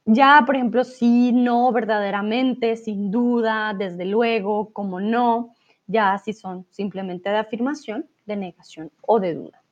Ya, 0.04 0.42
por 0.46 0.56
ejemplo, 0.56 0.84
sí, 0.84 1.32
no, 1.32 1.70
verdaderamente, 1.72 2.76
sin 2.76 3.10
duda, 3.10 3.74
desde 3.74 4.06
luego, 4.06 4.72
como 4.72 5.00
no, 5.00 5.54
ya 5.86 6.16
si 6.18 6.32
son 6.32 6.66
simplemente 6.70 7.28
de 7.28 7.36
afirmación, 7.36 8.06
de 8.24 8.36
negación 8.36 8.90
o 9.02 9.20
de 9.20 9.34
duda. 9.34 9.62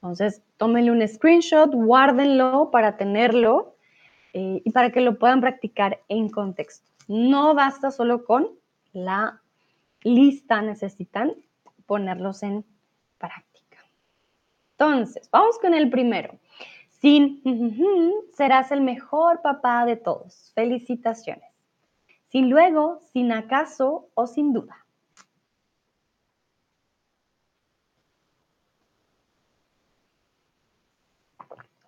Entonces, 0.00 0.42
tómenle 0.58 0.92
un 0.92 1.06
screenshot, 1.06 1.72
guárdenlo 1.74 2.70
para 2.70 2.96
tenerlo 2.96 3.74
eh, 4.32 4.62
y 4.64 4.70
para 4.70 4.90
que 4.90 5.00
lo 5.00 5.18
puedan 5.18 5.40
practicar 5.40 6.00
en 6.08 6.28
contexto. 6.28 6.88
No 7.08 7.54
basta 7.54 7.90
solo 7.90 8.24
con 8.24 8.48
la 8.92 9.40
lista, 10.02 10.62
necesitan 10.62 11.34
ponerlos 11.86 12.42
en. 12.42 12.64
Entonces, 14.78 15.28
vamos 15.32 15.58
con 15.58 15.74
el 15.74 15.90
primero. 15.90 16.38
Sin 17.00 17.42
serás 18.34 18.70
el 18.70 18.80
mejor 18.80 19.42
papá 19.42 19.84
de 19.84 19.96
todos. 19.96 20.52
Felicitaciones. 20.54 21.50
Sin 22.28 22.48
luego, 22.48 23.00
sin 23.12 23.32
acaso 23.32 24.08
o 24.14 24.26
sin 24.28 24.52
duda. 24.52 24.84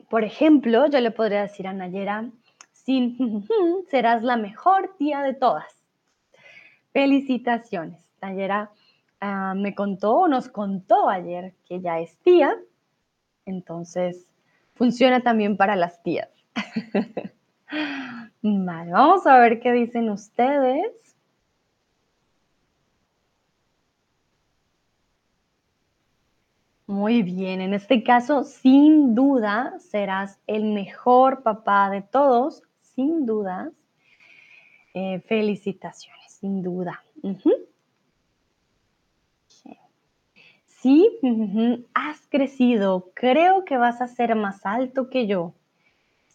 Por 0.08 0.24
ejemplo, 0.24 0.88
yo 0.88 0.98
le 0.98 1.12
podría 1.12 1.42
decir 1.42 1.68
a 1.68 1.72
Nayera, 1.72 2.28
sin 2.72 3.46
serás 3.88 4.24
la 4.24 4.36
mejor 4.36 4.96
tía 4.98 5.22
de 5.22 5.34
todas. 5.34 5.80
Felicitaciones. 6.92 8.04
Ayer 8.20 8.50
ah, 9.20 9.54
me 9.54 9.76
contó, 9.76 10.26
nos 10.26 10.48
contó 10.48 11.08
ayer 11.08 11.54
que 11.68 11.80
ya 11.80 12.00
es 12.00 12.18
tía, 12.18 12.58
entonces 13.50 14.26
funciona 14.74 15.20
también 15.20 15.56
para 15.56 15.76
las 15.76 16.02
tías. 16.02 16.30
vale, 18.42 18.92
vamos 18.92 19.26
a 19.26 19.38
ver 19.38 19.60
qué 19.60 19.72
dicen 19.72 20.08
ustedes. 20.10 20.92
Muy 26.86 27.22
bien, 27.22 27.60
en 27.60 27.72
este 27.72 28.02
caso, 28.02 28.42
sin 28.42 29.14
duda, 29.14 29.74
serás 29.78 30.40
el 30.48 30.64
mejor 30.64 31.44
papá 31.44 31.88
de 31.88 32.02
todos, 32.02 32.64
sin 32.80 33.26
dudas. 33.26 33.70
Eh, 34.92 35.20
felicitaciones, 35.20 36.32
sin 36.32 36.62
duda. 36.64 37.00
Sí, 40.80 41.18
has 41.92 42.26
crecido. 42.28 43.10
Creo 43.14 43.66
que 43.66 43.76
vas 43.76 44.00
a 44.00 44.08
ser 44.08 44.34
más 44.34 44.64
alto 44.64 45.10
que 45.10 45.26
yo. 45.26 45.54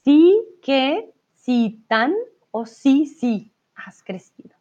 Sí 0.04 0.40
que, 0.62 1.12
sí 1.34 1.84
tan 1.88 2.14
o 2.52 2.68
sí, 2.68 3.08
sí, 3.08 3.52
has 3.74 4.04
crecido. 4.04 4.56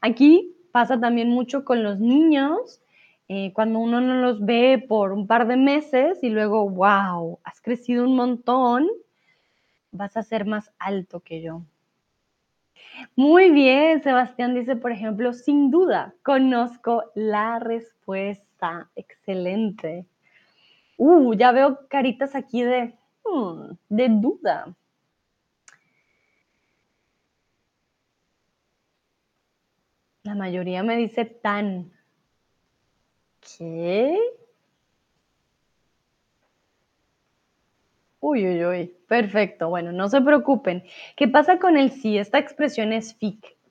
Aquí 0.00 0.54
pasa 0.70 1.00
también 1.00 1.30
mucho 1.30 1.64
con 1.64 1.82
los 1.82 1.98
niños 1.98 2.80
eh, 3.26 3.52
cuando 3.52 3.80
uno 3.80 4.00
no 4.00 4.14
los 4.22 4.44
ve 4.44 4.84
por 4.88 5.12
un 5.12 5.26
par 5.26 5.48
de 5.48 5.56
meses 5.56 6.22
y 6.22 6.30
luego, 6.30 6.70
wow, 6.70 7.40
has 7.42 7.60
crecido 7.60 8.04
un 8.04 8.14
montón, 8.14 8.86
vas 9.90 10.16
a 10.16 10.22
ser 10.22 10.46
más 10.46 10.70
alto 10.78 11.20
que 11.20 11.42
yo. 11.42 11.62
Muy 13.16 13.50
bien, 13.50 14.00
Sebastián 14.02 14.54
dice, 14.54 14.76
por 14.76 14.92
ejemplo, 14.92 15.32
sin 15.32 15.70
duda, 15.70 16.14
conozco 16.22 17.04
la 17.14 17.58
respuesta. 17.58 18.47
Excelente. 18.96 20.06
Uh, 20.96 21.34
ya 21.34 21.52
veo 21.52 21.86
caritas 21.88 22.34
aquí 22.34 22.62
de, 22.62 22.94
hmm, 23.24 23.76
de 23.88 24.08
duda. 24.08 24.74
La 30.24 30.34
mayoría 30.34 30.82
me 30.82 30.96
dice 30.96 31.24
tan. 31.24 31.92
¿Qué? 33.40 34.18
Uy, 38.20 38.46
uy, 38.46 38.64
uy. 38.64 38.96
Perfecto. 39.06 39.68
Bueno, 39.68 39.92
no 39.92 40.08
se 40.08 40.20
preocupen. 40.20 40.84
¿Qué 41.16 41.28
pasa 41.28 41.58
con 41.58 41.76
el 41.76 41.92
sí? 41.92 42.18
Esta 42.18 42.38
expresión 42.38 42.92
es 42.92 43.16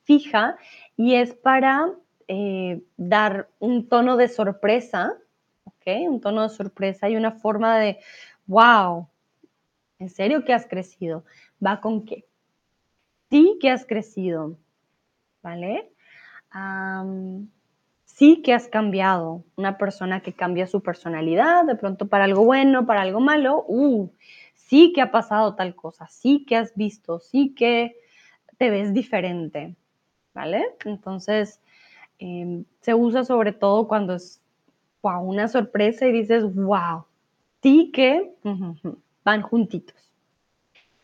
fija 0.03 0.57
y 0.95 1.15
es 1.15 1.33
para 1.33 1.93
eh, 2.28 2.82
dar 2.97 3.49
un 3.59 3.88
tono 3.88 4.17
de 4.17 4.28
sorpresa, 4.28 5.13
¿ok? 5.63 6.09
Un 6.09 6.21
tono 6.21 6.43
de 6.43 6.49
sorpresa 6.49 7.09
y 7.09 7.15
una 7.15 7.32
forma 7.32 7.78
de, 7.78 7.99
wow, 8.45 9.07
¿en 9.99 10.09
serio 10.09 10.43
que 10.43 10.53
has 10.53 10.67
crecido? 10.67 11.23
¿Va 11.65 11.80
con 11.80 12.05
qué? 12.05 12.25
Sí 13.30 13.57
que 13.61 13.69
has 13.69 13.86
crecido, 13.86 14.57
¿vale? 15.41 15.91
sí 18.05 18.41
que 18.41 18.53
has 18.53 18.67
cambiado, 18.67 19.43
una 19.57 19.78
persona 19.78 20.21
que 20.21 20.34
cambia 20.34 20.65
su 20.65 20.82
personalidad, 20.82 21.65
de 21.65 21.75
pronto 21.75 22.07
para 22.07 22.23
algo 22.23 22.43
bueno, 22.45 22.88
para 22.88 23.01
algo 23.01 23.19
malo, 23.19 23.63
uh, 23.67 24.09
sí 24.55 24.91
que 24.93 25.01
ha 25.01 25.11
pasado 25.11 25.53
tal 25.53 25.75
cosa, 25.75 26.07
sí 26.07 26.43
que 26.47 26.55
has 26.55 26.73
visto, 26.75 27.19
sí 27.19 27.53
que 27.55 27.95
te 28.57 28.71
ves 28.71 28.91
diferente, 28.93 29.75
¿vale? 30.34 30.65
Entonces, 30.86 31.61
em, 32.20 32.65
se 32.82 32.93
usa 32.93 33.24
sobre 33.24 33.51
todo 33.51 33.88
cuando 33.88 34.15
es 34.15 34.41
una 35.01 35.47
sorpresa 35.47 36.07
y 36.07 36.11
dices, 36.11 36.43
wow, 36.53 37.05
sí 37.61 37.91
que 37.93 38.36
van 39.24 39.41
juntitos. 39.41 39.95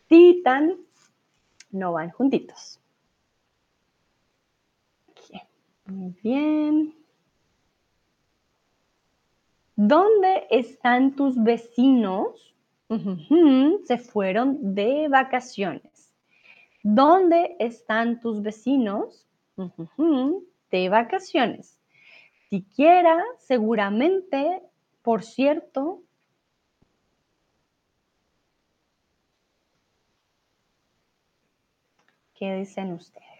Sí 0.08 0.42
tan, 0.44 0.76
no 1.70 1.92
van 1.92 2.10
juntitos. 2.10 2.80
Muy 5.86 6.14
bien. 6.22 6.94
¿Dónde 9.76 10.46
están 10.50 11.14
tus 11.14 11.42
vecinos? 11.42 12.50
se 13.86 13.98
fueron 13.98 14.74
de 14.74 15.08
vacaciones. 15.08 16.12
¿Dónde 16.84 17.56
están 17.58 18.20
tus 18.20 18.40
vecinos? 18.40 19.26
De 20.78 20.88
vacaciones. 20.88 21.78
Siquiera, 22.50 23.22
seguramente, 23.38 24.62
por 25.02 25.22
cierto. 25.22 26.02
¿Qué 32.34 32.56
dicen 32.56 32.92
ustedes? 32.92 33.33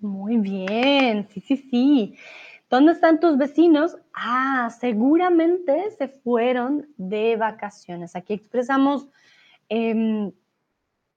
Muy 0.00 0.38
bien, 0.38 1.28
sí, 1.28 1.40
sí, 1.40 1.56
sí. 1.56 2.16
¿Dónde 2.70 2.92
están 2.92 3.20
tus 3.20 3.36
vecinos? 3.36 3.98
Ah, 4.14 4.70
seguramente 4.80 5.90
se 5.90 6.08
fueron 6.08 6.88
de 6.96 7.36
vacaciones. 7.36 8.16
Aquí 8.16 8.32
expresamos 8.32 9.08
em, 9.68 10.32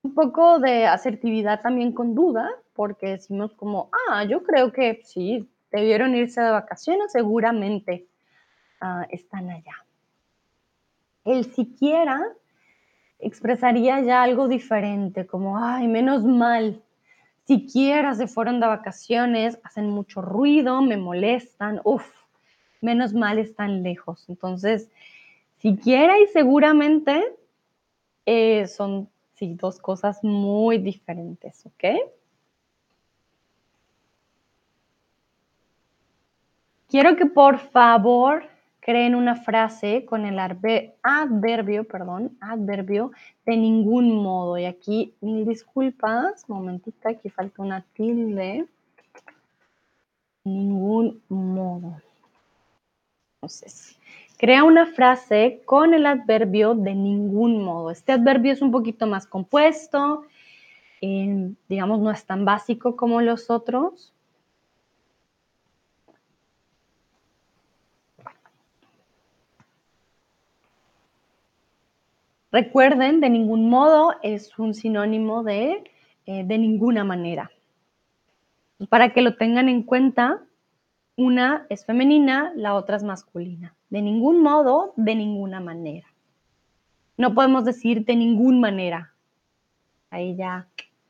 un 0.02 0.14
poco 0.14 0.60
de 0.60 0.86
asertividad 0.86 1.62
también 1.62 1.94
con 1.94 2.14
duda, 2.14 2.50
porque 2.74 3.08
decimos 3.12 3.54
como, 3.54 3.90
ah, 4.10 4.26
yo 4.26 4.44
creo 4.44 4.74
que 4.74 5.02
sí, 5.06 5.50
debieron 5.72 6.14
irse 6.16 6.42
de 6.42 6.52
vacaciones, 6.52 7.14
seguramente 7.14 8.06
ah, 8.82 9.06
están 9.10 9.50
allá. 9.50 9.86
El 11.24 11.46
siquiera 11.46 12.22
expresaría 13.20 14.02
ya 14.02 14.24
algo 14.24 14.50
diferente, 14.50 15.26
como, 15.26 15.58
ay, 15.58 15.88
menos 15.88 16.26
mal, 16.26 16.82
siquiera 17.46 18.16
se 18.16 18.28
fueron 18.28 18.60
de 18.60 18.68
vacaciones, 18.68 19.60
hacen 19.64 19.90
mucho 19.90 20.22
ruido, 20.22 20.82
me 20.82 20.98
molestan, 20.98 21.82
uff, 21.84 22.06
menos 22.82 23.14
mal 23.14 23.40
están 23.40 23.84
lejos. 23.84 24.26
Entonces, 24.30 24.90
siquiera 25.58 26.20
y 26.20 26.28
seguramente 26.28 27.24
eh, 28.26 28.68
son 28.68 29.10
sí, 29.34 29.56
dos 29.56 29.80
cosas 29.80 30.24
muy 30.24 30.78
diferentes, 30.78 31.66
¿ok? 31.66 31.84
Quiero 36.88 37.16
que 37.16 37.26
por 37.26 37.58
favor 37.58 38.53
creen 38.84 39.16
una 39.16 39.36
frase 39.36 40.06
con 40.06 40.26
el 40.26 40.38
adverbio, 40.40 41.86
perdón, 41.86 42.38
adverbio 42.42 43.12
de 43.46 43.56
ningún 43.56 44.22
modo. 44.22 44.58
Y 44.58 44.66
aquí, 44.66 45.14
mil 45.22 45.46
disculpas, 45.46 46.48
momentita, 46.50 47.10
aquí 47.10 47.30
falta 47.30 47.62
una 47.62 47.86
tilde. 47.94 48.68
Ningún 50.44 51.22
modo. 51.30 52.02
Entonces, 53.36 53.98
crea 54.38 54.66
una 54.66 54.86
frase 54.86 55.62
con 55.66 55.94
el 55.94 56.06
adverbio 56.06 56.76
de 56.76 56.94
ningún 56.94 57.64
modo. 57.64 57.90
Este 57.90 58.12
adverbio 58.12 58.52
es 58.52 58.62
un 58.62 58.72
poquito 58.72 59.08
más 59.08 59.26
compuesto, 59.26 60.26
eh, 61.02 61.52
digamos, 61.70 62.00
no 62.00 62.12
es 62.12 62.26
tan 62.26 62.44
básico 62.44 62.98
como 62.98 63.22
los 63.22 63.50
otros. 63.50 64.13
Recuerden, 72.54 73.20
de 73.20 73.32
ningún 73.32 73.68
modo 73.68 74.14
es 74.22 74.58
un 74.60 74.76
sinónimo 74.76 75.44
de 75.44 75.84
eh, 76.26 76.44
de 76.46 76.58
ninguna 76.58 77.04
manera. 77.04 77.52
Para 78.90 79.12
que 79.12 79.22
lo 79.22 79.36
tengan 79.36 79.68
en 79.68 79.84
cuenta, 79.84 80.42
una 81.18 81.66
es 81.70 81.84
femenina, 81.86 82.54
la 82.56 82.76
otra 82.76 82.96
es 82.96 83.04
masculina. 83.04 83.76
De 83.90 84.02
ningún 84.02 84.42
modo, 84.42 84.94
de 84.96 85.16
ninguna 85.16 85.60
manera. 85.60 86.08
No 87.18 87.34
podemos 87.34 87.66
decir 87.66 88.06
de 88.06 88.16
ninguna 88.16 88.60
manera. 88.60 89.14
Ahí 90.12 90.36
ya 90.36 90.68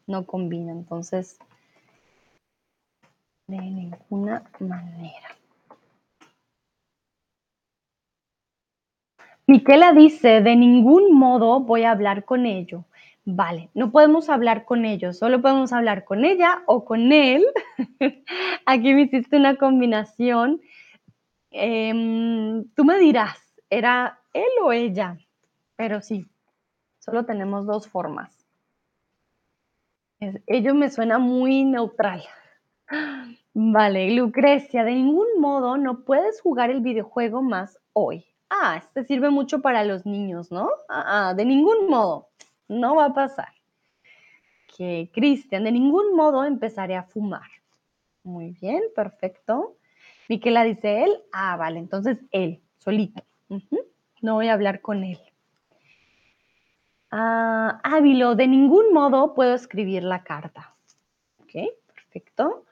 no 0.08 0.26
combina. 0.26 0.72
Entonces, 0.72 1.38
de 3.48 3.58
ninguna 3.58 4.44
manera. 4.60 5.36
Miquela 9.46 9.92
dice, 9.92 10.42
de 10.42 10.56
ningún 10.56 11.14
modo 11.14 11.60
voy 11.60 11.84
a 11.84 11.92
hablar 11.92 12.24
con 12.24 12.46
ello. 12.46 12.86
Vale, 13.26 13.70
no 13.74 13.92
podemos 13.92 14.30
hablar 14.30 14.64
con 14.64 14.86
ellos, 14.86 15.18
solo 15.18 15.42
podemos 15.42 15.74
hablar 15.74 16.06
con 16.06 16.24
ella 16.24 16.64
o 16.66 16.86
con 16.86 17.12
él. 17.12 17.46
Aquí 18.66 18.94
me 18.94 19.02
hiciste 19.02 19.38
una 19.38 19.58
combinación. 19.58 20.62
Em, 21.52 22.66
tú 22.76 22.86
me 22.86 22.98
dirás, 22.98 23.38
¿era 23.70 24.20
él 24.34 24.50
o 24.62 24.72
ella? 24.72 25.18
Pero 25.76 26.02
sí, 26.02 26.26
solo 27.00 27.26
tenemos 27.26 27.66
dos 27.66 27.88
formas. 27.88 28.46
ello 30.48 30.74
me 30.74 30.90
suena 30.90 31.20
muy 31.20 31.66
neutral. 31.66 32.24
Vale, 33.54 34.12
Lucrecia, 34.12 34.86
de 34.86 34.96
ningún 34.96 35.28
modo 35.40 35.78
no 35.78 36.06
puedes 36.06 36.42
jugar 36.42 36.70
el 36.72 36.80
videojuego 36.80 37.42
más 37.42 37.80
hoy. 37.92 38.26
Ah, 38.56 38.78
este 38.78 39.04
sirve 39.04 39.32
mucho 39.32 39.62
para 39.62 39.84
los 39.84 40.06
niños, 40.06 40.52
¿no? 40.52 40.70
Ah, 40.88 41.30
ah 41.30 41.34
de 41.34 41.44
ningún 41.44 41.90
modo. 41.90 42.30
No 42.68 42.96
va 42.96 43.06
a 43.06 43.14
pasar. 43.14 43.50
Que 44.78 45.10
Cristian, 45.12 45.64
de 45.64 45.72
ningún 45.72 46.16
modo 46.16 46.46
empezaré 46.46 46.96
a 46.96 47.04
fumar. 47.04 47.50
Muy 48.24 48.52
bien, 48.52 48.84
perfecto. 48.96 49.78
Miquela 50.30 50.64
dice 50.64 51.04
él. 51.04 51.24
Ah, 51.32 51.58
vale, 51.58 51.80
entonces 51.80 52.20
él, 52.32 52.62
solito. 52.78 53.24
No 54.22 54.36
voy 54.36 54.50
a 54.50 54.54
hablar 54.54 54.82
con 54.82 55.04
él. 55.04 55.20
Ah, 57.10 57.80
Ávilo, 57.84 58.36
de 58.36 58.48
ningún 58.48 58.94
modo 58.94 59.34
puedo 59.34 59.56
escribir 59.56 60.04
la 60.04 60.24
carta. 60.24 60.76
Ok, 61.42 61.54
perfecto. 61.88 62.66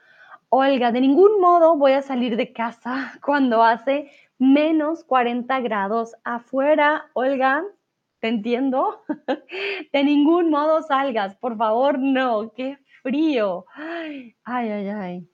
Olga, 0.48 0.92
de 0.92 1.00
ningún 1.00 1.40
modo 1.40 1.76
voy 1.76 1.92
a 1.92 2.02
salir 2.02 2.36
de 2.36 2.52
casa 2.52 3.14
cuando 3.24 3.62
hace 3.62 4.10
menos 4.42 5.04
40 5.04 5.60
grados 5.60 6.16
afuera. 6.24 7.08
Olga, 7.12 7.62
te 8.18 8.26
entiendo. 8.26 9.04
De 9.92 10.02
ningún 10.02 10.50
modo 10.50 10.82
salgas, 10.82 11.36
por 11.36 11.56
favor, 11.56 12.00
no, 12.00 12.52
qué 12.52 12.76
frío. 13.02 13.66
Ay, 13.72 14.34
ay, 14.44 14.88
ay. 14.88 15.28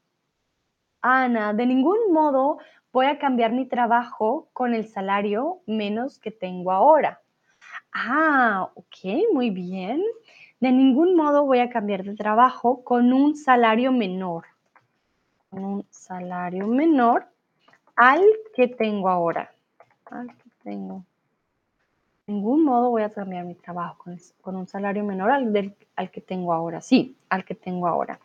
Ana, 1.00 1.54
de 1.54 1.64
ningún 1.64 2.12
modo 2.12 2.58
voy 2.92 3.06
a 3.06 3.18
cambiar 3.18 3.52
mi 3.52 3.66
trabajo 3.66 4.50
con 4.52 4.74
el 4.74 4.86
salario 4.86 5.62
menos 5.66 6.18
que 6.18 6.30
tengo 6.30 6.70
ahora. 6.70 7.22
Ah, 7.92 8.70
ok, 8.74 9.32
muy 9.32 9.48
bien. 9.48 10.02
De 10.60 10.70
ningún 10.70 11.16
modo 11.16 11.46
voy 11.46 11.60
a 11.60 11.70
cambiar 11.70 12.04
de 12.04 12.14
trabajo 12.14 12.84
con 12.84 13.14
un 13.14 13.36
salario 13.36 13.90
menor. 13.90 14.44
Con 15.48 15.64
un 15.64 15.86
salario 15.88 16.66
menor 16.66 17.28
al 17.98 18.22
que 18.54 18.68
tengo 18.68 19.08
ahora. 19.10 19.52
Al 20.06 20.28
que 20.28 20.50
tengo 20.62 21.04
ningún 22.28 22.62
modo 22.62 22.90
voy 22.90 23.02
a 23.02 23.10
cambiar 23.10 23.44
mi 23.44 23.54
trabajo 23.54 24.04
con, 24.40 24.56
un 24.56 24.68
salario 24.68 25.02
menor 25.02 25.30
al, 25.30 25.74
al, 25.96 26.10
que 26.10 26.20
tengo 26.20 26.52
ahora. 26.52 26.80
Sí, 26.80 27.16
al 27.30 27.44
que 27.44 27.54
tengo 27.54 27.88
ahora. 27.88 28.20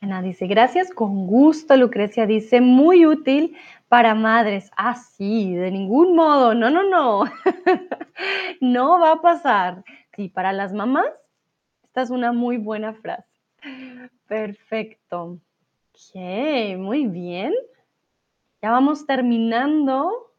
Ana 0.00 0.22
dice, 0.22 0.46
gracias, 0.46 0.90
con 0.90 1.26
gusto. 1.26 1.76
Lucrecia 1.76 2.26
dice, 2.26 2.62
muy 2.62 3.04
útil 3.04 3.54
para 3.88 4.14
madres. 4.14 4.70
Ah, 4.76 4.96
sí, 4.96 5.54
de 5.54 5.70
ningún 5.70 6.16
modo. 6.16 6.54
No, 6.54 6.70
no, 6.70 6.82
no. 6.82 7.24
no 8.62 8.98
va 8.98 9.12
a 9.12 9.20
pasar. 9.20 9.84
Sí, 10.16 10.28
para 10.30 10.52
las 10.54 10.72
mamás, 10.72 11.12
esta 11.84 12.00
es 12.00 12.10
una 12.10 12.32
muy 12.32 12.56
buena 12.56 12.94
frase. 12.94 13.28
Perfecto. 14.30 15.40
Ok, 15.90 16.78
muy 16.78 17.08
bien. 17.08 17.52
Ya 18.62 18.70
vamos 18.70 19.04
terminando. 19.04 20.30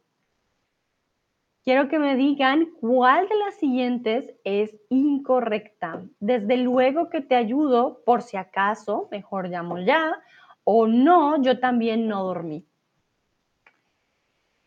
Quiero 1.66 1.90
que 1.90 2.00
me 2.00 2.16
digan 2.16 2.70
cuál 2.80 3.28
de 3.28 3.36
las 3.36 3.56
siguientes 3.56 4.34
es 4.46 4.74
incorrecta. 4.88 6.06
Desde 6.22 6.56
luego 6.56 7.10
que 7.10 7.20
te 7.20 7.36
ayudo, 7.36 8.02
por 8.06 8.22
si 8.22 8.38
acaso, 8.38 9.10
mejor 9.12 9.50
llamo 9.50 9.78
ya, 9.78 10.22
o 10.64 10.88
no, 10.88 11.42
yo 11.42 11.60
también 11.60 12.08
no 12.08 12.24
dormí. 12.24 12.66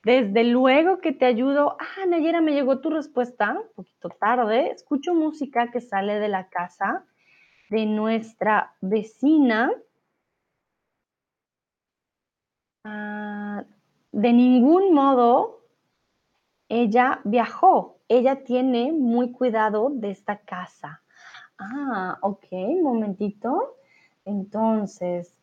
Desde 0.02 0.44
luego 0.44 0.98
que 0.98 1.12
te 1.12 1.24
ayudo. 1.24 1.78
Ah, 1.80 2.04
Nayera, 2.06 2.42
me 2.42 2.52
llegó 2.52 2.80
tu 2.80 2.90
respuesta 2.90 3.52
un 3.52 3.74
poquito 3.74 4.10
tarde. 4.10 4.70
Escucho 4.72 5.14
música 5.14 5.70
que 5.70 5.80
sale 5.80 6.18
de 6.18 6.28
la 6.28 6.50
casa 6.50 7.06
de 7.70 7.86
nuestra 7.86 8.74
vecina. 8.80 9.70
Ah, 12.84 13.64
de 14.12 14.32
ningún 14.32 14.92
modo 14.94 15.64
ella 16.68 17.20
viajó. 17.24 17.98
Ella 18.08 18.44
tiene 18.44 18.92
muy 18.92 19.32
cuidado 19.32 19.90
de 19.90 20.10
esta 20.10 20.38
casa. 20.38 21.02
Ah, 21.58 22.18
ok, 22.20 22.46
un 22.50 22.82
momentito. 22.82 23.76
Entonces, 24.24 25.34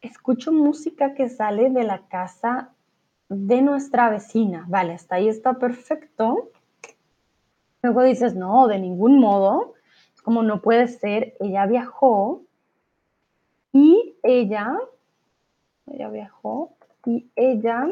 escucho 0.00 0.52
música 0.52 1.14
que 1.14 1.28
sale 1.28 1.70
de 1.70 1.84
la 1.84 2.06
casa 2.08 2.72
de 3.28 3.62
nuestra 3.62 4.10
vecina. 4.10 4.64
Vale, 4.68 4.94
hasta 4.94 5.16
ahí 5.16 5.28
está 5.28 5.54
perfecto. 5.54 6.50
Luego 7.82 8.02
dices, 8.02 8.34
no, 8.34 8.66
de 8.66 8.78
ningún 8.78 9.20
modo. 9.20 9.75
Como 10.26 10.42
no 10.42 10.60
puede 10.60 10.88
ser, 10.88 11.36
ella 11.38 11.66
viajó 11.66 12.42
y 13.72 14.16
ella 14.24 14.76
ella 15.86 16.08
viajó 16.08 16.72
y 17.04 17.26
ella 17.36 17.88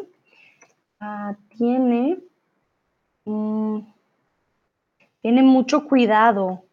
ah, 0.98 1.36
tiene, 1.56 2.18
mm, 3.24 3.78
tiene 5.22 5.42
mucho 5.42 5.86
cuidado. 5.86 6.64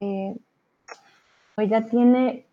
Eh, 0.00 0.36
ella 1.56 1.86
tiene 1.86 2.46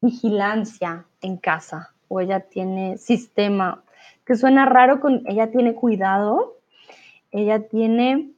vigilancia 0.00 1.04
en 1.20 1.36
casa 1.36 1.92
o 2.08 2.20
ella 2.20 2.40
tiene 2.40 2.96
sistema, 2.96 3.84
que 4.24 4.34
suena 4.34 4.64
raro 4.64 5.00
con 5.00 5.22
ella 5.26 5.50
tiene 5.50 5.74
cuidado, 5.74 6.56
ella 7.30 7.68
tiene 7.68 8.32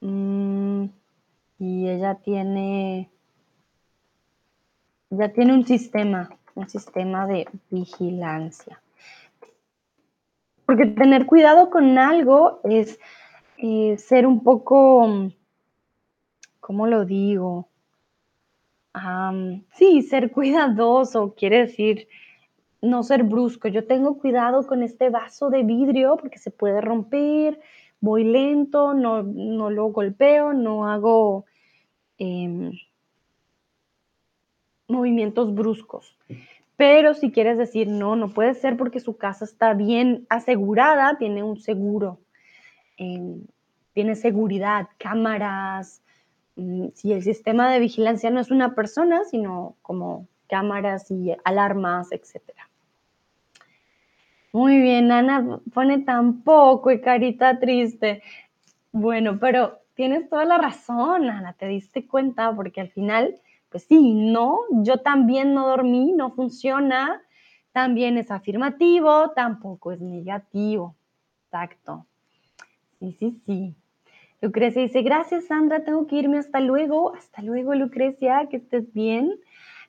mm, 0.00 0.86
y 1.58 1.88
ella 1.88 2.16
tiene, 2.16 3.10
ella 5.10 5.32
tiene 5.32 5.54
un 5.54 5.66
sistema 5.66 6.30
un 6.54 6.68
sistema 6.68 7.26
de 7.26 7.48
vigilancia. 7.70 8.80
Porque 10.66 10.86
tener 10.86 11.26
cuidado 11.26 11.70
con 11.70 11.98
algo 11.98 12.60
es 12.64 12.98
eh, 13.58 13.96
ser 13.98 14.26
un 14.26 14.42
poco, 14.42 15.30
¿cómo 16.60 16.86
lo 16.86 17.04
digo? 17.04 17.68
sí, 19.72 20.02
ser 20.02 20.30
cuidadoso 20.30 21.34
quiere 21.36 21.66
decir 21.66 22.06
no 22.80 23.02
ser 23.02 23.24
brusco. 23.24 23.66
Yo 23.66 23.88
tengo 23.88 24.18
cuidado 24.18 24.64
con 24.68 24.84
este 24.84 25.10
vaso 25.10 25.50
de 25.50 25.64
vidrio 25.64 26.16
porque 26.16 26.38
se 26.38 26.52
puede 26.52 26.80
romper, 26.80 27.60
voy 28.04 28.22
lento, 28.24 28.92
no, 28.92 29.22
lo 29.22 29.86
golpeo, 29.86 30.52
no 30.52 30.86
hago 30.86 31.46
em, 32.18 32.72
movimientos 34.88 35.54
bruscos. 35.54 36.14
Pero 36.76 37.14
si 37.14 37.32
quieres 37.32 37.56
decir, 37.56 37.88
no, 37.88 38.14
no 38.14 38.28
puede 38.28 38.52
ser 38.54 38.76
porque 38.76 39.00
su 39.00 39.16
casa 39.16 39.46
está 39.46 39.72
bien 39.72 40.26
asegurada, 40.28 41.16
tiene 41.16 41.42
un 41.42 41.56
seguro, 41.58 42.18
em, 42.98 43.46
tiene 43.94 44.16
seguridad, 44.16 44.88
cámaras. 44.98 46.02
Mm, 46.56 46.88
si 46.94 47.12
el 47.12 47.22
sistema 47.22 47.72
de 47.72 47.80
vigilancia 47.80 48.28
no 48.30 48.40
es 48.40 48.50
una 48.50 48.74
persona, 48.74 49.24
sino 49.24 49.76
como 49.80 50.28
cámaras 50.46 51.10
y 51.10 51.34
alarmas, 51.44 52.12
etc. 52.12 52.52
Muy 54.54 54.80
bien, 54.80 55.10
Ana 55.10 55.58
pone 55.72 55.98
tampoco 55.98 56.92
y 56.92 57.00
carita 57.00 57.58
triste. 57.58 58.22
Bueno, 58.92 59.40
pero 59.40 59.80
tienes 59.94 60.30
toda 60.30 60.44
la 60.44 60.58
razón, 60.58 61.28
Ana, 61.28 61.54
te 61.54 61.66
diste 61.66 62.06
cuenta 62.06 62.54
porque 62.54 62.80
al 62.80 62.88
final 62.88 63.34
pues 63.68 63.82
sí, 63.88 64.14
no, 64.14 64.60
yo 64.70 64.98
también 64.98 65.54
no 65.54 65.66
dormí, 65.66 66.12
no 66.12 66.30
funciona, 66.30 67.20
también 67.72 68.16
es 68.16 68.30
afirmativo, 68.30 69.30
tampoco 69.30 69.90
es 69.90 70.00
negativo. 70.00 70.94
Exacto. 71.46 72.06
Sí, 73.00 73.16
sí, 73.18 73.40
sí. 73.46 73.74
Lucrecia 74.40 74.82
dice, 74.82 75.02
gracias 75.02 75.46
Sandra, 75.46 75.82
tengo 75.82 76.06
que 76.06 76.14
irme, 76.14 76.38
hasta 76.38 76.60
luego. 76.60 77.12
Hasta 77.16 77.42
luego 77.42 77.74
Lucrecia, 77.74 78.46
que 78.48 78.58
estés 78.58 78.92
bien. 78.94 79.34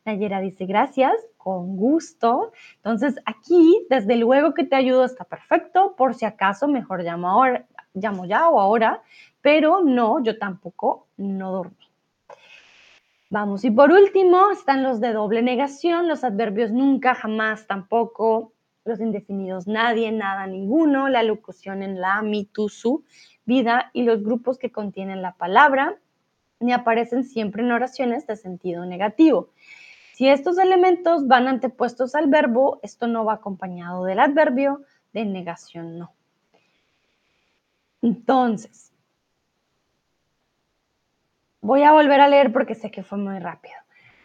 Nayera 0.06 0.42
dice, 0.42 0.66
gracias, 0.66 1.14
con 1.46 1.78
gusto. 1.78 2.54
Entonces 2.78 3.20
aquí, 3.24 3.86
desde 3.88 4.16
luego 4.16 4.56
que 4.56 4.64
te 4.64 4.76
ayudo, 4.76 5.06
está 5.06 5.26
perfecto. 5.26 5.94
Por 5.96 6.16
si 6.16 6.26
acaso, 6.26 6.68
mejor 6.68 7.04
llamo, 7.04 7.30
ahora, 7.30 7.68
llamo 7.94 8.26
ya 8.26 8.50
o 8.50 8.60
ahora, 8.60 9.04
pero 9.42 9.82
no, 9.82 10.24
yo 10.24 10.40
tampoco 10.40 11.06
no 11.18 11.52
dormí. 11.52 11.86
Vamos, 13.30 13.64
y 13.64 13.70
por 13.70 13.92
último 13.92 14.50
están 14.50 14.82
los 14.82 15.00
de 15.00 15.14
doble 15.14 15.44
negación, 15.44 16.08
los 16.08 16.24
adverbios 16.24 16.72
nunca, 16.72 17.14
jamás, 17.14 17.68
tampoco, 17.68 18.54
los 18.84 19.00
indefinidos 19.00 19.68
nadie, 19.68 20.12
nada, 20.12 20.48
ninguno, 20.48 21.10
la 21.10 21.22
locución 21.22 21.84
en 21.84 22.02
la, 22.02 22.24
mi, 22.24 22.46
tu, 22.46 22.70
su, 22.70 23.04
vida 23.46 23.92
y 23.94 24.02
los 24.02 24.24
grupos 24.24 24.58
que 24.58 24.72
contienen 24.72 25.22
la 25.22 25.34
palabra 25.34 26.00
ni 26.60 26.74
aparecen 26.74 27.24
siempre 27.24 27.62
en 27.62 27.72
oraciones 27.72 28.26
de 28.26 28.36
sentido 28.36 28.84
negativo. 28.88 29.50
Si 30.16 30.30
estos 30.30 30.58
elementos 30.58 31.28
van 31.28 31.50
antepuestos 31.50 32.16
al 32.16 32.28
verbo, 32.28 32.80
esto 32.84 33.06
no 33.06 33.26
va 33.26 33.34
acompañado 33.34 34.06
del 34.06 34.22
adverbio 34.22 34.82
de 35.12 35.26
negación, 35.26 36.00
no. 36.00 36.14
Entonces, 38.02 38.94
voy 41.60 41.84
a 41.84 41.92
volver 41.92 42.22
a 42.22 42.30
leer 42.30 42.54
porque 42.54 42.76
sé 42.76 42.92
que 42.92 43.04
fue 43.04 43.18
muy 43.18 43.40
rápido. 43.40 43.76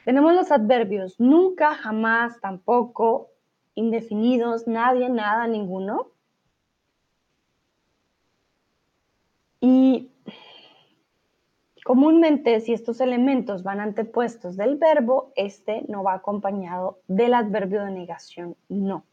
Tenemos 0.04 0.32
los 0.32 0.52
adverbios 0.52 1.18
nunca, 1.18 1.74
jamás, 1.74 2.40
tampoco, 2.40 3.30
indefinidos, 3.74 4.68
nadie, 4.68 5.08
nada, 5.08 5.48
ninguno. 5.48 6.06
Y 9.60 10.12
Comúnmente, 11.84 12.60
si 12.60 12.72
estos 12.72 13.00
elementos 13.00 13.62
van 13.62 13.80
antepuestos 13.80 14.56
del 14.56 14.76
verbo, 14.76 15.32
este 15.34 15.84
no 15.88 16.02
va 16.02 16.14
acompañado 16.14 16.98
del 17.08 17.34
adverbio 17.34 17.84
de 17.84 17.90
negación, 17.90 18.56
no. 18.68 19.04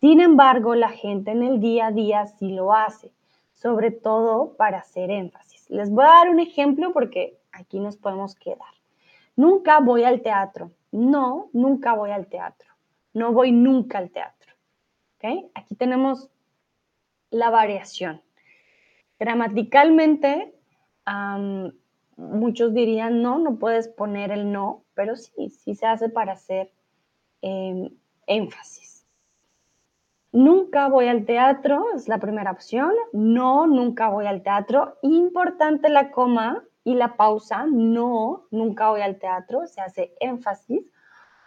Sin 0.00 0.20
embargo, 0.20 0.74
la 0.74 0.90
gente 0.90 1.30
en 1.30 1.42
el 1.42 1.60
día 1.60 1.86
a 1.86 1.92
día 1.92 2.26
sí 2.26 2.52
lo 2.52 2.74
hace, 2.74 3.10
sobre 3.52 3.90
todo 3.90 4.54
para 4.56 4.78
hacer 4.78 5.10
énfasis. 5.10 5.68
Les 5.70 5.90
voy 5.90 6.04
a 6.04 6.08
dar 6.08 6.30
un 6.30 6.40
ejemplo 6.40 6.92
porque 6.92 7.38
aquí 7.52 7.80
nos 7.80 7.96
podemos 7.96 8.34
quedar. 8.34 8.74
Nunca 9.36 9.80
voy 9.80 10.04
al 10.04 10.20
teatro. 10.22 10.70
No, 10.92 11.48
nunca 11.52 11.94
voy 11.94 12.10
al 12.10 12.26
teatro. 12.26 12.68
No 13.12 13.32
voy 13.32 13.52
nunca 13.52 13.98
al 13.98 14.10
teatro. 14.10 14.52
¿Okay? 15.16 15.50
Aquí 15.54 15.74
tenemos 15.74 16.28
la 17.30 17.50
variación. 17.50 18.22
Gramaticalmente, 19.18 20.53
muchos 22.16 22.74
dirían, 22.74 23.22
no, 23.22 23.38
no 23.38 23.56
puedes 23.56 23.88
poner 23.88 24.30
el 24.30 24.52
no, 24.52 24.84
pero 24.94 25.16
sí, 25.16 25.50
sí 25.50 25.74
se 25.74 25.86
hace 25.86 26.08
para 26.08 26.32
hacer 26.32 26.70
em, 27.42 27.90
énfasis. 28.26 28.94
Nunca 30.32 30.88
voy 30.88 31.06
al 31.06 31.26
teatro, 31.26 31.86
es 31.94 32.08
la 32.08 32.18
primera 32.18 32.50
opción. 32.50 32.92
No, 33.12 33.68
nunca 33.68 34.08
voy 34.08 34.26
al 34.26 34.42
teatro. 34.42 34.98
Importante 35.02 35.88
la 35.88 36.10
coma 36.10 36.64
y 36.82 36.94
la 36.94 37.16
pausa. 37.16 37.66
No, 37.70 38.46
nunca 38.50 38.90
voy 38.90 39.02
al 39.02 39.20
teatro, 39.20 39.68
se 39.68 39.80
hace 39.80 40.12
énfasis. 40.18 40.84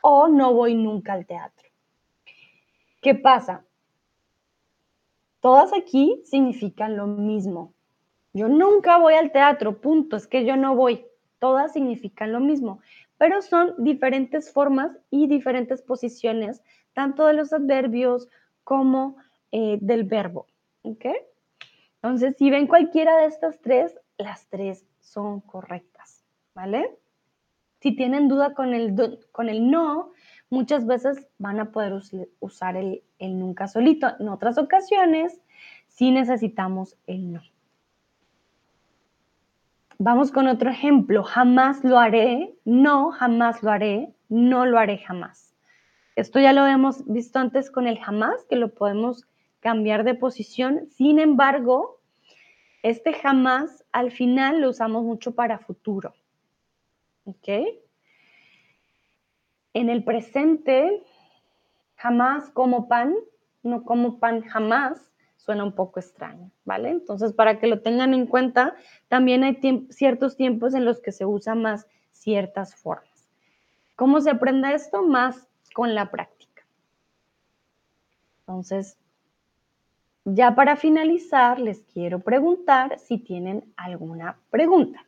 O 0.01 0.29
no 0.29 0.53
voy 0.53 0.73
nunca 0.75 1.11
al 1.11 1.25
teatro. 1.25 1.67
¿Qué 3.01 3.13
pasa? 3.13 3.65
Todas 5.41 5.73
aquí 5.73 6.21
significan 6.23 6.95
lo 6.95 7.07
mismo. 7.07 7.73
Yo 8.37 8.47
nunca 8.47 8.99
voy 8.99 9.15
al 9.15 9.31
teatro, 9.31 9.81
punto, 9.81 10.15
es 10.15 10.27
que 10.27 10.45
yo 10.45 10.55
no 10.57 10.75
voy. 10.75 11.07
Todas 11.39 11.73
significan 11.73 12.31
lo 12.31 12.39
mismo, 12.39 12.81
pero 13.17 13.41
son 13.41 13.73
diferentes 13.79 14.51
formas 14.53 14.95
y 15.09 15.25
diferentes 15.25 15.81
posiciones, 15.81 16.61
tanto 16.93 17.25
de 17.25 17.33
los 17.33 17.51
adverbios 17.51 18.29
como 18.63 19.17
eh, 19.51 19.79
del 19.81 20.03
verbo. 20.03 20.45
¿Ok? 20.83 21.05
Entonces, 21.95 22.35
si 22.37 22.51
ven 22.51 22.67
cualquiera 22.67 23.17
de 23.17 23.25
estas 23.25 23.59
tres, 23.59 23.99
las 24.19 24.45
tres 24.49 24.85
son 24.99 25.41
correctas, 25.41 26.23
¿vale? 26.53 26.95
Si 27.81 27.95
tienen 27.95 28.27
duda 28.27 28.53
con 28.53 28.75
el, 28.75 29.19
con 29.31 29.49
el 29.49 29.71
no, 29.71 30.11
muchas 30.51 30.85
veces 30.85 31.27
van 31.39 31.59
a 31.59 31.71
poder 31.71 31.99
usar 32.39 32.77
el, 32.77 33.01
el 33.17 33.39
nunca 33.39 33.67
solito. 33.67 34.07
En 34.19 34.29
otras 34.29 34.59
ocasiones, 34.59 35.41
sí 35.87 36.11
necesitamos 36.11 36.95
el 37.07 37.33
no. 37.33 37.41
Vamos 39.99 40.31
con 40.31 40.47
otro 40.47 40.69
ejemplo. 40.69 41.23
Jamás 41.23 41.83
lo 41.83 41.97
haré, 41.97 42.53
no, 42.65 43.11
jamás 43.11 43.63
lo 43.63 43.71
haré, 43.71 44.13
no 44.29 44.67
lo 44.67 44.77
haré 44.77 44.99
jamás. 44.99 45.55
Esto 46.15 46.39
ya 46.39 46.53
lo 46.53 46.67
hemos 46.67 47.03
visto 47.07 47.39
antes 47.39 47.71
con 47.71 47.87
el 47.87 47.97
jamás, 47.97 48.45
que 48.47 48.57
lo 48.57 48.73
podemos 48.73 49.25
cambiar 49.59 50.03
de 50.03 50.13
posición. 50.13 50.87
Sin 50.91 51.17
embargo, 51.17 51.99
este 52.83 53.13
jamás 53.13 53.83
al 53.91 54.11
final 54.11 54.61
lo 54.61 54.69
usamos 54.69 55.03
mucho 55.03 55.33
para 55.33 55.57
futuro. 55.57 56.13
¿Ok? 57.25 57.47
En 59.73 59.89
el 59.89 60.03
presente, 60.03 61.03
jamás 61.95 62.51
como 62.51 62.87
pan, 62.87 63.15
no 63.63 63.83
como 63.83 64.19
pan 64.19 64.41
jamás, 64.41 65.11
suena 65.37 65.63
un 65.63 65.73
poco 65.73 65.99
extraño, 65.99 66.51
¿vale? 66.65 66.89
Entonces, 66.89 67.31
para 67.31 67.59
que 67.59 67.67
lo 67.67 67.81
tengan 67.81 68.13
en 68.13 68.27
cuenta, 68.27 68.75
también 69.07 69.43
hay 69.43 69.59
ciertos 69.89 70.35
tiempos 70.35 70.73
en 70.73 70.83
los 70.83 70.99
que 70.99 71.11
se 71.11 71.25
usa 71.25 71.55
más 71.55 71.87
ciertas 72.11 72.75
formas. 72.75 73.29
¿Cómo 73.95 74.19
se 74.19 74.29
aprende 74.29 74.73
esto? 74.73 75.03
Más 75.03 75.47
con 75.73 75.95
la 75.95 76.11
práctica. 76.11 76.65
Entonces, 78.39 78.97
ya 80.25 80.55
para 80.55 80.75
finalizar, 80.75 81.59
les 81.59 81.81
quiero 81.81 82.19
preguntar 82.19 82.99
si 82.99 83.17
tienen 83.17 83.63
alguna 83.77 84.37
pregunta. 84.49 85.05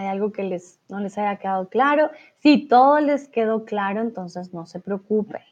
¿Hay 0.00 0.06
algo 0.06 0.32
que 0.32 0.42
les, 0.44 0.80
no 0.88 0.98
les 0.98 1.18
haya 1.18 1.36
quedado 1.36 1.68
claro? 1.68 2.10
Si 2.38 2.66
todo 2.66 3.00
les 3.00 3.28
quedó 3.28 3.66
claro, 3.66 4.00
entonces 4.00 4.54
no 4.54 4.64
se 4.64 4.80
preocupen. 4.80 5.42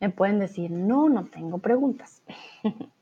Me 0.00 0.08
pueden 0.08 0.38
decir, 0.38 0.70
no, 0.70 1.08
no 1.08 1.24
tengo 1.24 1.58
preguntas. 1.58 2.22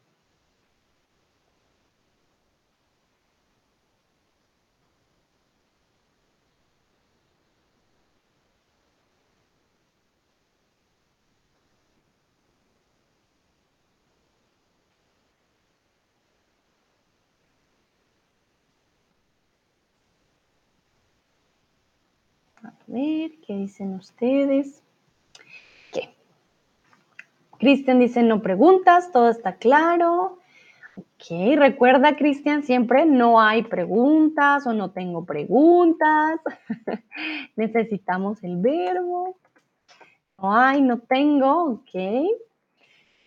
ver, 22.93 23.33
¿qué 23.47 23.55
dicen 23.55 23.95
ustedes? 23.95 24.83
¿Qué? 25.93 26.15
Cristian 27.59 27.99
dice, 27.99 28.23
no 28.23 28.43
preguntas, 28.43 29.11
todo 29.13 29.31
está 29.31 29.57
claro. 29.57 30.39
Ok, 30.97 31.57
recuerda, 31.57 32.17
Cristian, 32.17 32.63
siempre 32.63 33.07
no 33.07 33.41
hay 33.41 33.63
preguntas 33.63 34.67
o 34.67 34.75
no 34.75 34.91
tengo 34.91 35.25
preguntas. 35.25 36.41
Necesitamos 37.57 38.45
el 38.45 38.59
verbo. 38.59 39.39
No 40.37 40.55
hay, 40.55 40.83
no 40.83 40.99
tengo, 40.99 41.65
ok. 41.65 41.95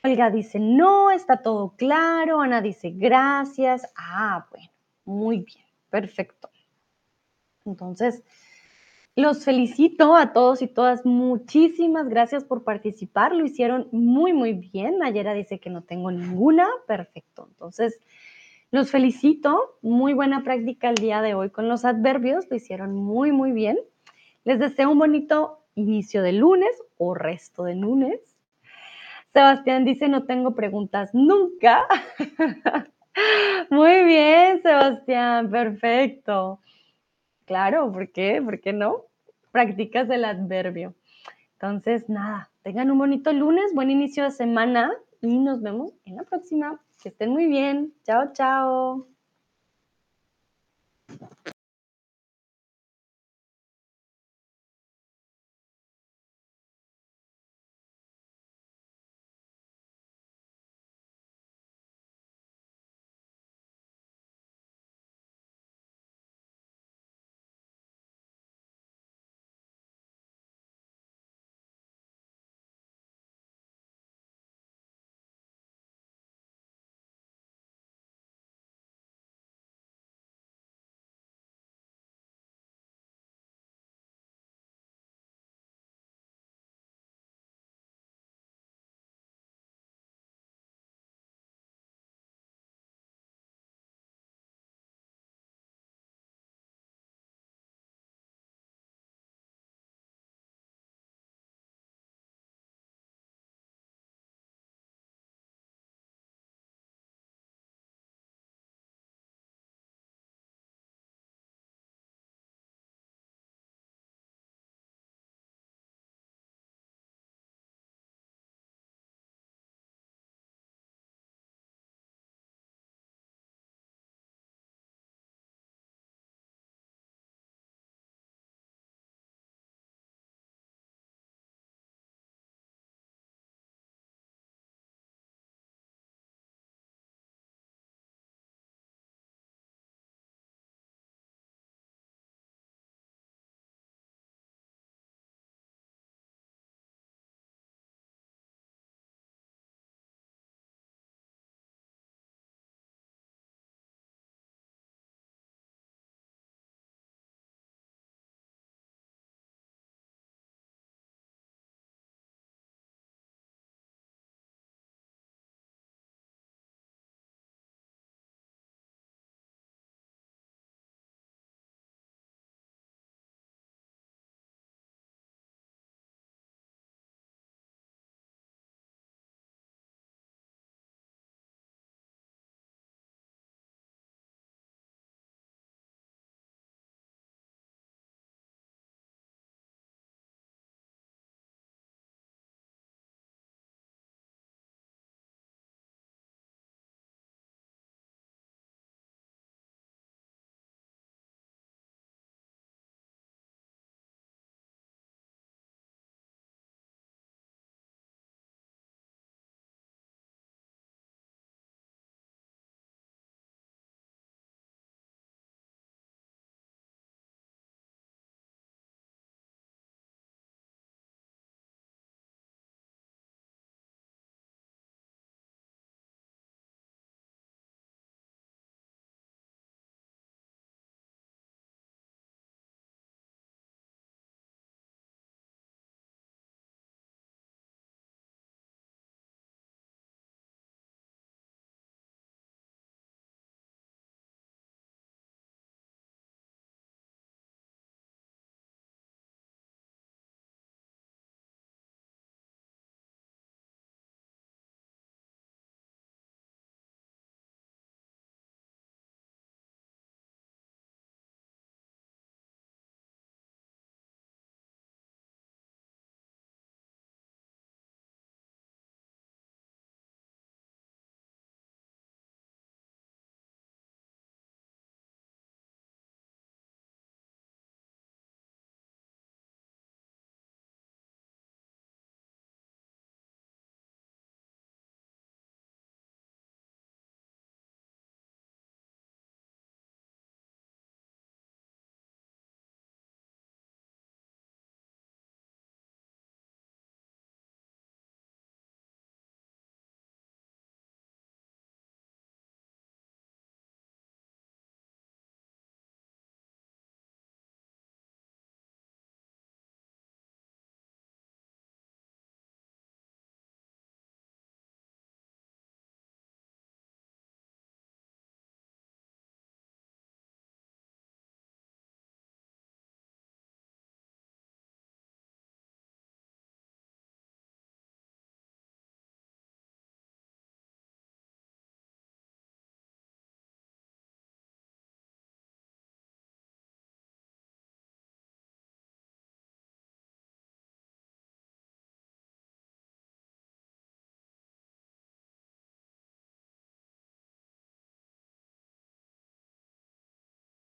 Olga 0.03 0.29
dice, 0.29 0.59
no, 0.59 1.09
está 1.09 1.41
todo 1.41 1.73
claro. 1.75 2.41
Ana 2.41 2.61
dice, 2.61 2.91
gracias. 2.91 3.91
Ah, 3.97 4.45
bueno, 4.51 4.69
muy 5.05 5.37
bien, 5.37 5.65
perfecto. 5.89 6.49
Entonces, 7.65 8.21
los 9.15 9.45
felicito 9.45 10.15
a 10.15 10.33
todos 10.33 10.61
y 10.61 10.67
todas. 10.67 11.05
Muchísimas 11.05 12.09
gracias 12.09 12.43
por 12.43 12.63
participar. 12.63 13.33
Lo 13.33 13.45
hicieron 13.45 13.87
muy, 13.91 14.33
muy 14.33 14.53
bien. 14.53 14.99
Nayera 14.99 15.33
dice 15.33 15.59
que 15.59 15.69
no 15.69 15.81
tengo 15.83 16.11
ninguna. 16.11 16.67
Perfecto. 16.87 17.47
Entonces, 17.49 18.01
los 18.71 18.91
felicito. 18.91 19.77
Muy 19.81 20.13
buena 20.13 20.43
práctica 20.43 20.89
el 20.89 20.95
día 20.95 21.21
de 21.21 21.33
hoy 21.33 21.49
con 21.49 21.69
los 21.69 21.85
adverbios. 21.85 22.45
Lo 22.49 22.57
hicieron 22.57 22.93
muy, 22.95 23.31
muy 23.31 23.51
bien. 23.51 23.77
Les 24.43 24.59
deseo 24.59 24.91
un 24.91 24.99
bonito 24.99 25.59
inicio 25.75 26.21
de 26.21 26.33
lunes 26.33 26.71
o 26.97 27.13
resto 27.13 27.63
de 27.63 27.75
lunes. 27.75 28.19
Sebastián 29.33 29.85
dice, 29.85 30.07
no 30.07 30.23
tengo 30.23 30.55
preguntas 30.55 31.09
nunca. 31.13 31.85
Muy 33.69 34.03
bien, 34.05 34.61
Sebastián, 34.61 35.49
perfecto. 35.49 36.59
Claro, 37.45 37.91
¿por 37.91 38.11
qué? 38.11 38.41
¿Por 38.43 38.59
qué 38.59 38.73
no? 38.73 39.03
Practicas 39.51 40.09
el 40.09 40.26
adverbio. 40.26 40.95
Entonces, 41.53 42.09
nada, 42.09 42.49
tengan 42.63 42.91
un 42.91 42.97
bonito 42.97 43.31
lunes, 43.34 43.73
buen 43.73 43.91
inicio 43.91 44.23
de 44.23 44.31
semana. 44.31 44.91
y 45.22 45.39
nos 45.39 45.61
vemos 45.61 45.93
en 46.05 46.17
la 46.17 46.23
próxima. 46.23 46.80
Que 47.01 47.09
estén 47.09 47.31
muy 47.31 47.47
bien. 47.47 47.93
Chao, 48.03 48.31
chao. 48.34 49.14